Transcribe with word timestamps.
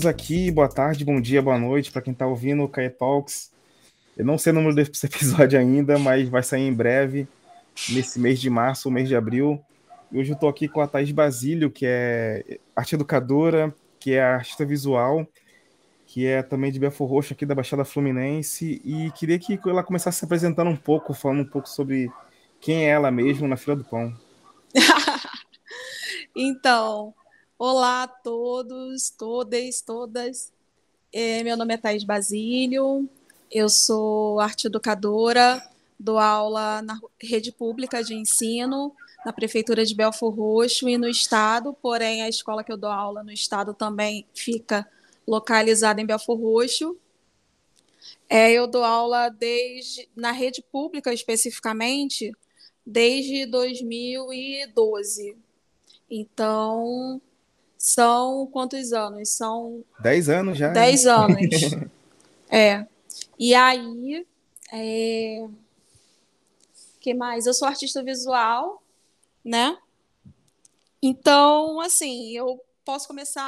estamos 0.00 0.06
aqui. 0.06 0.50
Boa 0.50 0.68
tarde, 0.68 1.04
bom 1.04 1.20
dia, 1.20 1.42
boa 1.42 1.58
noite 1.58 1.92
para 1.92 2.00
quem 2.00 2.12
está 2.14 2.26
ouvindo 2.26 2.62
o 2.62 2.68
Cae 2.68 2.88
Talks. 2.88 3.52
Eu 4.16 4.24
não 4.24 4.38
sei 4.38 4.50
o 4.50 4.54
número 4.54 4.74
desse 4.74 5.04
episódio 5.04 5.58
ainda, 5.58 5.98
mas 5.98 6.26
vai 6.26 6.42
sair 6.42 6.62
em 6.62 6.72
breve, 6.72 7.28
nesse 7.90 8.18
mês 8.18 8.40
de 8.40 8.48
março, 8.48 8.90
mês 8.90 9.08
de 9.08 9.14
abril. 9.14 9.60
Hoje 10.12 10.30
eu 10.30 10.34
estou 10.34 10.48
aqui 10.48 10.68
com 10.68 10.80
a 10.80 10.86
Thais 10.86 11.10
Basílio, 11.12 11.70
que 11.70 11.84
é 11.86 12.58
arte 12.74 12.94
educadora, 12.94 13.74
que 13.98 14.14
é 14.14 14.22
artista 14.22 14.64
visual, 14.64 15.26
que 16.06 16.26
é 16.26 16.42
também 16.42 16.72
de 16.72 16.80
Belfor 16.80 17.06
Roxo, 17.06 17.34
aqui 17.34 17.44
da 17.44 17.54
Baixada 17.54 17.84
Fluminense. 17.84 18.80
E 18.82 19.10
queria 19.10 19.38
que 19.38 19.60
ela 19.66 19.82
começasse 19.82 20.20
se 20.20 20.24
apresentando 20.24 20.70
um 20.70 20.76
pouco, 20.76 21.12
falando 21.12 21.42
um 21.42 21.48
pouco 21.48 21.68
sobre 21.68 22.10
quem 22.58 22.86
é 22.86 22.88
ela 22.88 23.10
mesmo 23.10 23.46
na 23.46 23.56
fila 23.56 23.76
do 23.76 23.84
pão. 23.84 24.16
então, 26.34 27.12
olá 27.60 28.04
a 28.04 28.08
todos, 28.08 29.10
todas, 29.10 29.82
todas. 29.82 30.50
É, 31.12 31.42
meu 31.42 31.58
nome 31.58 31.74
é 31.74 31.76
Thaís 31.76 32.04
Basílio, 32.04 33.06
eu 33.50 33.68
sou 33.68 34.40
arte 34.40 34.66
educadora, 34.66 35.62
dou 35.98 36.18
aula 36.18 36.80
na 36.80 36.98
rede 37.20 37.52
pública 37.52 38.02
de 38.02 38.14
ensino, 38.14 38.96
na 39.26 39.30
Prefeitura 39.30 39.84
de 39.84 39.94
Belfor 39.94 40.34
Roxo 40.34 40.88
e 40.88 40.96
no 40.96 41.06
Estado, 41.06 41.74
porém 41.82 42.22
a 42.22 42.30
escola 42.30 42.64
que 42.64 42.72
eu 42.72 42.78
dou 42.78 42.88
aula 42.88 43.22
no 43.22 43.30
Estado 43.30 43.74
também 43.74 44.26
fica 44.32 44.88
localizada 45.28 46.00
em 46.00 46.06
Belfor 46.06 46.40
Roxo. 46.40 46.96
É, 48.26 48.50
eu 48.50 48.66
dou 48.66 48.82
aula 48.82 49.28
desde 49.28 50.08
na 50.16 50.32
rede 50.32 50.62
pública 50.62 51.12
especificamente 51.12 52.32
desde 52.86 53.44
2012. 53.44 55.36
Então, 56.10 57.20
são 57.80 58.46
quantos 58.52 58.92
anos? 58.92 59.30
São. 59.30 59.82
Dez 60.00 60.28
anos 60.28 60.58
já. 60.58 60.68
Dez 60.68 61.06
anos. 61.06 61.38
é. 62.50 62.86
E 63.38 63.54
aí. 63.54 64.26
É... 64.70 65.48
que 67.00 67.14
mais? 67.14 67.46
Eu 67.46 67.54
sou 67.54 67.66
artista 67.66 68.02
visual, 68.02 68.82
né? 69.42 69.78
Então, 71.02 71.80
assim, 71.80 72.36
eu 72.36 72.62
posso 72.84 73.08
começar 73.08 73.42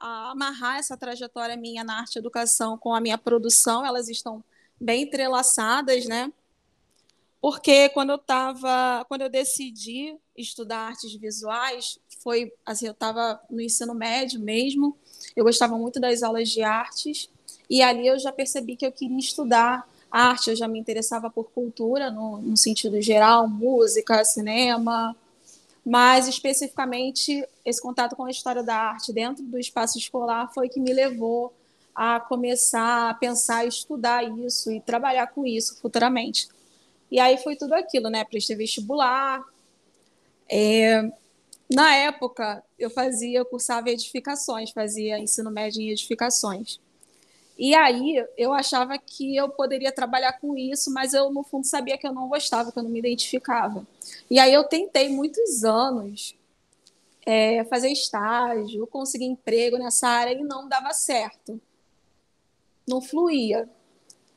a 0.00 0.32
amarrar 0.32 0.78
essa 0.78 0.96
trajetória 0.96 1.56
minha 1.56 1.84
na 1.84 2.00
arte 2.00 2.18
educação 2.18 2.76
com 2.76 2.92
a 2.92 3.00
minha 3.00 3.16
produção, 3.16 3.86
elas 3.86 4.08
estão 4.08 4.42
bem 4.80 5.04
entrelaçadas, 5.04 6.04
né? 6.06 6.32
Porque 7.40 7.88
quando 7.90 8.10
eu 8.10 8.16
estava, 8.16 9.04
quando 9.06 9.20
eu 9.22 9.30
decidi 9.30 10.18
estudar 10.36 10.88
artes 10.88 11.14
visuais, 11.14 12.00
foi 12.18 12.52
assim, 12.64 12.86
eu 12.86 12.92
estava 12.92 13.40
no 13.50 13.60
ensino 13.60 13.94
médio 13.94 14.40
mesmo, 14.40 14.96
eu 15.34 15.44
gostava 15.44 15.76
muito 15.76 16.00
das 16.00 16.22
aulas 16.22 16.48
de 16.48 16.62
artes, 16.62 17.30
e 17.68 17.82
ali 17.82 18.06
eu 18.06 18.18
já 18.18 18.32
percebi 18.32 18.76
que 18.76 18.86
eu 18.86 18.92
queria 18.92 19.18
estudar 19.18 19.88
arte, 20.10 20.50
eu 20.50 20.56
já 20.56 20.66
me 20.66 20.78
interessava 20.78 21.30
por 21.30 21.50
cultura, 21.50 22.10
no, 22.10 22.38
no 22.38 22.56
sentido 22.56 23.00
geral, 23.00 23.46
música, 23.46 24.24
cinema, 24.24 25.14
mas 25.84 26.28
especificamente 26.28 27.46
esse 27.64 27.80
contato 27.80 28.16
com 28.16 28.24
a 28.24 28.30
história 28.30 28.62
da 28.62 28.74
arte 28.74 29.12
dentro 29.12 29.44
do 29.44 29.58
espaço 29.58 29.98
escolar 29.98 30.52
foi 30.52 30.68
que 30.68 30.80
me 30.80 30.92
levou 30.92 31.52
a 31.94 32.20
começar 32.20 33.10
a 33.10 33.14
pensar 33.14 33.66
estudar 33.66 34.22
isso 34.22 34.70
e 34.70 34.80
trabalhar 34.80 35.26
com 35.28 35.46
isso 35.46 35.80
futuramente. 35.80 36.48
E 37.10 37.18
aí 37.18 37.38
foi 37.38 37.56
tudo 37.56 37.74
aquilo, 37.74 38.08
né? 38.08 38.24
Prestei 38.24 38.54
vestibular. 38.54 39.42
É, 40.48 41.10
na 41.72 41.94
época, 41.94 42.64
eu 42.78 42.88
fazia, 42.90 43.38
eu 43.38 43.44
cursava 43.44 43.90
edificações, 43.90 44.70
fazia 44.70 45.18
ensino 45.18 45.50
médio 45.50 45.82
em 45.82 45.90
edificações. 45.90 46.80
E 47.58 47.74
aí 47.74 48.24
eu 48.36 48.52
achava 48.52 48.96
que 48.96 49.36
eu 49.36 49.48
poderia 49.48 49.90
trabalhar 49.90 50.34
com 50.34 50.56
isso, 50.56 50.92
mas 50.92 51.12
eu, 51.12 51.30
no 51.30 51.42
fundo, 51.42 51.66
sabia 51.66 51.98
que 51.98 52.06
eu 52.06 52.12
não 52.12 52.28
gostava, 52.28 52.70
que 52.70 52.78
eu 52.78 52.82
não 52.84 52.90
me 52.90 53.00
identificava. 53.00 53.86
E 54.30 54.38
aí 54.38 54.54
eu 54.54 54.64
tentei 54.64 55.08
muitos 55.08 55.64
anos 55.64 56.36
é, 57.26 57.64
fazer 57.64 57.90
estágio, 57.90 58.86
conseguir 58.86 59.26
emprego 59.26 59.76
nessa 59.76 60.08
área 60.08 60.32
e 60.32 60.44
não 60.44 60.68
dava 60.68 60.92
certo. 60.92 61.60
Não 62.88 63.02
fluía. 63.02 63.68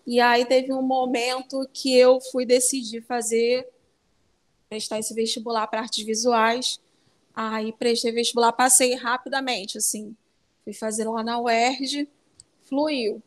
E 0.05 0.19
aí 0.19 0.43
teve 0.43 0.73
um 0.73 0.81
momento 0.81 1.69
que 1.71 1.95
eu 1.95 2.19
fui 2.19 2.45
decidir 2.45 3.01
fazer, 3.01 3.69
prestar 4.67 4.99
esse 4.99 5.13
vestibular 5.13 5.67
para 5.67 5.81
artes 5.81 6.03
visuais. 6.03 6.81
Aí 7.35 7.73
prestei 7.73 8.11
vestibular, 8.11 8.51
passei 8.53 8.95
rapidamente, 8.95 9.77
assim. 9.77 10.15
Fui 10.63 10.73
fazer 10.73 11.07
lá 11.07 11.23
na 11.23 11.39
UERJ, 11.39 12.07
fluiu. 12.63 13.21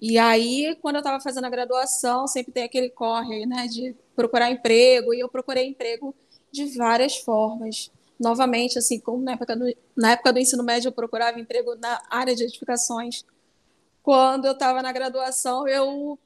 E 0.00 0.18
aí, 0.18 0.76
quando 0.82 0.96
eu 0.96 1.00
estava 1.00 1.20
fazendo 1.20 1.46
a 1.46 1.50
graduação, 1.50 2.26
sempre 2.26 2.52
tem 2.52 2.64
aquele 2.64 2.90
corre 2.90 3.46
né, 3.46 3.66
de 3.66 3.94
procurar 4.14 4.50
emprego, 4.50 5.14
e 5.14 5.20
eu 5.20 5.28
procurei 5.28 5.66
emprego 5.66 6.14
de 6.52 6.66
várias 6.76 7.16
formas. 7.16 7.90
Novamente, 8.20 8.78
assim, 8.78 9.00
como 9.00 9.22
na 9.22 9.32
época 9.32 9.56
do, 9.56 9.74
na 9.96 10.12
época 10.12 10.32
do 10.32 10.38
ensino 10.38 10.62
médio, 10.62 10.88
eu 10.88 10.92
procurava 10.92 11.40
emprego 11.40 11.74
na 11.76 12.02
área 12.10 12.34
de 12.34 12.44
edificações 12.44 13.24
quando 14.06 14.44
eu 14.44 14.52
estava 14.52 14.82
na 14.82 14.92
graduação, 14.92 15.66
eu 15.66 16.16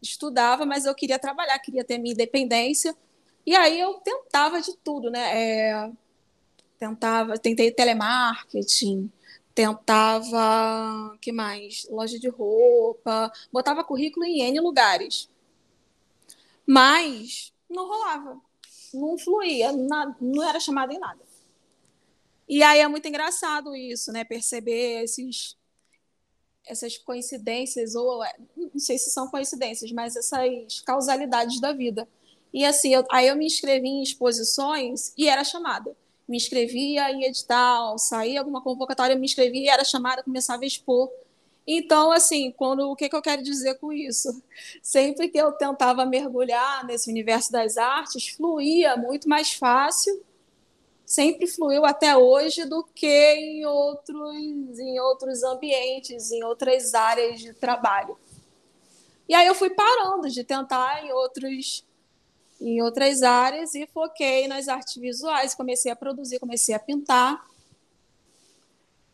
estudava, 0.00 0.64
mas 0.64 0.84
eu 0.86 0.94
queria 0.94 1.18
trabalhar, 1.18 1.58
queria 1.58 1.82
ter 1.82 1.98
minha 1.98 2.12
independência. 2.12 2.96
E 3.44 3.56
aí 3.56 3.80
eu 3.80 3.94
tentava 3.94 4.60
de 4.62 4.76
tudo, 4.76 5.10
né? 5.10 5.32
É, 5.34 5.90
tentava, 6.84 7.38
tentei 7.38 7.70
telemarketing, 7.70 9.10
tentava, 9.54 11.16
que 11.20 11.32
mais? 11.32 11.86
Loja 11.90 12.18
de 12.18 12.28
roupa, 12.28 13.32
botava 13.50 13.84
currículo 13.84 14.26
em 14.26 14.42
N 14.42 14.60
lugares. 14.60 15.28
Mas 16.66 17.52
não 17.68 17.88
rolava, 17.88 18.40
não 18.92 19.16
fluía, 19.18 19.72
não 19.72 20.42
era 20.42 20.60
chamada 20.60 20.92
em 20.92 20.98
nada. 20.98 21.20
E 22.46 22.62
aí 22.62 22.80
é 22.80 22.88
muito 22.88 23.08
engraçado 23.08 23.74
isso, 23.74 24.12
né? 24.12 24.24
Perceber 24.24 25.02
esses 25.04 25.56
essas 26.66 26.96
coincidências, 26.96 27.94
ou 27.94 28.24
é, 28.24 28.34
não 28.56 28.78
sei 28.78 28.96
se 28.96 29.10
são 29.10 29.28
coincidências, 29.28 29.92
mas 29.92 30.16
essas 30.16 30.80
causalidades 30.80 31.60
da 31.60 31.74
vida. 31.74 32.08
E 32.54 32.64
assim, 32.64 32.94
eu, 32.94 33.04
aí 33.10 33.28
eu 33.28 33.36
me 33.36 33.44
inscrevi 33.44 33.86
em 33.86 34.02
exposições 34.02 35.12
e 35.18 35.28
era 35.28 35.44
chamada. 35.44 35.94
Me 36.28 36.36
inscrevia 36.36 37.10
em 37.10 37.24
edital, 37.24 37.98
saía 37.98 38.40
alguma 38.40 38.62
convocatória, 38.62 39.16
me 39.16 39.26
inscrevia 39.26 39.72
era 39.72 39.84
chamada, 39.84 40.22
começava 40.22 40.62
a 40.62 40.66
expor. 40.66 41.10
Então, 41.66 42.12
assim, 42.12 42.50
quando 42.50 42.90
o 42.90 42.96
que, 42.96 43.08
que 43.08 43.16
eu 43.16 43.22
quero 43.22 43.42
dizer 43.42 43.78
com 43.78 43.92
isso? 43.92 44.42
Sempre 44.82 45.28
que 45.28 45.38
eu 45.38 45.52
tentava 45.52 46.04
mergulhar 46.04 46.84
nesse 46.86 47.10
universo 47.10 47.50
das 47.50 47.76
artes, 47.76 48.28
fluía 48.28 48.96
muito 48.96 49.28
mais 49.28 49.52
fácil 49.52 50.22
sempre 51.04 51.46
fluiu 51.46 51.84
até 51.84 52.16
hoje 52.16 52.64
do 52.64 52.82
que 52.82 53.34
em 53.34 53.64
outros, 53.66 54.78
em 54.78 54.98
outros 55.00 55.42
ambientes, 55.42 56.32
em 56.32 56.42
outras 56.42 56.94
áreas 56.94 57.40
de 57.40 57.52
trabalho. 57.52 58.16
E 59.28 59.34
aí 59.34 59.46
eu 59.46 59.54
fui 59.54 59.70
parando 59.70 60.28
de 60.28 60.44
tentar 60.44 61.04
em 61.04 61.12
outros 61.12 61.84
em 62.60 62.80
outras 62.82 63.22
áreas 63.22 63.74
e 63.74 63.86
foquei 63.86 64.48
nas 64.48 64.68
artes 64.68 64.96
visuais, 64.96 65.54
comecei 65.54 65.90
a 65.90 65.96
produzir, 65.96 66.38
comecei 66.38 66.74
a 66.74 66.78
pintar. 66.78 67.44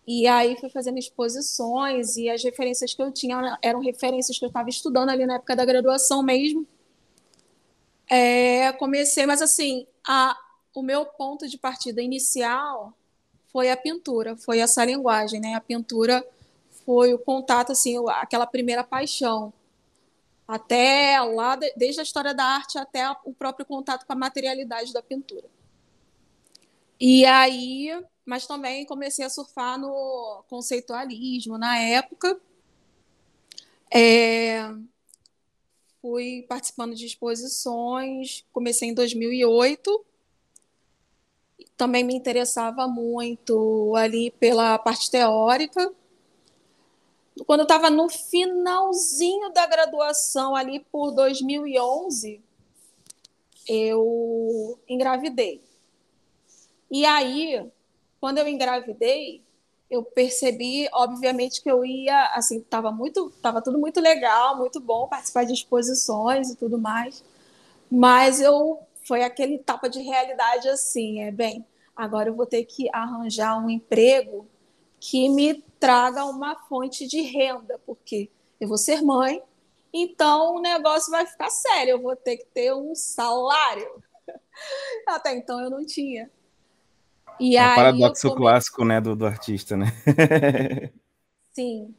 E 0.06 0.26
aí 0.26 0.56
fui 0.58 0.68
fazendo 0.70 0.98
exposições 0.98 2.16
e 2.16 2.28
as 2.28 2.42
referências 2.42 2.92
que 2.94 3.02
eu 3.02 3.12
tinha 3.12 3.58
eram 3.62 3.80
referências 3.80 4.38
que 4.38 4.44
eu 4.44 4.48
estava 4.48 4.68
estudando 4.68 5.10
ali 5.10 5.24
na 5.24 5.34
época 5.34 5.54
da 5.54 5.64
graduação 5.64 6.22
mesmo. 6.22 6.66
É, 8.08 8.72
comecei, 8.72 9.24
mas 9.24 9.40
assim, 9.40 9.86
a, 10.06 10.36
o 10.74 10.82
meu 10.82 11.06
ponto 11.06 11.46
de 11.48 11.56
partida 11.56 12.02
inicial 12.02 12.92
foi 13.52 13.70
a 13.70 13.76
pintura, 13.76 14.36
foi 14.36 14.58
essa 14.58 14.84
linguagem, 14.84 15.40
né? 15.40 15.54
A 15.54 15.60
pintura 15.60 16.26
foi 16.84 17.14
o 17.14 17.18
contato, 17.18 17.72
assim, 17.72 17.96
aquela 18.08 18.46
primeira 18.46 18.82
paixão. 18.82 19.52
Até 20.50 21.20
lá, 21.20 21.54
desde 21.76 22.00
a 22.00 22.02
história 22.02 22.34
da 22.34 22.44
arte 22.44 22.76
até 22.76 23.08
o 23.24 23.32
próprio 23.32 23.64
contato 23.64 24.04
com 24.04 24.12
a 24.12 24.16
materialidade 24.16 24.92
da 24.92 25.00
pintura. 25.00 25.48
E 26.98 27.24
aí, 27.24 27.88
mas 28.24 28.46
também 28.46 28.84
comecei 28.84 29.24
a 29.24 29.30
surfar 29.30 29.78
no 29.78 30.42
conceitualismo 30.48 31.56
na 31.56 31.78
época. 31.78 32.40
É, 33.94 34.72
fui 36.02 36.44
participando 36.48 36.94
de 36.94 37.06
exposições, 37.06 38.44
comecei 38.52 38.88
em 38.88 38.94
2008 38.94 40.04
também 41.80 42.04
me 42.04 42.14
interessava 42.14 42.86
muito 42.86 43.94
ali 43.96 44.30
pela 44.32 44.78
parte 44.78 45.10
teórica. 45.10 45.90
Quando 47.46 47.60
eu 47.60 47.64
estava 47.64 47.90
no 47.90 48.08
finalzinho 48.08 49.52
da 49.52 49.66
graduação, 49.66 50.54
ali 50.54 50.80
por 50.80 51.12
2011, 51.12 52.42
eu 53.68 54.78
engravidei. 54.88 55.62
E 56.90 57.04
aí, 57.04 57.64
quando 58.20 58.38
eu 58.38 58.48
engravidei, 58.48 59.42
eu 59.90 60.04
percebi, 60.04 60.88
obviamente, 60.92 61.60
que 61.62 61.70
eu 61.70 61.84
ia, 61.84 62.26
assim, 62.34 62.58
estava 62.58 62.92
muito, 62.92 63.30
tava 63.42 63.60
tudo 63.60 63.78
muito 63.78 64.00
legal, 64.00 64.56
muito 64.56 64.80
bom 64.80 65.08
participar 65.08 65.44
de 65.44 65.52
exposições 65.52 66.50
e 66.50 66.56
tudo 66.56 66.78
mais, 66.78 67.24
mas 67.90 68.40
eu 68.40 68.78
foi 69.04 69.24
aquele 69.24 69.58
tapa 69.58 69.88
de 69.88 70.00
realidade 70.00 70.68
assim, 70.68 71.22
é 71.22 71.32
bem, 71.32 71.66
agora 71.96 72.28
eu 72.28 72.34
vou 72.34 72.46
ter 72.46 72.64
que 72.64 72.88
arranjar 72.92 73.58
um 73.58 73.68
emprego 73.68 74.46
que 75.00 75.28
me 75.28 75.64
traga 75.80 76.24
uma 76.26 76.54
fonte 76.68 77.06
de 77.06 77.22
renda, 77.22 77.80
porque 77.86 78.30
eu 78.60 78.68
vou 78.68 78.76
ser 78.76 79.02
mãe, 79.02 79.42
então 79.92 80.56
o 80.56 80.60
negócio 80.60 81.10
vai 81.10 81.26
ficar 81.26 81.50
sério, 81.50 81.92
eu 81.92 82.02
vou 82.02 82.14
ter 82.14 82.36
que 82.36 82.44
ter 82.44 82.72
um 82.74 82.94
salário. 82.94 83.88
Até 85.08 85.34
então 85.34 85.58
eu 85.60 85.70
não 85.70 85.84
tinha. 85.84 86.30
E 87.40 87.56
é 87.56 87.60
aí 87.60 87.74
paradoxo 87.74 88.28
come... 88.28 88.40
clássico, 88.40 88.84
né, 88.84 89.00
do, 89.00 89.16
do 89.16 89.26
artista, 89.26 89.76
né? 89.76 89.86
Sim. 91.52 91.94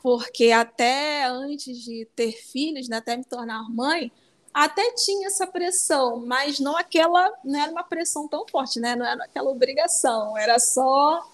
Porque 0.00 0.52
até 0.52 1.24
antes 1.24 1.78
de 1.78 2.06
ter 2.14 2.30
filhos, 2.30 2.88
né, 2.88 2.98
até 2.98 3.16
me 3.16 3.24
tornar 3.24 3.68
mãe, 3.68 4.12
até 4.54 4.92
tinha 4.92 5.26
essa 5.26 5.48
pressão, 5.48 6.24
mas 6.24 6.60
não 6.60 6.76
aquela, 6.76 7.30
não 7.44 7.60
era 7.60 7.72
uma 7.72 7.82
pressão 7.82 8.28
tão 8.28 8.46
forte, 8.48 8.78
né? 8.78 8.94
Não 8.94 9.04
era 9.04 9.24
aquela 9.24 9.50
obrigação, 9.50 10.38
era 10.38 10.58
só 10.60 11.28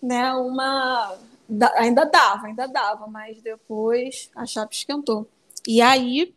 né, 0.00 0.32
uma 0.34 1.16
ainda 1.76 2.04
dava, 2.04 2.46
ainda 2.46 2.66
dava, 2.66 3.06
mas 3.06 3.40
depois 3.40 4.30
a 4.34 4.44
chapa 4.46 4.72
esquentou. 4.72 5.26
E 5.66 5.80
aí 5.80 6.34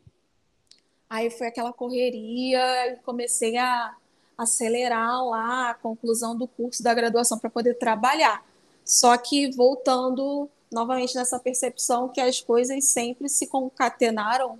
aí 1.10 1.30
foi 1.30 1.48
aquela 1.48 1.74
correria 1.74 2.98
comecei 3.04 3.58
a 3.58 3.96
acelerar 4.38 5.24
lá 5.26 5.70
a 5.70 5.74
conclusão 5.74 6.36
do 6.36 6.48
curso 6.48 6.82
da 6.82 6.94
graduação 6.94 7.38
para 7.38 7.50
poder 7.50 7.76
trabalhar. 7.76 8.44
Só 8.84 9.16
que 9.18 9.52
voltando 9.52 10.50
novamente 10.72 11.16
nessa 11.16 11.38
percepção 11.38 12.10
que 12.10 12.22
as 12.22 12.42
coisas 12.42 12.86
sempre 12.86 13.28
se 13.30 13.48
concatenaram 13.48 14.58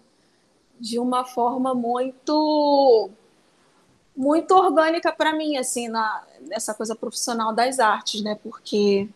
de 0.80 1.00
uma 1.00 1.24
forma 1.24 1.74
muito 1.74 3.10
muito 4.16 4.54
orgânica 4.54 5.12
para 5.12 5.34
mim 5.34 5.58
assim 5.58 5.88
na 5.88 6.24
nessa 6.42 6.74
coisa 6.74 6.96
profissional 6.96 7.54
das 7.54 7.80
artes, 7.80 8.22
né? 8.22 8.38
Porque 8.44 9.08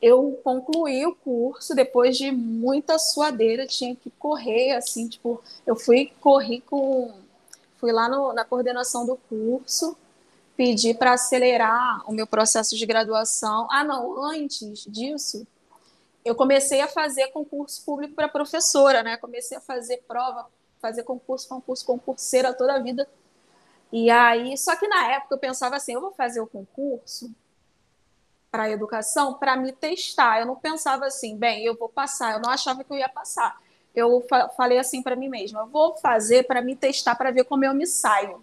eu 0.00 0.40
concluí 0.42 1.06
o 1.06 1.14
curso 1.14 1.74
depois 1.74 2.18
de 2.18 2.32
muita 2.32 2.98
suadeira, 2.98 3.66
tinha 3.66 3.94
que 3.94 4.10
correr 4.10 4.72
assim, 4.72 5.08
tipo, 5.08 5.42
eu 5.66 5.76
fui 5.76 6.12
corri 6.20 6.60
com 6.60 7.12
fui 7.78 7.92
lá 7.92 8.08
no, 8.08 8.32
na 8.32 8.44
coordenação 8.44 9.04
do 9.06 9.16
curso, 9.28 9.96
pedi 10.56 10.94
para 10.94 11.14
acelerar 11.14 12.08
o 12.08 12.12
meu 12.12 12.26
processo 12.26 12.76
de 12.76 12.86
graduação. 12.86 13.66
Ah, 13.70 13.82
não, 13.82 14.22
antes 14.24 14.84
disso, 14.86 15.46
eu 16.24 16.34
comecei 16.34 16.80
a 16.80 16.88
fazer 16.88 17.28
concurso 17.28 17.84
público 17.84 18.14
para 18.14 18.28
professora, 18.28 19.02
né? 19.02 19.16
Comecei 19.16 19.58
a 19.58 19.60
fazer 19.60 20.02
prova, 20.06 20.46
fazer 20.80 21.02
concurso, 21.02 21.48
concurso, 21.48 21.84
concurseira 21.84 22.52
toda 22.52 22.74
a 22.74 22.78
vida. 22.78 23.08
E 23.92 24.10
aí, 24.10 24.56
só 24.56 24.74
que 24.74 24.88
na 24.88 25.12
época 25.12 25.34
eu 25.34 25.38
pensava 25.38 25.76
assim, 25.76 25.92
eu 25.92 26.00
vou 26.00 26.12
fazer 26.12 26.40
o 26.40 26.46
concurso 26.46 27.30
para 28.50 28.70
educação 28.70 29.34
para 29.34 29.56
me 29.56 29.72
testar. 29.72 30.40
Eu 30.40 30.46
não 30.46 30.56
pensava 30.56 31.06
assim, 31.06 31.36
bem, 31.36 31.64
eu 31.64 31.76
vou 31.76 31.88
passar. 31.88 32.32
Eu 32.32 32.40
não 32.40 32.50
achava 32.50 32.82
que 32.82 32.92
eu 32.92 32.96
ia 32.96 33.08
passar 33.08 33.60
eu 33.94 34.22
fa 34.28 34.48
falei 34.50 34.78
assim 34.78 35.02
para 35.02 35.16
mim 35.16 35.28
mesma: 35.28 35.66
vou 35.66 35.96
fazer 35.96 36.46
para 36.46 36.62
me 36.62 36.74
testar, 36.74 37.14
para 37.14 37.30
ver 37.30 37.44
como 37.44 37.64
eu 37.64 37.74
me 37.74 37.86
saio. 37.86 38.42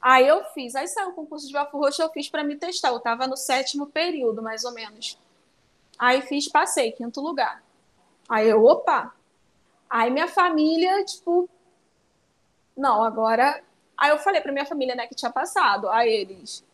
Aí 0.00 0.26
eu 0.26 0.42
fiz, 0.54 0.74
aí 0.74 0.88
saiu 0.88 1.10
o 1.10 1.12
concurso 1.12 1.46
de 1.46 1.52
bafo 1.52 1.78
roxo, 1.78 2.02
eu 2.02 2.10
fiz 2.10 2.28
para 2.28 2.42
me 2.42 2.56
testar. 2.56 2.88
Eu 2.88 2.96
estava 2.96 3.26
no 3.26 3.36
sétimo 3.36 3.86
período, 3.86 4.42
mais 4.42 4.64
ou 4.64 4.72
menos. 4.72 5.18
Aí 5.98 6.22
fiz, 6.22 6.48
passei, 6.48 6.92
quinto 6.92 7.20
lugar. 7.20 7.62
Aí 8.28 8.48
eu, 8.48 8.64
opa! 8.64 9.14
Aí 9.88 10.10
minha 10.10 10.28
família, 10.28 11.04
tipo, 11.04 11.48
não, 12.76 13.04
agora. 13.04 13.62
Aí 14.00 14.10
eu 14.10 14.18
falei 14.18 14.40
para 14.40 14.50
minha 14.50 14.64
família, 14.64 14.94
né, 14.94 15.06
que 15.06 15.14
tinha 15.14 15.30
passado. 15.30 15.90
Aí 15.90 16.10
eles, 16.10 16.64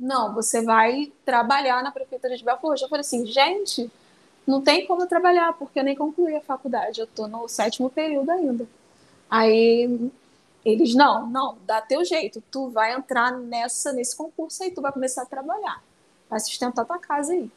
não, 0.00 0.34
você 0.34 0.62
vai 0.62 1.12
trabalhar 1.22 1.82
na 1.82 1.92
prefeitura 1.92 2.34
de 2.34 2.42
Belfort. 2.42 2.80
Eu 2.80 2.88
falei 2.88 3.02
assim, 3.02 3.26
gente, 3.26 3.90
não 4.46 4.62
tem 4.62 4.86
como 4.86 5.06
trabalhar, 5.06 5.52
porque 5.52 5.78
eu 5.78 5.84
nem 5.84 5.94
concluí 5.94 6.34
a 6.34 6.40
faculdade, 6.40 7.00
eu 7.00 7.04
estou 7.04 7.28
no 7.28 7.46
sétimo 7.46 7.90
período 7.90 8.30
ainda. 8.30 8.66
Aí 9.30 10.10
eles, 10.64 10.94
não, 10.94 11.26
não, 11.26 11.58
dá 11.66 11.82
teu 11.82 12.02
jeito, 12.04 12.42
tu 12.50 12.70
vai 12.70 12.94
entrar 12.94 13.32
nessa, 13.32 13.92
nesse 13.92 14.16
concurso 14.16 14.62
aí, 14.62 14.70
tu 14.70 14.80
vai 14.80 14.92
começar 14.92 15.22
a 15.22 15.26
trabalhar, 15.26 15.82
vai 16.30 16.40
sustentar 16.40 16.86
tua 16.86 16.98
casa 16.98 17.34
aí, 17.34 17.50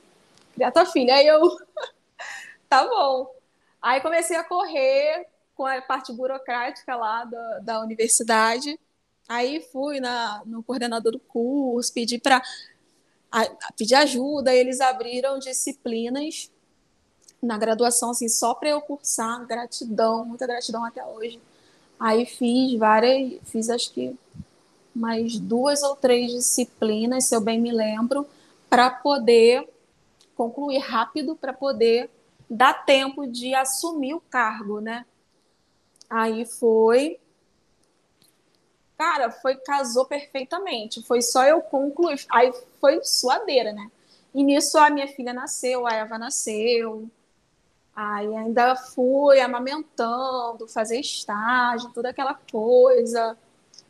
criar 0.53 0.71
tua 0.71 0.85
filha. 0.85 1.15
Aí 1.15 1.27
eu, 1.27 1.41
tá 2.67 2.85
bom. 2.85 3.33
Aí 3.81 4.01
comecei 4.01 4.35
a 4.35 4.43
correr 4.43 5.30
com 5.55 5.65
a 5.65 5.81
parte 5.81 6.11
burocrática 6.13 6.95
lá 6.95 7.25
da, 7.25 7.59
da 7.59 7.81
universidade. 7.81 8.79
Aí 9.27 9.61
fui 9.71 9.99
na, 9.99 10.41
no 10.45 10.63
coordenador 10.63 11.13
do 11.13 11.19
curso, 11.19 11.93
pedi 11.93 12.19
para 12.19 12.41
pedir 13.77 13.95
ajuda, 13.95 14.53
eles 14.53 14.81
abriram 14.81 15.39
disciplinas 15.39 16.51
na 17.41 17.57
graduação, 17.57 18.11
assim, 18.11 18.29
só 18.29 18.53
para 18.53 18.69
eu 18.69 18.81
cursar, 18.81 19.45
gratidão, 19.47 20.25
muita 20.25 20.45
gratidão 20.45 20.83
até 20.83 21.03
hoje. 21.03 21.41
Aí 21.99 22.25
fiz 22.25 22.77
várias, 22.77 23.39
fiz 23.45 23.69
acho 23.69 23.91
que 23.93 24.15
mais 24.93 25.39
duas 25.39 25.81
ou 25.81 25.95
três 25.95 26.31
disciplinas, 26.31 27.25
se 27.25 27.35
eu 27.35 27.41
bem 27.41 27.59
me 27.59 27.71
lembro, 27.71 28.27
para 28.69 28.89
poder 28.89 29.67
concluir 30.35 30.79
rápido, 30.79 31.35
para 31.35 31.53
poder 31.53 32.09
dar 32.49 32.73
tempo 32.85 33.25
de 33.25 33.55
assumir 33.55 34.13
o 34.13 34.21
cargo, 34.21 34.81
né? 34.81 35.05
Aí 36.11 36.45
foi. 36.45 37.17
Cara, 38.97 39.31
foi, 39.31 39.55
casou 39.55 40.05
perfeitamente. 40.05 41.01
Foi 41.01 41.21
só 41.21 41.45
eu 41.45 41.61
concluir. 41.61 42.25
Aí 42.29 42.51
foi 42.81 43.01
suadeira, 43.01 43.71
né? 43.71 43.89
E 44.35 44.43
nisso 44.43 44.77
a 44.77 44.89
minha 44.89 45.07
filha 45.07 45.33
nasceu, 45.33 45.87
a 45.87 45.93
Eva 45.93 46.17
nasceu. 46.17 47.09
Aí 47.95 48.35
ainda 48.35 48.75
fui 48.75 49.39
amamentando, 49.39 50.67
fazer 50.67 50.99
estágio, 50.99 51.91
toda 51.93 52.09
aquela 52.09 52.37
coisa. 52.51 53.37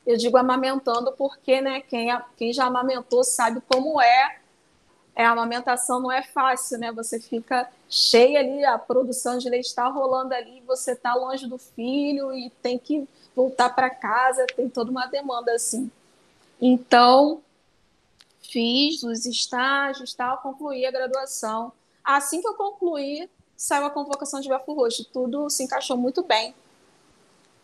Eu 0.06 0.16
digo 0.16 0.38
amamentando 0.38 1.12
porque, 1.14 1.60
né, 1.60 1.82
quem, 1.82 2.10
quem 2.38 2.54
já 2.54 2.66
amamentou 2.66 3.24
sabe 3.24 3.62
como 3.62 4.00
é. 4.00 4.41
É. 5.22 5.26
A 5.26 5.32
amamentação 5.32 6.00
não 6.00 6.12
é 6.12 6.24
fácil, 6.24 6.78
né? 6.78 6.92
Você 6.92 7.20
fica 7.20 7.70
cheia 7.90 8.40
ali, 8.40 8.66
a 8.66 8.78
produção 8.78 9.38
de 9.38 9.50
leite 9.50 9.68
está 9.68 9.88
rolando 9.88 10.34
ali, 10.34 10.62
você 10.66 10.92
está 10.94 11.14
longe 11.14 11.48
do 11.48 11.58
filho 11.58 12.34
e 12.34 12.50
tem 12.62 12.78
que 12.78 13.08
voltar 13.36 13.70
para 13.70 13.90
casa, 13.90 14.46
tem 14.56 14.70
toda 14.70 14.92
uma 14.92 15.06
demanda 15.06 15.54
assim. 15.54 15.90
Então, 16.60 17.42
fiz 18.42 19.04
os 19.04 19.26
estágios, 19.26 20.14
tal, 20.14 20.38
concluí 20.40 20.86
a 20.86 20.92
graduação. 20.92 21.72
Assim 22.04 22.42
que 22.42 22.48
eu 22.48 22.56
concluí, 22.56 23.30
saiu 23.56 23.86
a 23.86 23.90
convocação 23.90 24.42
de 24.42 24.50
Bafo 24.50 24.74
Roxo. 24.74 25.06
Tudo 25.06 25.50
se 25.50 25.64
encaixou 25.64 25.98
muito 25.98 26.24
bem. 26.24 26.54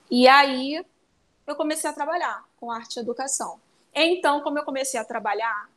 E 0.09 0.27
aí 0.27 0.85
eu 1.45 1.55
comecei 1.55 1.89
a 1.89 1.93
trabalhar 1.93 2.45
com 2.59 2.71
arte 2.71 2.97
e 2.97 2.99
educação. 2.99 3.59
Então, 3.93 4.41
como 4.41 4.59
eu 4.59 4.63
comecei 4.63 4.99
a 4.99 5.03
trabalhar 5.03 5.69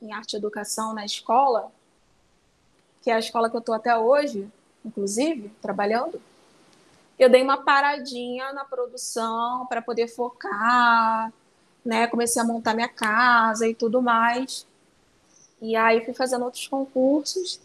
em 0.00 0.12
arte 0.12 0.34
e 0.34 0.36
educação 0.36 0.92
na 0.94 1.04
escola, 1.04 1.70
que 3.02 3.10
é 3.10 3.14
a 3.14 3.18
escola 3.18 3.48
que 3.50 3.56
eu 3.56 3.60
estou 3.60 3.74
até 3.74 3.96
hoje, 3.96 4.50
inclusive, 4.84 5.50
trabalhando, 5.60 6.20
eu 7.18 7.28
dei 7.28 7.42
uma 7.42 7.56
paradinha 7.56 8.52
na 8.52 8.64
produção 8.64 9.66
para 9.66 9.82
poder 9.82 10.06
focar, 10.06 11.32
né? 11.84 12.06
Comecei 12.06 12.40
a 12.40 12.44
montar 12.44 12.74
minha 12.74 12.88
casa 12.88 13.66
e 13.66 13.74
tudo 13.74 14.00
mais. 14.00 14.64
E 15.60 15.74
aí 15.74 16.04
fui 16.04 16.14
fazendo 16.14 16.44
outros 16.44 16.68
concursos 16.68 17.60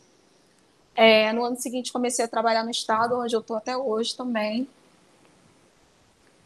é, 0.95 1.31
no 1.33 1.43
ano 1.43 1.59
seguinte, 1.59 1.91
comecei 1.91 2.23
a 2.23 2.27
trabalhar 2.27 2.63
no 2.63 2.71
estado, 2.71 3.19
onde 3.19 3.35
eu 3.35 3.39
estou 3.39 3.57
até 3.57 3.75
hoje 3.75 4.15
também. 4.15 4.67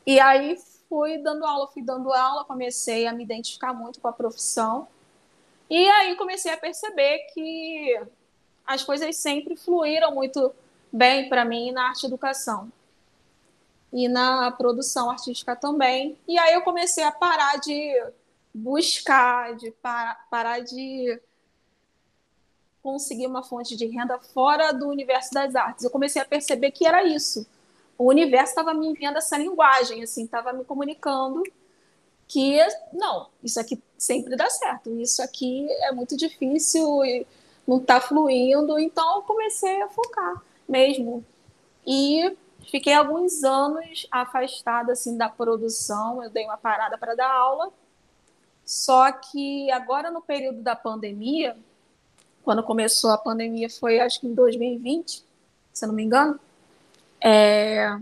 E 0.05 0.19
aí 0.19 0.57
fui 0.87 1.17
dando 1.17 1.45
aula, 1.45 1.67
fui 1.67 1.81
dando 1.81 2.13
aula, 2.13 2.45
comecei 2.45 3.07
a 3.07 3.13
me 3.13 3.23
identificar 3.23 3.73
muito 3.73 3.99
com 3.99 4.07
a 4.07 4.13
profissão. 4.13 4.87
E 5.69 5.89
aí 5.89 6.15
comecei 6.15 6.51
a 6.51 6.57
perceber 6.57 7.19
que 7.33 7.99
as 8.65 8.83
coisas 8.83 9.15
sempre 9.17 9.55
fluíram 9.55 10.13
muito 10.13 10.53
bem 10.91 11.27
para 11.29 11.43
mim 11.43 11.71
na 11.71 11.89
arte 11.89 12.05
educação 12.05 12.71
e 13.91 14.07
na 14.07 14.51
produção 14.51 15.09
artística 15.09 15.55
também. 15.55 16.17
E 16.27 16.37
aí 16.37 16.53
eu 16.53 16.61
comecei 16.61 17.03
a 17.03 17.11
parar 17.11 17.57
de 17.57 17.93
buscar, 18.53 19.55
de 19.55 19.71
par 19.71 20.27
parar 20.29 20.59
de 20.59 21.19
conseguir 22.81 23.27
uma 23.27 23.43
fonte 23.43 23.75
de 23.75 23.85
renda 23.85 24.17
fora 24.19 24.71
do 24.71 24.87
universo 24.87 25.33
das 25.33 25.55
artes. 25.55 25.83
Eu 25.83 25.91
comecei 25.91 26.21
a 26.21 26.25
perceber 26.25 26.71
que 26.71 26.85
era 26.85 27.03
isso. 27.03 27.45
O 27.97 28.07
universo 28.07 28.51
estava 28.51 28.73
me 28.73 28.87
enviando 28.87 29.17
essa 29.17 29.37
linguagem, 29.37 30.03
assim, 30.03 30.23
estava 30.23 30.53
me 30.53 30.63
comunicando 30.63 31.43
que 32.27 32.57
não, 32.91 33.27
isso 33.43 33.59
aqui 33.59 33.81
sempre 33.97 34.35
dá 34.35 34.49
certo, 34.49 34.89
isso 34.99 35.21
aqui 35.21 35.67
é 35.83 35.91
muito 35.91 36.17
difícil 36.17 37.03
e 37.05 37.25
não 37.65 37.77
está 37.77 37.99
fluindo, 37.99 38.77
então 38.79 39.17
eu 39.17 39.21
comecei 39.23 39.81
a 39.81 39.87
focar 39.89 40.41
mesmo. 40.67 41.23
E 41.85 42.35
fiquei 42.69 42.93
alguns 42.93 43.43
anos 43.43 44.07
afastada 44.11 44.91
assim 44.91 45.17
da 45.17 45.29
produção, 45.29 46.23
eu 46.23 46.29
dei 46.29 46.45
uma 46.45 46.57
parada 46.57 46.97
para 46.97 47.15
dar 47.15 47.31
aula. 47.31 47.71
Só 48.65 49.09
que 49.11 49.71
agora 49.71 50.11
no 50.11 50.21
período 50.21 50.61
da 50.61 50.75
pandemia, 50.75 51.57
quando 52.43 52.61
começou 52.63 53.11
a 53.11 53.17
pandemia 53.17 53.69
foi 53.69 53.99
acho 53.99 54.19
que 54.19 54.27
em 54.27 54.33
2020, 54.33 55.23
se 55.73 55.85
eu 55.85 55.87
não 55.87 55.95
me 55.95 56.03
engano, 56.03 56.37
é, 57.21 57.97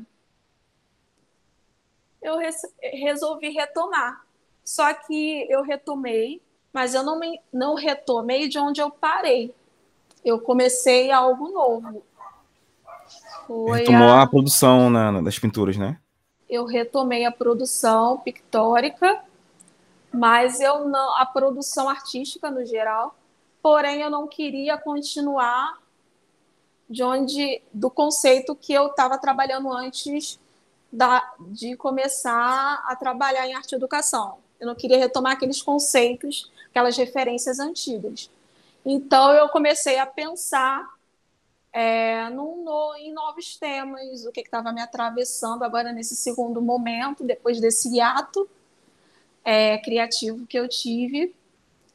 eu 2.25 2.39
resolvi 2.93 3.49
retomar. 3.49 4.25
Só 4.63 4.91
que 4.93 5.45
eu 5.49 5.61
retomei, 5.61 6.41
mas 6.73 6.95
eu 6.95 7.03
não, 7.03 7.19
me, 7.19 7.39
não 7.53 7.75
retomei 7.75 8.49
de 8.49 8.57
onde 8.57 8.81
eu 8.81 8.89
parei. 8.89 9.53
Eu 10.23 10.39
comecei 10.39 11.11
algo 11.11 11.49
novo. 11.49 12.03
Foi 13.45 13.79
Retomou 13.79 14.09
a... 14.09 14.23
a 14.23 14.27
produção 14.27 14.89
na, 14.89 15.21
das 15.21 15.37
pinturas, 15.37 15.77
né? 15.77 15.99
Eu 16.49 16.65
retomei 16.65 17.25
a 17.25 17.31
produção 17.31 18.17
pictórica, 18.17 19.23
mas 20.11 20.59
eu 20.59 20.87
não 20.87 21.15
a 21.17 21.25
produção 21.25 21.87
artística 21.87 22.49
no 22.49 22.65
geral. 22.65 23.15
Porém, 23.61 24.01
eu 24.01 24.09
não 24.09 24.27
queria 24.27 24.77
continuar 24.77 25.79
de 26.89 27.03
onde 27.03 27.61
do 27.71 27.89
conceito 27.89 28.55
que 28.55 28.73
eu 28.73 28.87
estava 28.87 29.17
trabalhando 29.17 29.71
antes 29.71 30.39
da, 30.91 31.33
de 31.39 31.75
começar 31.75 32.83
a 32.85 32.95
trabalhar 32.95 33.47
em 33.47 33.53
arte 33.53 33.73
e 33.73 33.75
educação. 33.75 34.37
Eu 34.59 34.67
não 34.67 34.75
queria 34.75 34.97
retomar 34.97 35.33
aqueles 35.33 35.61
conceitos, 35.61 36.51
aquelas 36.69 36.97
referências 36.97 37.59
antigas. 37.59 38.29
Então, 38.85 39.33
eu 39.33 39.49
comecei 39.49 39.97
a 39.97 40.05
pensar 40.05 40.87
é, 41.73 42.29
no, 42.29 42.63
no, 42.63 42.95
em 42.95 43.11
novos 43.11 43.57
temas, 43.57 44.25
o 44.25 44.31
que 44.31 44.41
estava 44.41 44.71
me 44.71 44.81
atravessando 44.81 45.63
agora 45.63 45.91
nesse 45.91 46.15
segundo 46.15 46.61
momento, 46.61 47.23
depois 47.23 47.59
desse 47.59 47.93
hiato 47.93 48.49
é, 49.43 49.77
criativo 49.79 50.45
que 50.47 50.57
eu 50.57 50.69
tive. 50.69 51.35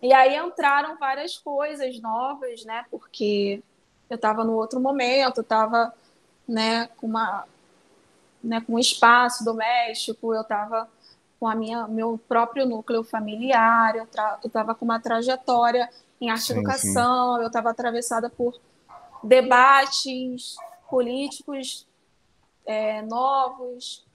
E 0.03 0.13
aí 0.13 0.37
entraram 0.37 0.99
várias 0.99 1.39
coisas 1.39 1.99
novas, 2.01 2.65
né? 2.65 2.85
Porque 2.91 3.63
eu 4.09 4.17
estava 4.17 4.45
no 4.45 4.55
outro 4.55 4.81
momento, 4.81 5.41
estava 5.41 5.95
né, 6.47 6.89
com 6.97 7.07
uma 7.07 7.47
né, 8.43 8.61
com 8.61 8.75
um 8.75 8.79
espaço 8.79 9.45
doméstico, 9.45 10.35
eu 10.35 10.43
estava 10.43 10.89
com 11.39 11.49
a 11.49 11.55
minha 11.55 11.89
meu 11.89 12.19
próprio 12.29 12.67
núcleo 12.67 13.03
familiar, 13.03 13.97
eu 13.97 14.07
estava 14.45 14.75
com 14.75 14.85
uma 14.85 15.01
trajetória 15.01 15.89
em 16.21 16.31
arte 16.31 16.51
e 16.51 16.53
educação, 16.53 17.37
sim. 17.37 17.43
eu 17.43 17.47
estava 17.47 17.71
atravessada 17.71 18.29
por 18.29 18.61
debates 19.23 20.57
políticos 20.89 21.87
é, 22.67 23.01
novos, 23.03 24.07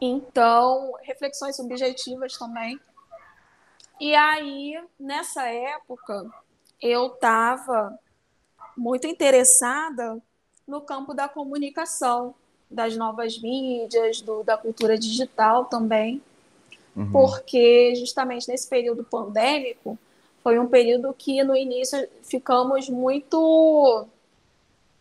então 0.00 0.92
reflexões 1.02 1.56
subjetivas 1.56 2.36
também. 2.36 2.78
E 3.98 4.14
aí 4.14 4.74
nessa 5.00 5.46
época 5.46 6.30
eu 6.80 7.06
estava 7.06 7.98
muito 8.76 9.06
interessada 9.06 10.20
no 10.66 10.82
campo 10.82 11.14
da 11.14 11.28
comunicação 11.28 12.34
das 12.74 12.96
novas 12.96 13.38
mídias, 13.38 14.20
do, 14.20 14.42
da 14.42 14.56
cultura 14.56 14.98
digital 14.98 15.66
também, 15.66 16.20
uhum. 16.96 17.10
porque 17.12 17.94
justamente 17.94 18.48
nesse 18.48 18.68
período 18.68 19.04
pandêmico 19.04 19.98
foi 20.42 20.58
um 20.58 20.66
período 20.66 21.14
que 21.16 21.42
no 21.42 21.56
início 21.56 22.06
ficamos 22.22 22.88
muito 22.88 24.06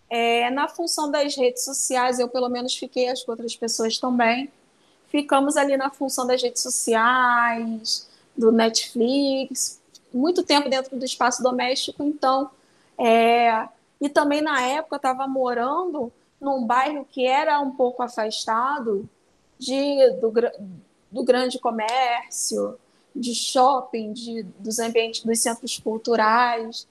é, 0.09 0.49
na 0.51 0.67
função 0.67 1.09
das 1.09 1.35
redes 1.35 1.65
sociais, 1.65 2.19
eu 2.19 2.29
pelo 2.29 2.47
menos 2.47 2.75
fiquei, 2.75 3.09
acho 3.09 3.25
que 3.25 3.31
outras 3.31 3.55
pessoas 3.55 3.97
também, 3.97 4.49
ficamos 5.07 5.57
ali 5.57 5.75
na 5.75 5.89
função 5.89 6.25
das 6.25 6.41
redes 6.41 6.61
sociais, 6.61 8.07
do 8.37 8.51
Netflix, 8.51 9.81
muito 10.13 10.43
tempo 10.43 10.69
dentro 10.69 10.97
do 10.97 11.03
espaço 11.03 11.41
doméstico, 11.41 12.03
então, 12.03 12.49
é, 12.97 13.67
e 13.99 14.07
também 14.07 14.41
na 14.41 14.61
época 14.61 14.95
eu 14.95 14.97
estava 14.97 15.27
morando 15.27 16.11
num 16.43 16.65
bairro 16.65 17.05
que 17.09 17.25
era 17.25 17.59
um 17.59 17.71
pouco 17.71 18.03
afastado 18.03 19.09
de, 19.57 20.09
do, 20.19 20.31
do 21.11 21.23
grande 21.23 21.57
comércio, 21.57 22.77
de 23.15 23.33
shopping, 23.33 24.11
de, 24.11 24.43
dos 24.59 24.79
ambientes, 24.79 25.23
dos 25.23 25.39
centros 25.39 25.77
culturais. 25.79 26.87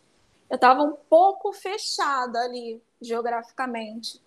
Eu 0.48 0.56
estava 0.56 0.82
um 0.82 0.96
pouco 1.08 1.52
fechada 1.52 2.40
ali, 2.40 2.80
geograficamente. 3.00 4.20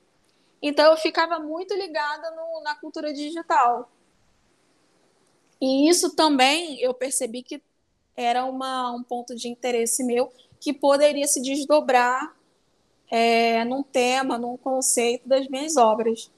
Então, 0.62 0.92
eu 0.92 0.98
ficava 0.98 1.40
muito 1.40 1.74
ligada 1.74 2.32
no, 2.32 2.62
na 2.64 2.76
cultura 2.76 3.14
digital. 3.14 3.90
E 5.62 5.90
isso 5.90 6.16
também 6.16 6.80
eu 6.82 6.94
percebi 6.94 7.42
que 7.42 7.62
era 8.16 8.46
uma, 8.46 8.92
um 8.92 9.04
ponto 9.04 9.36
de 9.36 9.48
interesse 9.48 10.04
meu 10.04 10.32
que 10.60 10.74
poderia 10.74 11.28
se 11.28 11.42
desdobrar 11.42 12.36
é, 13.10 13.64
num 13.66 13.84
tema, 13.84 14.38
num 14.38 14.58
conceito 14.58 15.28
das 15.28 15.48
minhas 15.48 15.78
obras. 15.78 16.32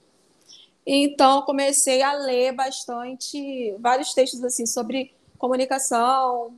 Então, 0.86 1.42
comecei 1.42 2.02
a 2.02 2.14
ler 2.14 2.54
bastante, 2.54 3.76
vários 3.80 4.14
textos 4.14 4.44
assim 4.44 4.66
sobre 4.66 5.14
comunicação, 5.38 6.58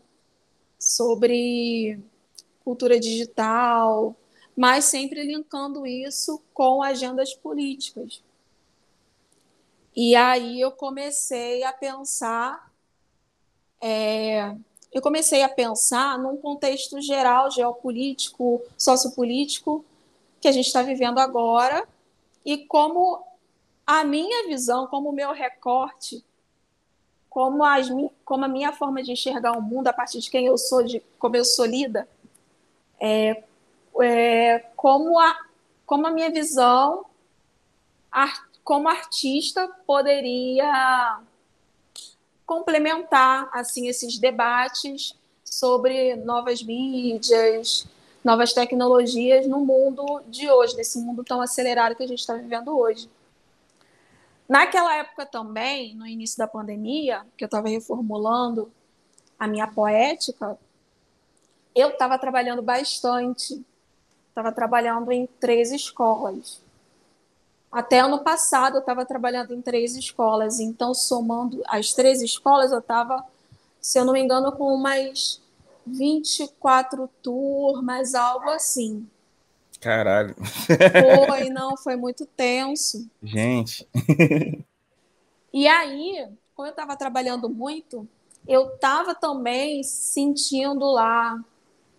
sobre 0.77 1.99
cultura 2.63 2.99
digital, 2.99 4.15
mas 4.55 4.85
sempre 4.85 5.23
linkando 5.23 5.87
isso 5.87 6.41
com 6.53 6.83
agendas 6.83 7.33
políticas. 7.33 8.21
E 9.95 10.15
aí 10.15 10.61
eu 10.61 10.71
comecei 10.71 11.63
a 11.63 11.73
pensar, 11.73 12.71
é, 13.81 14.55
eu 14.93 15.01
comecei 15.01 15.41
a 15.41 15.49
pensar 15.49 16.19
num 16.19 16.37
contexto 16.37 17.01
geral, 17.01 17.49
geopolítico, 17.49 18.61
sociopolítico, 18.77 19.83
que 20.41 20.47
a 20.47 20.51
gente 20.51 20.67
está 20.67 20.81
vivendo 20.81 21.19
agora 21.19 21.87
e 22.45 22.65
como 22.65 23.23
a 23.85 24.03
minha 24.03 24.47
visão, 24.47 24.87
como 24.87 25.09
o 25.09 25.13
meu 25.13 25.33
recorte, 25.33 26.23
como, 27.29 27.63
as, 27.63 27.87
como 28.25 28.45
a 28.45 28.47
minha 28.47 28.71
forma 28.71 29.03
de 29.03 29.11
enxergar 29.11 29.57
o 29.57 29.61
mundo 29.61 29.87
a 29.87 29.93
partir 29.93 30.19
de 30.19 30.29
quem 30.29 30.45
eu 30.45 30.57
sou, 30.57 30.83
de 30.83 30.99
como 31.17 31.35
eu 31.35 31.45
sou 31.45 31.65
lida, 31.65 32.07
é, 32.99 33.43
é, 34.01 34.59
como, 34.75 35.19
a, 35.19 35.37
como 35.85 36.07
a 36.07 36.11
minha 36.11 36.29
visão 36.31 37.05
art, 38.11 38.41
como 38.63 38.87
artista 38.87 39.67
poderia 39.85 41.19
complementar 42.45 43.49
assim 43.53 43.87
esses 43.87 44.17
debates 44.17 45.15
sobre 45.43 46.15
novas 46.15 46.63
mídias, 46.63 47.87
novas 48.29 48.53
tecnologias 48.53 49.47
no 49.47 49.65
mundo 49.65 50.21
de 50.27 50.51
hoje, 50.51 50.77
nesse 50.77 50.99
mundo 50.99 51.23
tão 51.23 51.41
acelerado 51.41 51.95
que 51.95 52.03
a 52.03 52.07
gente 52.07 52.19
está 52.19 52.35
vivendo 52.35 52.77
hoje. 52.77 53.09
Naquela 54.47 54.97
época 54.97 55.25
também, 55.25 55.95
no 55.95 56.05
início 56.05 56.37
da 56.37 56.47
pandemia, 56.47 57.25
que 57.35 57.43
eu 57.43 57.47
estava 57.47 57.67
reformulando 57.67 58.71
a 59.39 59.47
minha 59.47 59.65
poética, 59.65 60.59
eu 61.73 61.89
estava 61.89 62.19
trabalhando 62.19 62.61
bastante. 62.61 63.65
Estava 64.27 64.51
trabalhando 64.51 65.11
em 65.11 65.25
três 65.25 65.71
escolas. 65.71 66.61
Até 67.71 67.99
ano 67.99 68.19
passado 68.19 68.75
eu 68.75 68.81
estava 68.81 69.07
trabalhando 69.07 69.55
em 69.55 69.61
três 69.61 69.95
escolas. 69.95 70.59
Então, 70.59 70.93
somando 70.93 71.63
as 71.67 71.93
três 71.93 72.21
escolas, 72.21 72.71
eu 72.71 72.77
estava, 72.77 73.25
se 73.81 73.97
eu 73.97 74.05
não 74.05 74.13
me 74.13 74.21
engano, 74.21 74.51
com 74.51 74.71
umas 74.71 75.38
24 75.91 77.09
turmas, 77.21 78.15
algo 78.15 78.49
assim. 78.49 79.07
Caralho. 79.79 80.35
Foi, 81.27 81.49
não, 81.51 81.77
foi 81.77 81.95
muito 81.95 82.25
tenso. 82.25 83.09
Gente. 83.23 83.87
E 85.53 85.67
aí, 85.67 86.27
quando 86.55 86.67
eu 86.67 86.71
estava 86.71 86.95
trabalhando 86.95 87.49
muito, 87.49 88.07
eu 88.47 88.73
estava 88.73 89.15
também 89.15 89.83
sentindo 89.83 90.85
lá 90.85 91.39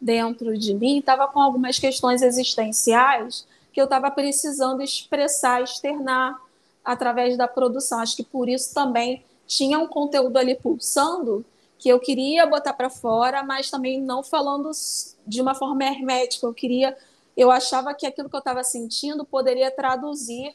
dentro 0.01 0.57
de 0.57 0.73
mim, 0.75 0.99
estava 0.99 1.29
com 1.29 1.41
algumas 1.41 1.79
questões 1.79 2.23
existenciais 2.23 3.47
que 3.73 3.81
eu 3.81 3.85
estava 3.85 4.11
precisando 4.11 4.83
expressar, 4.83 5.63
externar 5.63 6.41
através 6.85 7.37
da 7.37 7.47
produção. 7.47 8.01
Acho 8.01 8.17
que 8.17 8.25
por 8.25 8.49
isso 8.49 8.75
também 8.75 9.23
tinha 9.47 9.79
um 9.79 9.87
conteúdo 9.87 10.37
ali 10.37 10.55
pulsando 10.55 11.45
que 11.81 11.89
eu 11.89 11.99
queria 11.99 12.47
botar 12.47 12.75
para 12.75 12.91
fora, 12.91 13.43
mas 13.43 13.71
também 13.71 14.03
não 14.03 14.23
falando 14.23 14.71
de 15.27 15.41
uma 15.41 15.55
forma 15.55 15.83
hermética. 15.83 16.47
Eu 16.47 16.53
queria, 16.53 16.97
eu 17.35 17.51
achava 17.51 17.95
que 17.95 18.07
aquilo 18.07 18.29
que 18.29 18.37
eu 18.37 18.41
estava 18.41 18.63
sentindo 18.63 19.25
poderia 19.25 19.71
traduzir 19.71 20.55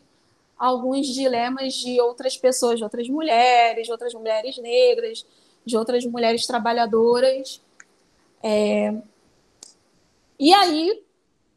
alguns 0.55 1.08
dilemas 1.08 1.74
de 1.74 2.00
outras 2.00 2.38
pessoas, 2.38 2.77
de 2.77 2.84
outras 2.84 3.10
mulheres, 3.10 3.88
de 3.88 3.91
outras 3.91 4.13
mulheres 4.13 4.60
negras, 4.60 5.25
de 5.65 5.75
outras 5.75 6.05
mulheres 6.05 6.46
trabalhadoras. 6.46 7.60
É... 8.44 8.94
E 10.38 10.53
aí 10.53 11.03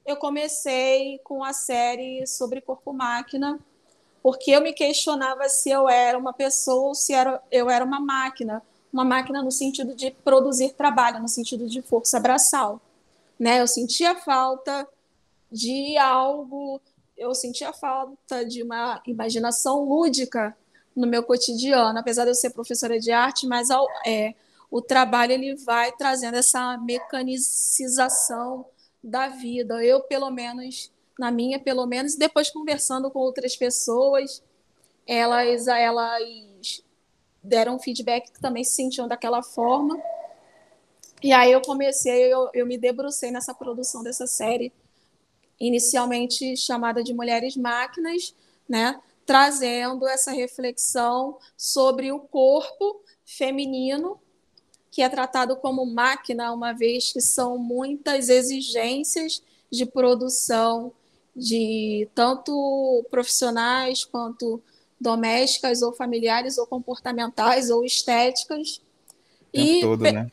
eu 0.06 0.16
comecei 0.16 1.18
com 1.18 1.44
a 1.44 1.52
série 1.52 2.26
sobre 2.26 2.62
corpo-máquina, 2.62 3.60
porque 4.22 4.50
eu 4.50 4.62
me 4.62 4.72
questionava 4.72 5.46
se 5.50 5.68
eu 5.68 5.90
era 5.90 6.16
uma 6.16 6.32
pessoa 6.32 6.88
ou 6.88 6.94
se 6.94 7.12
era, 7.12 7.42
eu 7.50 7.68
era 7.68 7.84
uma 7.84 8.00
máquina, 8.00 8.62
uma 8.98 9.04
máquina 9.04 9.40
no 9.42 9.52
sentido 9.52 9.94
de 9.94 10.10
produzir 10.10 10.70
trabalho, 10.74 11.20
no 11.20 11.28
sentido 11.28 11.68
de 11.68 11.80
força 11.80 12.18
braçal. 12.18 12.80
Né? 13.38 13.60
Eu 13.60 13.68
sentia 13.68 14.16
falta 14.16 14.88
de 15.52 15.96
algo, 15.96 16.80
eu 17.16 17.32
sentia 17.32 17.72
falta 17.72 18.44
de 18.44 18.60
uma 18.60 19.00
imaginação 19.06 19.84
lúdica 19.84 20.56
no 20.96 21.06
meu 21.06 21.22
cotidiano, 21.22 21.96
apesar 21.96 22.24
de 22.24 22.30
eu 22.30 22.34
ser 22.34 22.50
professora 22.50 22.98
de 22.98 23.12
arte, 23.12 23.46
mas 23.46 23.70
ao, 23.70 23.86
é, 24.04 24.34
o 24.68 24.82
trabalho 24.82 25.30
ele 25.30 25.54
vai 25.54 25.92
trazendo 25.92 26.36
essa 26.36 26.76
mecanicização 26.78 28.66
da 29.02 29.28
vida. 29.28 29.80
Eu, 29.84 30.00
pelo 30.00 30.28
menos, 30.28 30.90
na 31.16 31.30
minha, 31.30 31.60
pelo 31.60 31.86
menos, 31.86 32.16
depois 32.16 32.50
conversando 32.50 33.12
com 33.12 33.20
outras 33.20 33.54
pessoas, 33.54 34.42
elas, 35.06 35.68
elas 35.68 36.47
deram 37.42 37.78
feedback 37.78 38.30
que 38.32 38.40
também 38.40 38.64
se 38.64 38.72
sentiam 38.72 39.08
daquela 39.08 39.42
forma. 39.42 40.00
E 41.22 41.32
aí 41.32 41.50
eu 41.50 41.60
comecei, 41.60 42.32
eu, 42.32 42.48
eu 42.54 42.66
me 42.66 42.78
debrucei 42.78 43.30
nessa 43.30 43.54
produção 43.54 44.02
dessa 44.02 44.26
série, 44.26 44.72
inicialmente 45.58 46.56
chamada 46.56 47.02
de 47.02 47.12
Mulheres 47.12 47.56
Máquinas, 47.56 48.34
né? 48.68 49.00
trazendo 49.28 50.08
essa 50.08 50.32
reflexão 50.32 51.36
sobre 51.54 52.10
o 52.10 52.18
corpo 52.18 53.02
feminino 53.26 54.18
que 54.90 55.02
é 55.02 55.08
tratado 55.08 55.54
como 55.56 55.84
máquina, 55.84 56.50
uma 56.50 56.72
vez 56.72 57.12
que 57.12 57.20
são 57.20 57.58
muitas 57.58 58.30
exigências 58.30 59.42
de 59.70 59.84
produção 59.84 60.90
de 61.36 62.08
tanto 62.14 63.04
profissionais 63.10 64.02
quanto 64.02 64.62
domésticas 65.00 65.82
ou 65.82 65.92
familiares 65.92 66.58
ou 66.58 66.66
comportamentais 66.66 67.70
ou 67.70 67.84
estéticas. 67.84 68.80
O 69.52 69.52
tempo 69.52 69.68
e 69.68 69.80
todo, 69.80 70.02
né? 70.02 70.30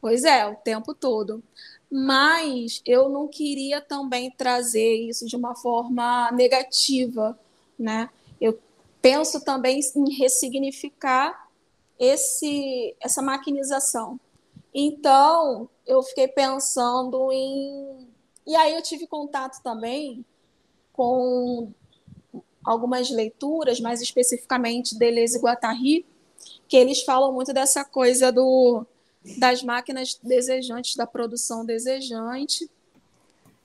Pois 0.00 0.24
é, 0.24 0.46
o 0.46 0.54
tempo 0.54 0.94
todo. 0.94 1.42
Mas 1.90 2.82
eu 2.84 3.08
não 3.08 3.28
queria 3.28 3.80
também 3.80 4.30
trazer 4.30 4.94
isso 4.96 5.26
de 5.26 5.36
uma 5.36 5.54
forma 5.54 6.30
negativa, 6.32 7.38
né? 7.78 8.10
Eu 8.40 8.58
penso 9.00 9.44
também 9.44 9.80
em 9.94 10.14
ressignificar 10.14 11.48
esse 11.98 12.96
essa 13.00 13.22
maquinização. 13.22 14.18
Então, 14.74 15.68
eu 15.86 16.02
fiquei 16.02 16.26
pensando 16.26 17.30
em 17.30 18.08
e 18.46 18.56
aí 18.56 18.74
eu 18.74 18.82
tive 18.82 19.06
contato 19.06 19.62
também 19.62 20.24
com 20.92 21.72
algumas 22.64 23.10
leituras, 23.10 23.80
mais 23.80 24.00
especificamente 24.00 24.98
Deleuze 24.98 25.36
e 25.36 25.40
Guattari, 25.40 26.06
que 26.68 26.76
eles 26.76 27.02
falam 27.02 27.32
muito 27.32 27.52
dessa 27.52 27.84
coisa 27.84 28.32
do 28.32 28.86
das 29.38 29.62
máquinas 29.62 30.18
desejantes, 30.22 30.96
da 30.96 31.06
produção 31.06 31.64
desejante. 31.64 32.68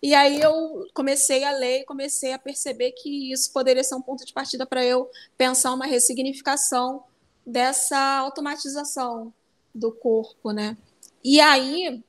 E 0.02 0.16
aí 0.16 0.40
eu 0.40 0.88
comecei 0.94 1.44
a 1.44 1.52
ler, 1.52 1.84
comecei 1.84 2.32
a 2.32 2.40
perceber 2.40 2.94
que 2.94 3.34
isso 3.34 3.52
poderia 3.52 3.84
ser 3.84 3.96
um 3.96 4.02
ponto 4.02 4.26
de 4.26 4.32
partida 4.32 4.66
para 4.66 4.86
eu 4.86 5.10
pensar 5.38 5.74
uma 5.74 5.86
ressignificação 5.86 7.04
dessa 7.46 7.98
automatização 8.20 9.34
do 9.76 9.92
corpo, 9.92 10.52
né? 10.52 10.78
E 11.22 11.42
aí 11.42 12.02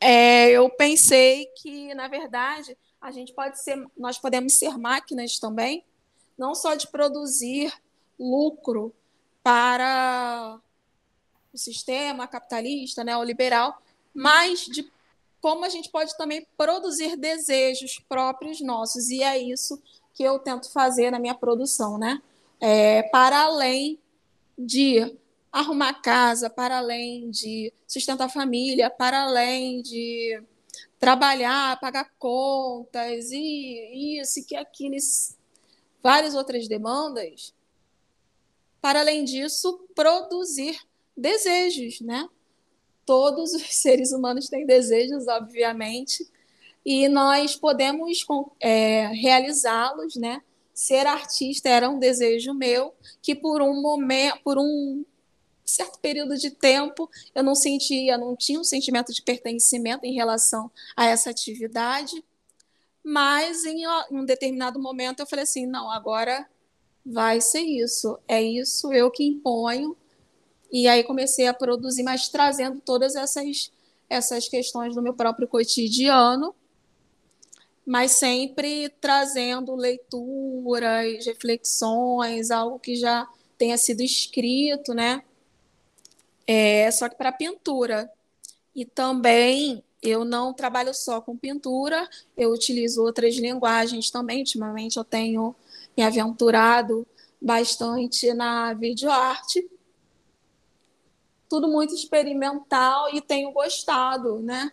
é, 0.00 0.50
eu 0.50 0.70
pensei 0.70 1.46
que, 1.56 1.92
na 1.94 2.06
verdade, 2.06 2.76
a 3.04 3.10
gente 3.10 3.34
pode 3.34 3.60
ser, 3.60 3.86
nós 3.98 4.16
podemos 4.16 4.54
ser 4.54 4.78
máquinas 4.78 5.38
também, 5.38 5.84
não 6.38 6.54
só 6.54 6.74
de 6.74 6.88
produzir 6.88 7.70
lucro 8.18 8.94
para 9.42 10.58
o 11.52 11.58
sistema 11.58 12.26
capitalista, 12.26 13.04
neoliberal, 13.04 13.78
mas 14.14 14.60
de 14.60 14.90
como 15.38 15.66
a 15.66 15.68
gente 15.68 15.90
pode 15.90 16.16
também 16.16 16.46
produzir 16.56 17.14
desejos 17.14 18.02
próprios 18.08 18.62
nossos. 18.62 19.10
E 19.10 19.22
é 19.22 19.36
isso 19.36 19.78
que 20.14 20.22
eu 20.22 20.38
tento 20.38 20.72
fazer 20.72 21.10
na 21.10 21.18
minha 21.18 21.34
produção, 21.34 21.98
né? 21.98 22.22
É, 22.58 23.02
para 23.02 23.42
além 23.42 23.98
de 24.56 25.14
arrumar 25.52 26.00
casa, 26.00 26.48
para 26.48 26.78
além 26.78 27.28
de 27.28 27.70
sustentar 27.86 28.24
a 28.24 28.30
família, 28.30 28.88
para 28.88 29.24
além 29.24 29.82
de 29.82 30.42
trabalhar, 31.04 31.78
pagar 31.80 32.10
contas 32.18 33.30
e 33.30 34.18
isso 34.18 34.42
que 34.46 34.56
aquilo, 34.56 34.96
várias 36.02 36.34
outras 36.34 36.66
demandas. 36.66 37.52
Para 38.80 39.00
além 39.00 39.22
disso, 39.22 39.86
produzir 39.94 40.80
desejos, 41.14 42.00
né? 42.00 42.26
Todos 43.04 43.52
os 43.52 43.62
seres 43.76 44.12
humanos 44.12 44.48
têm 44.48 44.64
desejos, 44.64 45.28
obviamente, 45.28 46.26
e 46.86 47.06
nós 47.06 47.54
podemos 47.54 48.24
é, 48.58 49.08
realizá-los, 49.08 50.16
né? 50.16 50.40
ser 50.72 51.06
artista 51.06 51.68
era 51.68 51.88
um 51.88 51.98
desejo 51.98 52.52
meu 52.52 52.94
que 53.22 53.34
por 53.34 53.62
um 53.62 53.80
momento, 53.80 54.40
por 54.42 54.58
um 54.58 55.04
certo 55.74 55.98
período 55.98 56.36
de 56.36 56.50
tempo, 56.50 57.10
eu 57.34 57.42
não 57.42 57.54
sentia, 57.54 58.16
não 58.16 58.36
tinha 58.36 58.58
um 58.60 58.64
sentimento 58.64 59.12
de 59.12 59.22
pertencimento 59.22 60.04
em 60.04 60.14
relação 60.14 60.70
a 60.96 61.06
essa 61.06 61.30
atividade, 61.30 62.24
mas 63.02 63.64
em 63.64 63.84
um 64.10 64.24
determinado 64.24 64.80
momento 64.80 65.20
eu 65.20 65.26
falei 65.26 65.42
assim, 65.42 65.66
não, 65.66 65.90
agora 65.90 66.48
vai 67.04 67.40
ser 67.40 67.60
isso, 67.60 68.18
é 68.26 68.42
isso 68.42 68.92
eu 68.92 69.10
que 69.10 69.24
imponho. 69.24 69.96
E 70.72 70.88
aí 70.88 71.04
comecei 71.04 71.46
a 71.46 71.54
produzir, 71.54 72.02
mas 72.02 72.28
trazendo 72.28 72.80
todas 72.80 73.14
essas 73.14 73.72
essas 74.08 74.48
questões 74.48 74.94
do 74.94 75.02
meu 75.02 75.14
próprio 75.14 75.48
cotidiano 75.48 76.54
mas 77.86 78.12
sempre 78.12 78.88
trazendo 79.00 79.74
leituras, 79.74 81.26
reflexões, 81.26 82.50
algo 82.50 82.78
que 82.78 82.96
já 82.96 83.28
tenha 83.58 83.76
sido 83.76 84.02
escrito, 84.02 84.94
né? 84.94 85.22
É, 86.46 86.90
só 86.90 87.08
que 87.08 87.16
para 87.16 87.32
pintura. 87.32 88.10
E 88.74 88.84
também 88.84 89.82
eu 90.02 90.24
não 90.24 90.52
trabalho 90.52 90.92
só 90.92 91.20
com 91.20 91.36
pintura, 91.36 92.08
eu 92.36 92.50
utilizo 92.50 93.02
outras 93.02 93.36
linguagens 93.36 94.10
também. 94.10 94.40
Ultimamente 94.40 94.96
eu 94.96 95.04
tenho 95.04 95.54
me 95.96 96.02
aventurado 96.02 97.06
bastante 97.40 98.32
na 98.34 98.74
videoarte. 98.74 99.68
Tudo 101.48 101.68
muito 101.68 101.94
experimental 101.94 103.14
e 103.14 103.20
tenho 103.20 103.52
gostado, 103.52 104.40
né? 104.40 104.72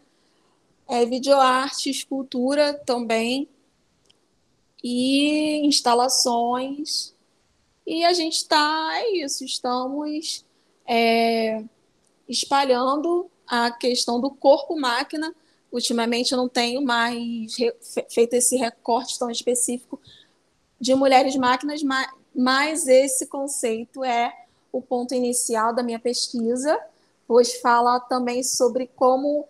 é, 0.91 1.05
videoarte, 1.05 1.89
escultura 1.89 2.73
também, 2.73 3.47
e 4.84 5.65
instalações. 5.65 7.15
E 7.88 8.03
a 8.03 8.12
gente 8.12 8.36
está, 8.36 8.89
é 8.95 9.23
isso, 9.23 9.45
estamos 9.45 10.45
é, 10.93 11.63
espalhando 12.27 13.32
a 13.47 13.71
questão 13.71 14.19
do 14.19 14.30
corpo-máquina. 14.30 15.34
Ultimamente 15.71 16.34
eu 16.34 16.38
não 16.38 16.49
tenho 16.49 16.82
mais 16.82 17.56
feito 18.10 18.34
esse 18.34 18.58
recorte 18.58 19.17
tão 19.17 19.32
específico 19.32 20.01
de 20.77 20.93
mulheres-máquinas, 20.93 21.82
mas 22.36 22.89
esse 22.89 23.27
conceito 23.27 24.04
é 24.04 24.34
o 24.69 24.82
ponto 24.82 25.15
inicial 25.15 25.73
da 25.73 25.82
minha 25.82 25.99
pesquisa, 25.99 26.77
pois 27.25 27.62
fala 27.62 27.97
também 28.01 28.43
sobre 28.43 28.88
como 28.88 29.47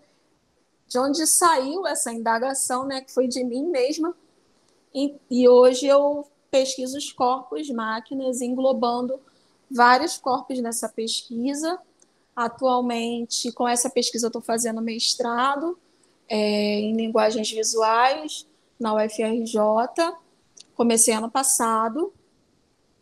de 0.87 0.99
onde 0.99 1.25
saiu 1.25 1.87
essa 1.87 2.13
indagação, 2.13 2.85
né, 2.85 3.01
que 3.01 3.11
foi 3.11 3.27
de 3.27 3.43
mim 3.43 3.65
mesma. 3.65 4.15
E, 4.93 5.15
e 5.29 5.49
hoje 5.49 5.87
eu 5.87 6.27
pesquiso 6.51 6.99
os 6.99 7.11
corpos 7.11 7.67
máquinas, 7.71 8.41
englobando 8.41 9.19
vários 9.73 10.17
corpos 10.17 10.59
nessa 10.59 10.89
pesquisa. 10.89 11.79
Atualmente, 12.35 13.51
com 13.51 13.67
essa 13.67 13.89
pesquisa, 13.89 14.27
estou 14.27 14.41
fazendo 14.41 14.81
mestrado 14.81 15.77
é, 16.27 16.79
em 16.79 16.95
linguagens 16.95 17.49
visuais 17.49 18.47
na 18.79 18.93
UFRJ. 18.95 19.57
Comecei 20.75 21.13
ano 21.13 21.29
passado. 21.29 22.13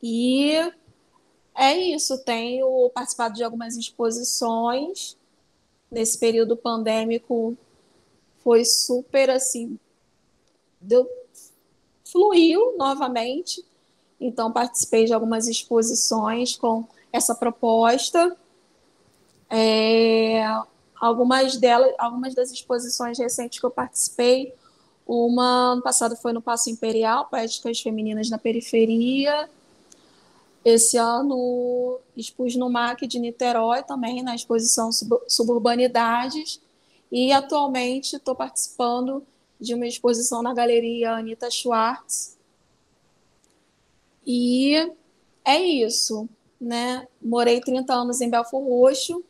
E 0.02 0.54
é 1.56 1.78
isso. 1.78 2.18
Tenho 2.24 2.90
participado 2.94 3.36
de 3.36 3.44
algumas 3.44 3.76
exposições. 3.76 5.18
Nesse 5.92 6.20
período 6.20 6.56
pandêmico, 6.56 7.58
foi 8.44 8.64
super 8.64 9.30
assim, 9.30 9.78
deu, 10.80 11.08
fluiu 12.04 12.78
novamente 12.78 13.64
Então, 14.20 14.52
participei 14.52 15.06
de 15.06 15.14
algumas 15.14 15.48
exposições 15.48 16.56
com 16.56 16.86
essa 17.12 17.34
proposta. 17.34 18.36
É, 19.50 20.44
algumas 21.00 21.58
delas, 21.58 21.94
algumas 21.98 22.36
das 22.36 22.52
exposições 22.52 23.18
recentes 23.18 23.60
que 23.60 23.66
eu 23.66 23.72
participei, 23.72 24.54
uma 25.08 25.72
ano 25.72 25.82
passado 25.82 26.16
foi 26.16 26.32
no 26.34 26.42
Passo 26.42 26.70
Imperial, 26.70 27.26
Poéticas 27.26 27.80
Femininas 27.80 28.30
na 28.30 28.38
Periferia. 28.38 29.50
Esse 30.64 30.98
ano 30.98 32.00
expus 32.16 32.56
no 32.56 32.70
MAC 32.70 33.08
de 33.08 33.18
Niterói 33.18 33.82
também, 33.82 34.22
na 34.22 34.36
exposição 34.36 34.92
Suburbanidades. 35.28 36.62
E 37.12 37.32
atualmente 37.32 38.18
estou 38.18 38.36
participando 38.36 39.26
de 39.60 39.74
uma 39.74 39.88
exposição 39.88 40.44
na 40.44 40.54
Galeria 40.54 41.14
Anita 41.14 41.50
Schwartz. 41.50 42.38
E 44.26 44.92
é 45.46 45.58
isso, 45.58 46.28
né? 46.60 47.08
Morei 47.22 47.60
30 47.62 47.94
anos 47.94 48.22
em 48.22 48.30
Belfort 48.30 48.64
Roxo. 48.64 49.24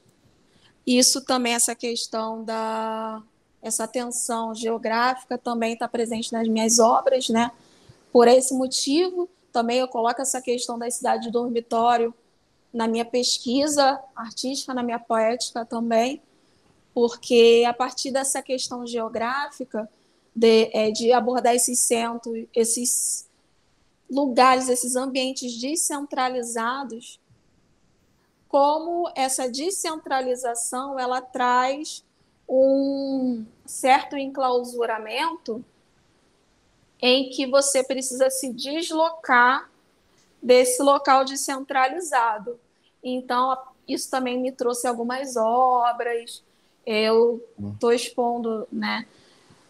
Isso 0.86 1.24
também, 1.24 1.54
essa 1.54 1.76
questão 1.76 2.44
da 2.44 3.22
essa 3.62 3.86
tensão 3.88 4.56
geográfica 4.56 5.38
também 5.38 5.74
está 5.74 5.88
presente 5.88 6.32
nas 6.32 6.48
minhas 6.48 6.80
obras, 6.80 7.28
né? 7.28 7.52
Por 8.12 8.28
esse 8.28 8.54
motivo, 8.54 9.30
também 9.52 9.80
eu 9.80 9.88
coloco 9.88 10.22
essa 10.22 10.42
questão 10.42 10.80
da 10.80 10.90
cidade 10.90 11.24
de 11.24 11.32
dormitório 11.32 12.14
na 12.74 12.88
minha 12.88 13.06
pesquisa 13.06 14.02
artística, 14.16 14.74
na 14.74 14.84
minha 14.84 15.00
poética 15.00 15.66
também, 15.66 16.22
porque 16.94 17.64
a 17.68 17.74
partir 17.74 18.12
dessa 18.12 18.42
questão 18.42 18.86
geográfica, 18.86 19.90
de, 20.36 20.70
é, 20.74 20.92
de 20.92 21.12
abordar 21.12 21.54
esses 21.56 21.80
centros, 21.80 22.46
esses 22.56 23.28
lugares, 24.10 24.70
esses 24.70 24.96
ambientes 24.96 25.60
descentralizados, 25.60 27.20
como 28.48 29.12
essa 29.16 29.50
descentralização 29.50 30.98
ela 30.98 31.22
traz 31.22 32.04
um 32.48 33.46
certo 33.66 34.18
enclausuramento 34.18 35.64
em 37.00 37.30
que 37.30 37.46
você 37.46 37.84
precisa 37.84 38.30
se 38.30 38.52
deslocar 38.52 39.70
desse 40.42 40.82
local 40.82 41.24
descentralizado. 41.24 42.60
Então, 43.04 43.56
isso 43.88 44.10
também 44.10 44.40
me 44.40 44.52
trouxe 44.52 44.88
algumas 44.88 45.38
obras. 45.38 46.44
Eu 46.86 47.44
estou 47.74 47.94
expondo, 47.94 48.68
né? 48.72 49.06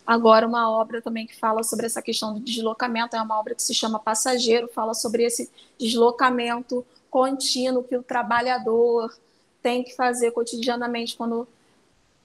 Agora, 0.09 0.47
uma 0.47 0.71
obra 0.71 1.03
também 1.03 1.27
que 1.27 1.37
fala 1.37 1.61
sobre 1.61 1.85
essa 1.85 2.01
questão 2.01 2.33
do 2.33 2.39
deslocamento, 2.39 3.15
é 3.15 3.21
uma 3.21 3.39
obra 3.39 3.53
que 3.53 3.61
se 3.61 3.75
chama 3.75 3.99
Passageiro, 3.99 4.67
fala 4.67 4.95
sobre 4.95 5.23
esse 5.23 5.51
deslocamento 5.79 6.83
contínuo 7.11 7.83
que 7.83 7.95
o 7.95 8.01
trabalhador 8.01 9.15
tem 9.61 9.83
que 9.83 9.95
fazer 9.95 10.31
cotidianamente 10.31 11.15
quando 11.15 11.47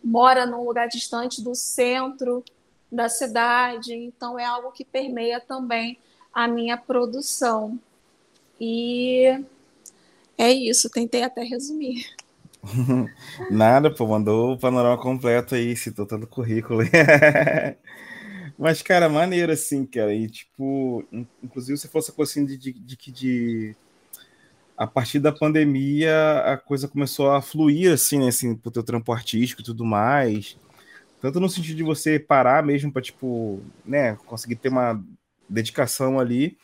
mora 0.02 0.46
num 0.46 0.64
lugar 0.64 0.88
distante 0.88 1.42
do 1.42 1.54
centro 1.54 2.42
da 2.90 3.10
cidade, 3.10 3.92
então 3.92 4.38
é 4.38 4.46
algo 4.46 4.72
que 4.72 4.82
permeia 4.82 5.38
também 5.38 5.98
a 6.32 6.48
minha 6.48 6.78
produção. 6.78 7.78
E 8.58 9.44
é 10.38 10.50
isso, 10.50 10.88
tentei 10.88 11.22
até 11.22 11.42
resumir. 11.42 12.16
Nada, 13.50 13.90
pô, 13.90 14.06
mandou 14.06 14.52
o 14.52 14.58
panorama 14.58 14.96
completo 15.00 15.54
aí, 15.54 15.76
citou 15.76 16.06
todo 16.06 16.24
o 16.24 16.28
currículo. 16.28 16.80
Mas, 18.58 18.82
cara, 18.82 19.08
maneiro 19.08 19.52
assim, 19.52 19.84
cara. 19.84 20.14
E, 20.14 20.28
tipo, 20.28 21.04
inclusive 21.42 21.78
você 21.78 21.88
fosse 21.88 22.12
assim 22.20 22.44
de, 22.44 22.56
de, 22.56 22.72
de 22.72 22.96
que 22.96 23.10
de 23.10 23.76
a 24.76 24.86
partir 24.86 25.20
da 25.20 25.32
pandemia 25.32 26.40
a 26.40 26.56
coisa 26.56 26.88
começou 26.88 27.30
a 27.30 27.40
fluir 27.40 27.92
assim, 27.92 28.18
né, 28.18 28.28
assim, 28.28 28.56
pro 28.56 28.70
teu 28.70 28.82
trampo 28.82 29.12
artístico 29.12 29.62
e 29.62 29.64
tudo 29.64 29.84
mais. 29.84 30.56
Tanto 31.20 31.40
no 31.40 31.48
sentido 31.48 31.76
de 31.76 31.82
você 31.82 32.18
parar 32.18 32.62
mesmo 32.62 32.92
para 32.92 33.02
tipo, 33.02 33.60
né, 33.84 34.16
conseguir 34.26 34.56
ter 34.56 34.68
uma 34.68 35.02
dedicação 35.48 36.18
ali, 36.18 36.56